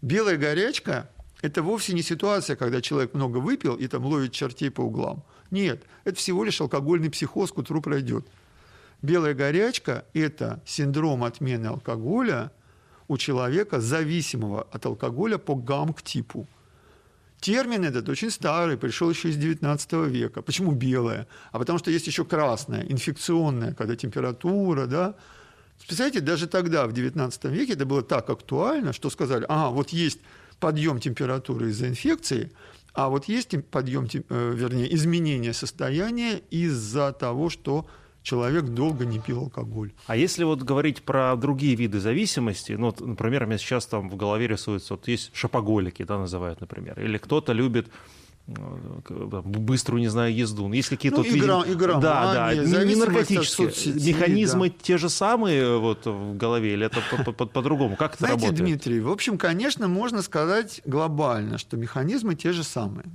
Белая 0.00 0.36
горячка– 0.36 1.10
это 1.42 1.62
вовсе 1.62 1.92
не 1.92 2.02
ситуация, 2.02 2.56
когда 2.56 2.80
человек 2.80 3.14
много 3.14 3.38
выпил 3.38 3.76
и 3.76 3.86
там 3.86 4.04
ловит 4.04 4.32
чертей 4.32 4.70
по 4.70 4.82
углам. 4.82 5.24
Нет, 5.50 5.84
это 6.04 6.16
всего 6.16 6.44
лишь 6.44 6.60
алкогольный 6.60 7.10
психоз, 7.10 7.52
к 7.52 7.58
утру 7.58 7.80
пройдет. 7.80 8.26
Белая 9.02 9.34
горячка– 9.34 10.04
это 10.14 10.62
синдром 10.64 11.24
отмены 11.24 11.66
алкоголя 11.66 12.52
у 13.08 13.18
человека, 13.18 13.80
зависимого 13.80 14.66
от 14.72 14.86
алкоголя 14.86 15.38
по 15.38 15.54
гамк-типу– 15.54 16.48
Термин 17.42 17.84
этот 17.84 18.08
очень 18.08 18.30
старый, 18.30 18.76
пришел 18.76 19.10
еще 19.10 19.28
из 19.28 19.36
19 19.36 19.92
века. 20.08 20.42
Почему 20.42 20.70
белая? 20.70 21.26
А 21.50 21.58
потому 21.58 21.80
что 21.80 21.90
есть 21.90 22.06
еще 22.06 22.24
красная, 22.24 22.84
инфекционная, 22.84 23.74
когда 23.74 23.96
температура, 23.96 24.86
да. 24.86 25.16
Представляете, 25.80 26.20
даже 26.20 26.46
тогда, 26.46 26.86
в 26.86 26.92
19 26.92 27.44
веке, 27.46 27.72
это 27.72 27.84
было 27.84 28.02
так 28.02 28.30
актуально, 28.30 28.92
что 28.92 29.10
сказали, 29.10 29.44
ага, 29.48 29.70
вот 29.70 29.88
есть 29.88 30.20
подъем 30.60 31.00
температуры 31.00 31.70
из-за 31.70 31.88
инфекции, 31.88 32.52
а 32.94 33.08
вот 33.08 33.24
есть 33.24 33.56
подъем, 33.72 34.06
э, 34.12 34.52
вернее, 34.54 34.94
изменение 34.94 35.52
состояния 35.52 36.40
из-за 36.50 37.10
того, 37.10 37.50
что 37.50 37.88
человек 38.22 38.64
долго 38.64 39.04
не 39.04 39.18
пил 39.18 39.40
алкоголь. 39.40 39.92
А 40.06 40.16
если 40.16 40.44
вот 40.44 40.62
говорить 40.62 41.02
про 41.02 41.34
другие 41.36 41.74
виды 41.74 42.00
зависимости, 42.00 42.72
ну, 42.72 42.86
вот, 42.86 43.00
например, 43.00 43.44
у 43.44 43.46
меня 43.46 43.58
сейчас 43.58 43.86
там 43.86 44.08
в 44.08 44.16
голове 44.16 44.46
рисуется, 44.46 44.94
вот 44.94 45.08
есть 45.08 45.30
шопоголики, 45.34 46.04
да, 46.04 46.18
называют, 46.18 46.60
например, 46.60 47.00
или 47.00 47.18
кто-то 47.18 47.52
любит 47.52 47.88
э, 48.46 49.42
быструю, 49.44 50.00
не 50.00 50.08
знаю, 50.08 50.34
езду. 50.34 50.68
Ну, 50.68 50.74
есть 50.74 50.88
какие-то 50.88 51.18
ну, 51.18 51.24
вот, 51.24 51.36
игра, 51.36 51.62
игра, 51.66 51.98
да, 51.98 52.34
да, 52.34 52.84
не, 52.84 52.94
наркотические. 52.94 53.70
Соцсетей, 53.70 54.14
Механизмы 54.14 54.70
да. 54.70 54.76
те 54.80 54.98
же 54.98 55.08
самые 55.08 55.78
вот 55.78 56.06
в 56.06 56.36
голове, 56.36 56.74
или 56.74 56.86
это 56.86 57.00
по-другому? 57.46 57.96
Как 57.96 58.14
это 58.14 58.26
Знаете, 58.26 58.46
работает? 58.46 58.68
Дмитрий, 58.68 59.00
в 59.00 59.10
общем, 59.10 59.36
конечно, 59.36 59.88
можно 59.88 60.22
сказать 60.22 60.80
глобально, 60.84 61.58
что 61.58 61.76
механизмы 61.76 62.34
те 62.34 62.52
же 62.52 62.62
самые. 62.62 63.06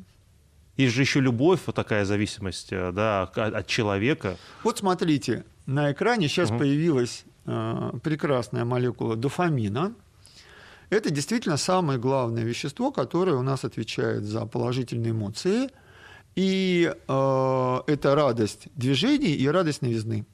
Есть 0.77 0.93
же 0.93 1.01
еще 1.01 1.19
любовь, 1.19 1.61
вот 1.65 1.75
такая 1.75 2.05
зависимость 2.05 2.71
э, 2.71 2.91
да, 2.91 3.23
от 3.23 3.65
человека. 3.65 4.37
Вот 4.63 4.77
смотрите, 4.77 5.43
на 5.65 5.91
экране 5.91 6.27
сейчас 6.27 6.51
угу. 6.51 6.59
появилась 6.59 7.25
э, 7.45 7.91
прекрасная 8.03 8.63
молекула 8.63 9.15
дофамина. 9.15 9.95
Это 10.91 11.09
действительно 11.09 11.57
самое 11.57 11.99
главное 11.99 12.43
вещество, 12.43 12.91
которое 12.91 13.35
у 13.35 13.41
нас 13.41 13.65
отвечает 13.65 14.23
за 14.23 14.45
положительные 14.45 15.11
эмоции. 15.11 15.69
И 16.35 16.93
э, 16.95 17.79
это 17.87 18.15
радость 18.15 18.67
движений 18.75 19.33
и 19.33 19.47
радость 19.47 19.81
новизны. 19.81 20.27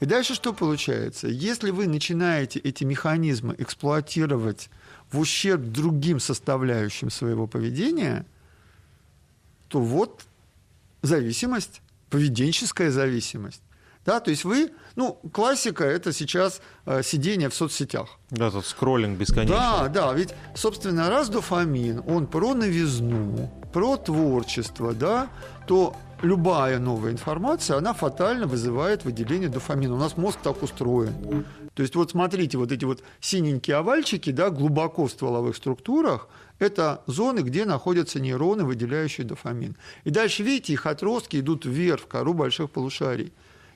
И 0.00 0.06
дальше 0.06 0.34
что 0.34 0.54
получается? 0.54 1.28
Если 1.28 1.70
вы 1.70 1.88
начинаете 1.88 2.58
эти 2.58 2.84
механизмы 2.84 3.54
эксплуатировать 3.58 4.70
в 5.12 5.18
ущерб 5.18 5.60
другим 5.60 6.20
составляющим 6.20 7.10
своего 7.10 7.46
поведения– 7.46 8.24
то 9.70 9.80
вот 9.80 10.22
зависимость, 11.00 11.80
поведенческая 12.10 12.90
зависимость. 12.90 13.62
Да, 14.04 14.18
то 14.18 14.30
есть 14.30 14.44
вы, 14.44 14.72
ну, 14.96 15.20
классика– 15.32 15.84
это 15.96 16.12
сейчас 16.12 16.60
э, 16.86 17.02
сидение 17.02 17.48
в 17.48 17.54
соцсетях. 17.54 18.08
Да, 18.30 18.50
тут 18.50 18.66
скроллинг 18.66 19.18
бесконечный. 19.18 19.56
Да, 19.56 19.88
да, 19.88 20.12
ведь, 20.14 20.34
собственно, 20.54 21.08
раз 21.10 21.28
дофамин, 21.28 22.02
он 22.06 22.26
про 22.26 22.54
новизну, 22.54 23.50
про 23.72 23.96
творчество, 23.98 24.94
да, 24.94 25.28
то 25.66 25.94
любая 26.22 26.78
новая 26.78 27.12
информация, 27.12 27.76
она 27.76 27.92
фатально 27.92 28.46
вызывает 28.46 29.04
выделение 29.04 29.50
дофамина. 29.50 29.94
У 29.94 29.98
нас 29.98 30.16
мозг 30.16 30.38
так 30.42 30.62
устроен. 30.62 31.44
То 31.74 31.82
есть 31.82 31.94
вот 31.94 32.10
смотрите, 32.10 32.58
вот 32.58 32.72
эти 32.72 32.84
вот 32.84 33.02
синенькие 33.20 33.76
овальчики, 33.76 34.30
да, 34.32 34.50
глубоко 34.50 35.06
в 35.06 35.10
стволовых 35.10 35.56
структурах, 35.56 36.28
это 36.60 37.02
зоны, 37.06 37.40
где 37.40 37.64
находятся 37.64 38.20
нейроны, 38.20 38.64
выделяющие 38.64 39.26
дофамин. 39.26 39.76
И 40.04 40.10
дальше, 40.10 40.42
видите, 40.42 40.74
их 40.74 40.86
отростки 40.86 41.40
идут 41.40 41.64
вверх, 41.64 42.02
в 42.02 42.06
кору 42.06 42.34
больших 42.34 42.70
полушарий. 42.70 43.32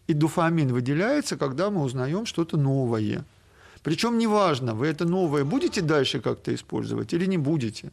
И 0.06 0.12
дофамин 0.12 0.68
выделяется, 0.68 1.36
когда 1.38 1.70
мы 1.70 1.82
узнаем 1.82 2.26
что-то 2.26 2.58
новое. 2.58 3.24
Причем 3.82 4.18
неважно, 4.18 4.74
вы 4.74 4.86
это 4.86 5.06
новое 5.06 5.44
будете 5.44 5.80
дальше 5.80 6.20
как-то 6.20 6.54
использовать 6.54 7.14
или 7.14 7.24
не 7.24 7.38
будете. 7.38 7.88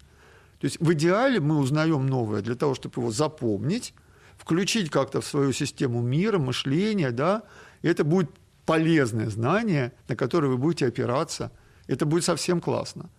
То 0.60 0.66
есть 0.66 0.80
в 0.80 0.94
идеале 0.94 1.40
мы 1.40 1.58
узнаем 1.58 2.06
новое 2.06 2.42
для 2.42 2.56
того, 2.56 2.76
чтобы 2.76 3.02
его 3.02 3.12
запомнить, 3.12 3.94
включить 4.38 4.90
как-то 4.90 5.22
в 5.22 5.26
свою 5.26 5.54
систему 5.54 6.02
мира, 6.02 6.38
мышления, 6.38 7.12
да, 7.12 7.44
и 7.82 7.88
это 7.88 8.04
будет 8.04 8.30
полезное 8.66 9.30
знание, 9.30 9.94
на 10.10 10.18
которое 10.18 10.50
вы 10.50 10.58
будете 10.58 10.86
опираться. 10.86 11.52
Это 11.88 12.06
будет 12.06 12.26
совсем 12.26 12.60
классно. 12.60 13.10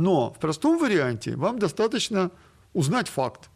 Но 0.00 0.32
в 0.32 0.38
простом 0.38 0.78
варианте 0.78 1.36
вам 1.36 1.58
достаточно 1.58 2.30
узнать 2.72 3.08
факт, 3.08 3.50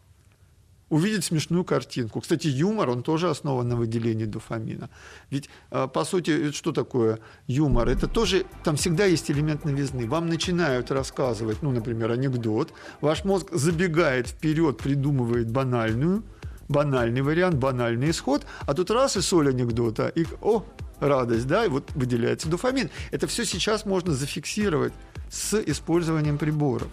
увидеть 0.89 1.25
смешную 1.25 1.63
картинку. 1.63 2.21
Кстати, 2.21 2.45
юмор, 2.45 2.91
он 2.91 3.01
тоже 3.01 3.31
основан 3.31 3.67
на 3.67 3.75
выделении 3.75 4.25
дофамина. 4.25 4.91
Ведь, 5.31 5.49
а, 5.71 5.87
по 5.87 6.05
сути, 6.05 6.51
что 6.51 6.71
такое 6.71 7.17
юмор? 7.47 7.89
Это 7.89 8.07
тоже, 8.07 8.45
там 8.63 8.75
всегда 8.75 9.05
есть 9.05 9.31
элемент 9.31 9.65
новизны. 9.65 10.07
Вам 10.07 10.27
начинают 10.27 10.91
рассказывать, 10.91 11.63
ну, 11.63 11.71
например, 11.71 12.11
анекдот, 12.11 12.73
ваш 13.01 13.25
мозг 13.25 13.47
забегает 13.51 14.27
вперед, 14.27 14.77
придумывает 14.77 15.49
банальную, 15.49 16.21
банальный 16.69 17.23
вариант, 17.23 17.55
банальный 17.55 18.11
исход, 18.11 18.45
а 18.67 18.75
тут 18.75 18.91
раз 18.91 19.17
и 19.17 19.21
соль 19.21 19.49
анекдота, 19.49 20.09
и, 20.09 20.27
о, 20.41 20.63
радость, 20.99 21.47
да, 21.47 21.65
и 21.65 21.69
вот 21.69 21.91
выделяется 21.95 22.49
дофамин. 22.49 22.89
Это 23.11 23.27
все 23.27 23.45
сейчас 23.45 23.85
можно 23.85 24.13
зафиксировать 24.13 24.93
с 25.29 25.59
использованием 25.65 26.37
приборов. 26.37 26.87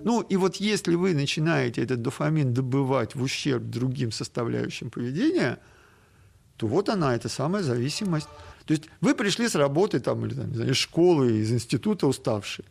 Ну 0.00 0.20
и 0.20 0.36
вот 0.36 0.56
если 0.56 0.94
вы 0.94 1.14
начинаете 1.14 1.82
этот 1.82 2.02
дофамин 2.02 2.52
добывать 2.52 3.14
в 3.14 3.22
ущерб 3.22 3.62
другим 3.64 4.12
составляющим 4.12 4.90
поведения, 4.90 5.58
то 6.56 6.66
вот 6.66 6.88
она, 6.88 7.14
эта 7.14 7.28
самая 7.28 7.62
зависимость. 7.62 8.28
То 8.64 8.72
есть 8.72 8.84
вы 9.00 9.14
пришли 9.14 9.48
с 9.48 9.54
работы 9.54 10.00
там, 10.00 10.26
или 10.26 10.34
там, 10.34 10.48
не 10.48 10.56
знаю, 10.56 10.70
из 10.72 10.76
школы, 10.76 11.38
из 11.38 11.52
института 11.52 12.06
уставшие. 12.06 12.64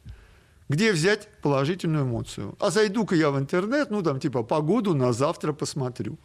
Где 0.68 0.91
взять 0.91 1.28
положительную 1.43 2.05
эмоцию? 2.05 2.55
А 2.59 2.72
зайду-ка 2.72 3.16
я 3.16 3.30
в 3.30 3.38
интернет, 3.38 3.91
ну 3.91 4.01
там 4.01 4.20
типа 4.20 4.41
погоду 4.41 4.95
на 4.95 5.13
завтра 5.13 5.53
посмотрю. 5.53 6.18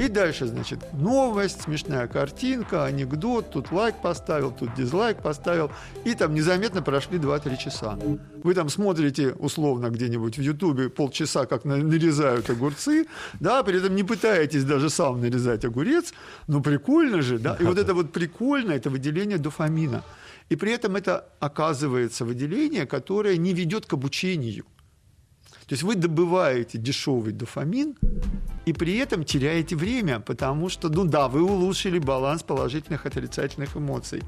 И 0.00 0.08
дальше, 0.08 0.46
значит, 0.46 0.80
новость, 0.92 1.62
смешная 1.62 2.08
картинка, 2.08 2.84
анекдот, 2.84 3.52
тут 3.52 3.70
лайк 3.70 3.94
поставил, 4.02 4.50
тут 4.50 4.74
дизлайк 4.74 5.22
поставил. 5.22 5.70
И 6.04 6.14
там 6.14 6.34
незаметно 6.34 6.82
прошли 6.82 7.18
2-3 7.18 7.56
часа. 7.56 7.96
Вы 8.42 8.54
там 8.54 8.68
смотрите 8.68 9.32
условно 9.38 9.90
где-нибудь 9.90 10.36
в 10.36 10.42
Ютубе 10.42 10.88
полчаса, 10.88 11.46
как 11.46 11.64
нарезают 11.64 12.50
огурцы, 12.50 13.06
да, 13.38 13.62
при 13.62 13.78
этом 13.78 13.94
не 13.94 14.02
пытаетесь 14.02 14.64
даже 14.64 14.90
сам 14.90 15.20
нарезать 15.20 15.64
огурец, 15.64 16.12
но 16.48 16.60
прикольно 16.60 17.22
же, 17.22 17.38
да. 17.38 17.56
И 17.60 17.62
вот 17.62 17.78
это 17.78 17.94
вот 17.94 18.12
прикольно, 18.12 18.72
это 18.72 18.90
выделение 18.90 19.38
дофамина. 19.38 20.02
И 20.48 20.56
при 20.56 20.72
этом 20.72 20.96
это 20.96 21.28
оказывается 21.40 22.24
выделение, 22.24 22.86
которое 22.86 23.36
не 23.36 23.52
ведет 23.52 23.86
к 23.86 23.94
обучению. 23.94 24.64
То 25.66 25.72
есть 25.72 25.82
вы 25.82 25.96
добываете 25.96 26.78
дешевый 26.78 27.32
дофамин 27.32 27.96
и 28.66 28.72
при 28.72 28.98
этом 28.98 29.24
теряете 29.24 29.74
время, 29.74 30.20
потому 30.20 30.68
что, 30.68 30.88
ну 30.88 31.04
да, 31.04 31.26
вы 31.26 31.42
улучшили 31.42 31.98
баланс 31.98 32.44
положительных 32.44 33.04
и 33.04 33.08
отрицательных 33.08 33.76
эмоций, 33.76 34.22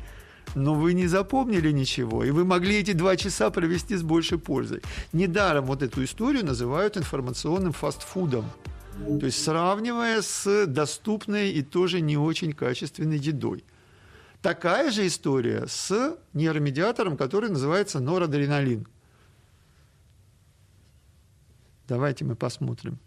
но 0.57 0.75
вы 0.75 0.95
не 0.95 1.07
запомнили 1.07 1.71
ничего, 1.71 2.25
и 2.25 2.33
вы 2.33 2.45
могли 2.45 2.79
эти 2.79 2.93
два 2.93 3.17
часа 3.17 3.51
провести 3.51 3.95
с 3.95 4.03
большей 4.03 4.39
пользой. 4.39 4.83
Недаром 5.13 5.67
вот 5.67 5.83
эту 5.83 6.03
историю 6.03 6.45
называют 6.45 6.97
информационным 6.97 7.73
фастфудом. 7.73 8.45
То 9.21 9.27
есть 9.27 9.45
сравнивая 9.45 10.23
с 10.23 10.67
доступной 10.67 11.51
и 11.51 11.63
тоже 11.63 12.01
не 12.01 12.17
очень 12.17 12.53
качественной 12.53 13.19
едой. 13.19 13.63
Такая 14.43 14.91
же 14.91 15.07
история 15.07 15.67
с 15.67 16.17
нейромедиатором, 16.33 17.17
который 17.17 17.51
называется 17.51 17.99
норадреналин. 17.99 18.87
Давайте 21.89 22.25
мы 22.25 22.37
посмотрим. 22.37 22.99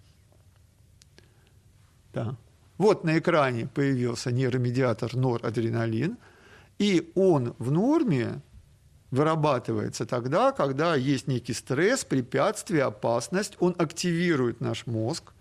Да. 2.13 2.35
Вот 2.77 3.03
на 3.03 3.19
экране 3.19 3.67
появился 3.67 4.31
нейромедиатор 4.31 5.15
норадреналин, 5.15 6.17
и 6.79 7.11
он 7.15 7.55
в 7.59 7.71
норме 7.71 8.41
вырабатывается 9.11 10.05
тогда, 10.05 10.51
когда 10.51 10.95
есть 10.95 11.27
некий 11.27 11.53
стресс, 11.53 12.03
препятствие, 12.03 12.83
опасность, 12.83 13.55
он 13.59 13.75
активирует 13.77 14.61
наш 14.61 14.87
мозг, 14.87 15.33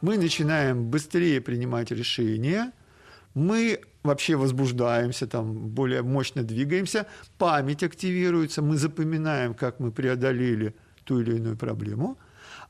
мы 0.00 0.16
начинаем 0.16 0.88
быстрее 0.90 1.40
принимать 1.40 1.90
решения, 1.90 2.72
мы 3.34 3.80
вообще 4.06 4.36
возбуждаемся, 4.36 5.26
там 5.26 5.68
более 5.68 6.02
мощно 6.02 6.42
двигаемся, 6.42 7.06
память 7.38 7.82
активируется, 7.82 8.62
мы 8.62 8.76
запоминаем, 8.76 9.54
как 9.54 9.80
мы 9.80 9.92
преодолели 9.92 10.74
ту 11.04 11.20
или 11.20 11.36
иную 11.36 11.56
проблему. 11.56 12.18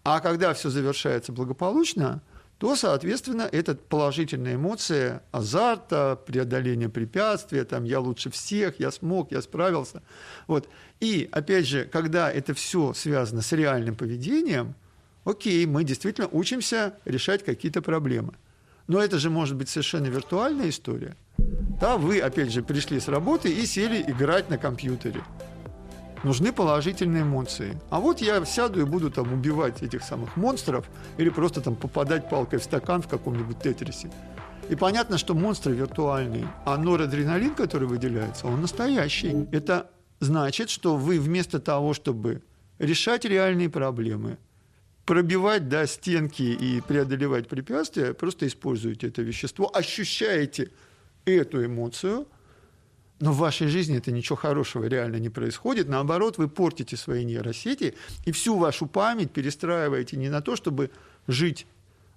А 0.05 0.21
когда 0.21 0.55
все 0.55 0.71
завершается 0.71 1.33
благополучно, 1.33 2.23
то, 2.59 2.75
соответственно, 2.75 3.43
это 3.43 3.75
положительная 3.75 4.55
эмоция 4.55 5.23
азарта, 5.31 6.19
преодоление 6.27 6.89
препятствия, 6.89 7.65
там, 7.65 7.85
я 7.85 8.01
лучше 8.01 8.31
всех, 8.31 8.81
я 8.81 8.91
смог, 8.91 9.31
я 9.31 9.43
справился. 9.43 10.03
Вот. 10.47 10.69
И, 11.01 11.29
опять 11.33 11.67
же, 11.67 11.85
когда 11.85 12.31
это 12.33 12.55
все 12.55 12.95
связано 12.95 13.43
с 13.43 13.53
реальным 13.53 13.95
поведением, 13.95 14.75
окей, 15.25 15.67
мы 15.67 15.85
действительно 15.85 16.29
учимся 16.29 16.95
решать 17.05 17.45
какие-то 17.45 17.83
проблемы. 17.83 18.35
Но 18.87 19.03
это 19.03 19.19
же 19.19 19.29
может 19.29 19.57
быть 19.57 19.69
совершенно 19.69 20.07
виртуальная 20.07 20.71
история. 20.71 21.17
Да, 21.81 21.99
вы, 21.99 22.21
опять 22.21 22.53
же, 22.53 22.63
пришли 22.63 22.99
с 22.99 23.09
работы 23.09 23.53
и 23.53 23.67
сели 23.67 24.03
играть 24.03 24.49
на 24.49 24.57
компьютере. 24.57 25.21
Нужны 26.23 26.53
положительные 26.53 27.23
эмоции. 27.23 27.79
А 27.91 28.01
вот 28.01 28.21
я 28.21 28.45
сяду 28.47 28.81
и 28.81 28.85
буду 28.85 29.11
там 29.11 29.33
убивать 29.33 29.83
этих 29.83 30.03
самых 30.03 30.37
монстров 30.37 30.87
или 31.19 31.29
просто 31.29 31.61
там 31.61 31.77
попадать 31.77 32.31
палкой 32.31 32.59
в 32.59 32.65
стакан 32.65 33.03
в 33.03 33.09
каком-нибудь 33.09 33.61
тетрисе. 33.61 34.11
И 34.71 34.75
понятно, 34.75 35.19
что 35.19 35.35
монстры 35.35 35.75
виртуальные, 35.75 36.49
а 36.65 36.79
норадреналин, 36.79 37.55
который 37.55 37.87
выделяется, 37.87 38.47
он 38.47 38.63
настоящий. 38.63 39.47
Это 39.53 39.91
значит, 40.19 40.71
что 40.71 40.97
вы 40.97 41.21
вместо 41.21 41.61
того, 41.61 41.93
чтобы 41.93 42.43
решать 42.79 43.25
реальные 43.25 43.69
проблемы, 43.69 44.39
пробивать 45.05 45.69
да, 45.69 45.87
стенки 45.87 46.43
и 46.43 46.81
преодолевать 46.81 47.49
препятствия, 47.49 48.15
просто 48.15 48.47
используете 48.47 49.09
это 49.09 49.23
вещество, 49.23 49.71
ощущаете 49.73 50.71
эту 51.27 51.65
эмоцию, 51.65 52.29
но 53.19 53.33
в 53.33 53.39
вашей 53.39 53.69
жизни 53.69 53.97
это 53.97 54.13
ничего 54.13 54.37
хорошего 54.37 54.85
реально 54.85 55.17
не 55.17 55.29
происходит. 55.29 55.89
Наоборот, 55.89 56.39
вы 56.39 56.49
портите 56.49 56.97
свои 56.97 57.25
нейросети 57.25 57.95
и 58.25 58.33
всю 58.33 58.57
вашу 58.59 58.87
память 58.87 59.33
перестраиваете 59.33 60.17
не 60.17 60.29
на 60.29 60.43
то, 60.43 60.55
чтобы 60.55 60.91
жить 61.27 61.67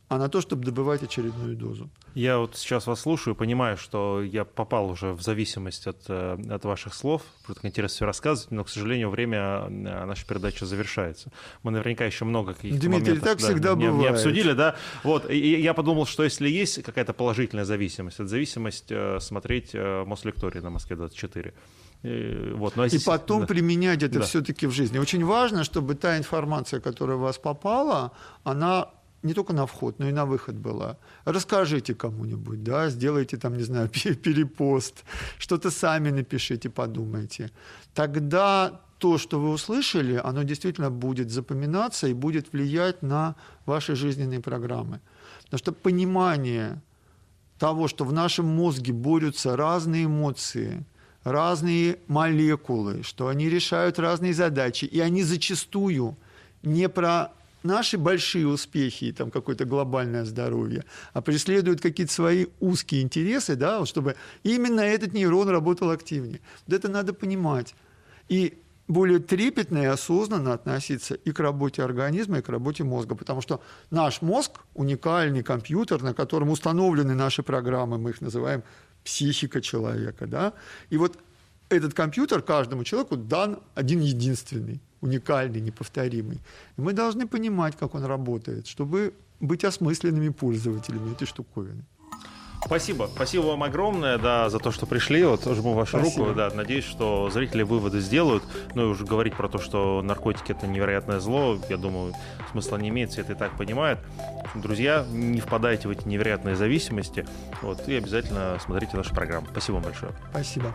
а 0.10 0.18
на 0.18 0.28
то, 0.28 0.42
чтобы 0.42 0.66
добывать 0.66 1.04
очередную 1.04 1.56
дозу. 1.56 1.88
Я 2.16 2.40
вот 2.40 2.56
сейчас 2.56 2.88
вас 2.88 3.02
слушаю, 3.02 3.36
понимаю, 3.36 3.78
что 3.78 4.24
я 4.24 4.44
попал 4.44 4.90
уже 4.90 5.14
в 5.14 5.22
зависимость 5.22 5.86
от, 5.86 5.98
э, 6.08 6.38
от 6.50 6.66
ваших 6.66 6.96
слов. 6.96 7.22
Так 7.46 7.64
интересно 7.64 7.96
все 7.96 8.06
рассказывать, 8.06 8.50
но, 8.50 8.64
к 8.64 8.70
сожалению, 8.70 9.12
время 9.12 9.38
э, 9.38 9.70
нашей 9.70 10.26
передачи 10.26 10.64
завершается. 10.64 11.32
Мы 11.62 11.70
наверняка 11.70 12.06
еще 12.06 12.26
много 12.26 12.56
каких-то 12.56 12.80
Дмитрий, 12.80 12.90
моментов 12.90 13.24
так 13.24 13.38
да, 13.38 13.46
всегда 13.46 13.76
не, 13.76 13.86
бывает. 13.86 14.00
не 14.00 14.08
обсудили, 14.08 14.54
да. 14.54 14.76
Вот, 15.04 15.30
и 15.30 15.62
я 15.62 15.76
подумал, 15.76 16.08
что 16.08 16.24
если 16.24 16.50
есть 16.50 16.82
какая-то 16.82 17.14
положительная 17.14 17.66
зависимость, 17.66 18.20
это 18.20 18.28
зависимость 18.28 18.88
э, 18.90 19.20
смотреть 19.22 19.76
Мослекторий 19.76 20.62
на 20.62 20.72
Москве 20.72 20.96
24. 20.96 21.54
И, 22.02 22.54
вот, 22.56 22.76
но 22.76 22.86
и 22.86 22.98
потом 22.98 23.42
да. 23.42 23.48
применять 23.48 24.02
это 24.02 24.20
да. 24.20 24.26
все-таки 24.26 24.66
в 24.66 24.72
жизни. 24.72 24.98
Очень 24.98 25.24
важно, 25.24 25.64
чтобы 25.64 25.94
та 25.94 26.18
информация, 26.18 26.80
которая 26.80 27.18
у 27.18 27.20
вас 27.20 27.38
попала, 27.38 28.14
она 28.44 28.90
не 29.24 29.34
только 29.34 29.54
на 29.54 29.66
вход, 29.66 30.00
но 30.00 30.08
и 30.08 30.12
на 30.12 30.26
выход 30.26 30.56
была. 30.56 30.98
Расскажите 31.26 31.94
кому-нибудь, 31.94 32.64
да, 32.64 32.90
сделайте 32.90 33.38
там, 33.38 33.58
не 33.58 33.64
знаю, 33.64 33.90
перепост, 34.24 35.04
что-то 35.38 35.72
сами 35.72 36.12
напишите, 36.12 36.70
подумайте. 36.70 37.52
Тогда 37.94 38.82
то, 38.98 39.18
что 39.18 39.40
вы 39.40 39.50
услышали, 39.50 40.22
оно 40.24 40.44
действительно 40.44 40.92
будет 40.92 41.32
запоминаться 41.32 42.08
и 42.08 42.14
будет 42.14 42.54
влиять 42.54 43.02
на 43.02 43.36
ваши 43.66 43.96
жизненные 43.96 44.40
программы. 44.40 45.00
Потому 45.44 45.60
что 45.60 45.72
понимание 45.72 46.82
того, 47.58 47.88
что 47.88 48.06
в 48.06 48.14
нашем 48.14 48.46
мозге 48.46 48.94
борются 48.94 49.56
разные 49.56 50.06
эмоции, 50.06 50.86
разные 51.24 51.98
молекулы, 52.08 53.04
что 53.04 53.28
они 53.28 53.50
решают 53.50 54.00
разные 54.00 54.34
задачи, 54.34 54.86
и 54.86 55.00
они 55.00 55.24
зачастую 55.24 56.18
не 56.62 56.90
про 56.90 57.32
наши 57.64 57.98
большие 57.98 58.48
успехи 58.48 59.06
и 59.06 59.12
там 59.12 59.32
какое-то 59.32 59.66
глобальное 59.66 60.26
здоровье, 60.26 60.86
а 61.14 61.22
преследуют 61.22 61.82
какие-то 61.82 62.14
свои 62.14 62.48
узкие 62.60 63.02
интересы, 63.02 63.56
да, 63.56 63.80
вот 63.80 63.88
чтобы 63.88 64.16
именно 64.44 64.82
этот 64.82 65.14
нейрон 65.14 65.50
работал 65.50 65.90
активнее. 65.90 66.42
Вот 66.68 66.76
это 66.76 66.90
надо 66.90 67.14
понимать. 67.14 67.76
И 68.28 68.58
более 68.88 69.20
трепетно 69.20 69.78
и 69.78 69.86
осознанно 69.86 70.54
относиться 70.54 71.14
и 71.14 71.32
к 71.32 71.40
работе 71.40 71.84
организма, 71.84 72.40
и 72.40 72.42
к 72.42 72.50
работе 72.50 72.84
мозга, 72.84 73.16
потому 73.16 73.42
что 73.42 73.62
наш 73.92 74.22
мозг– 74.22 74.52
уникальный 74.74 75.44
компьютер, 75.44 76.02
на 76.02 76.14
котором 76.14 76.50
установлены 76.50 77.14
наши 77.14 77.44
программы, 77.44 77.98
мы 77.98 78.10
их 78.10 78.22
называем 78.22 78.64
психика 79.04 79.62
человека, 79.62 80.26
да, 80.28 80.54
и 80.90 80.98
вот 80.98 81.18
этот 81.70 81.94
компьютер 81.94 82.42
каждому 82.42 82.84
человеку 82.84 83.16
дан 83.16 83.60
один 83.76 84.02
единственный 84.02 84.82
уникальный, 85.02 85.62
неповторимый. 85.62 86.40
И 86.78 86.82
мы 86.82 86.94
должны 86.94 87.28
понимать, 87.28 87.76
как 87.78 87.96
он 87.96 88.04
работает, 88.06 88.68
чтобы 88.68 89.14
быть 89.40 89.64
осмысленными 89.64 90.30
пользователями 90.30 91.12
этой 91.12 91.26
штуковины. 91.26 91.84
Спасибо. 92.66 93.10
Спасибо 93.16 93.44
вам 93.44 93.64
огромное, 93.64 94.18
да, 94.18 94.50
за 94.50 94.60
то, 94.60 94.72
что 94.72 94.86
пришли. 94.86 95.24
Вот 95.24 95.46
жму 95.46 95.74
вашу 95.74 95.98
Спасибо. 95.98 96.26
руку. 96.26 96.38
Да, 96.38 96.50
надеюсь, 96.54 96.84
что 96.84 97.30
зрители 97.30 97.64
выводы 97.64 98.02
сделают. 98.02 98.44
Ну 98.76 98.84
и 98.84 98.86
уже 98.86 99.06
говорить 99.06 99.36
про 99.36 99.48
то, 99.48 99.60
что 99.60 100.02
наркотики 100.02 100.52
это 100.52 100.68
невероятное 100.68 101.20
зло, 101.20 101.58
я 101.70 101.78
думаю, 101.78 102.14
смысла 102.52 102.78
не 102.78 102.90
имеет, 102.90 103.12
все 103.12 103.22
это 103.22 103.34
и 103.34 103.36
так 103.36 103.56
понимают. 103.58 104.00
Друзья, 104.56 105.06
не 105.10 105.40
впадайте 105.40 105.88
в 105.88 105.92
эти 105.92 106.08
невероятные 106.08 106.56
зависимости. 106.56 107.26
Вот, 107.62 107.88
и 107.88 107.96
обязательно 107.96 108.58
смотрите 108.64 108.98
нашу 108.98 109.16
программу. 109.16 109.48
Спасибо 109.52 109.76
вам 109.76 109.84
большое. 109.84 110.12
Спасибо. 110.32 110.74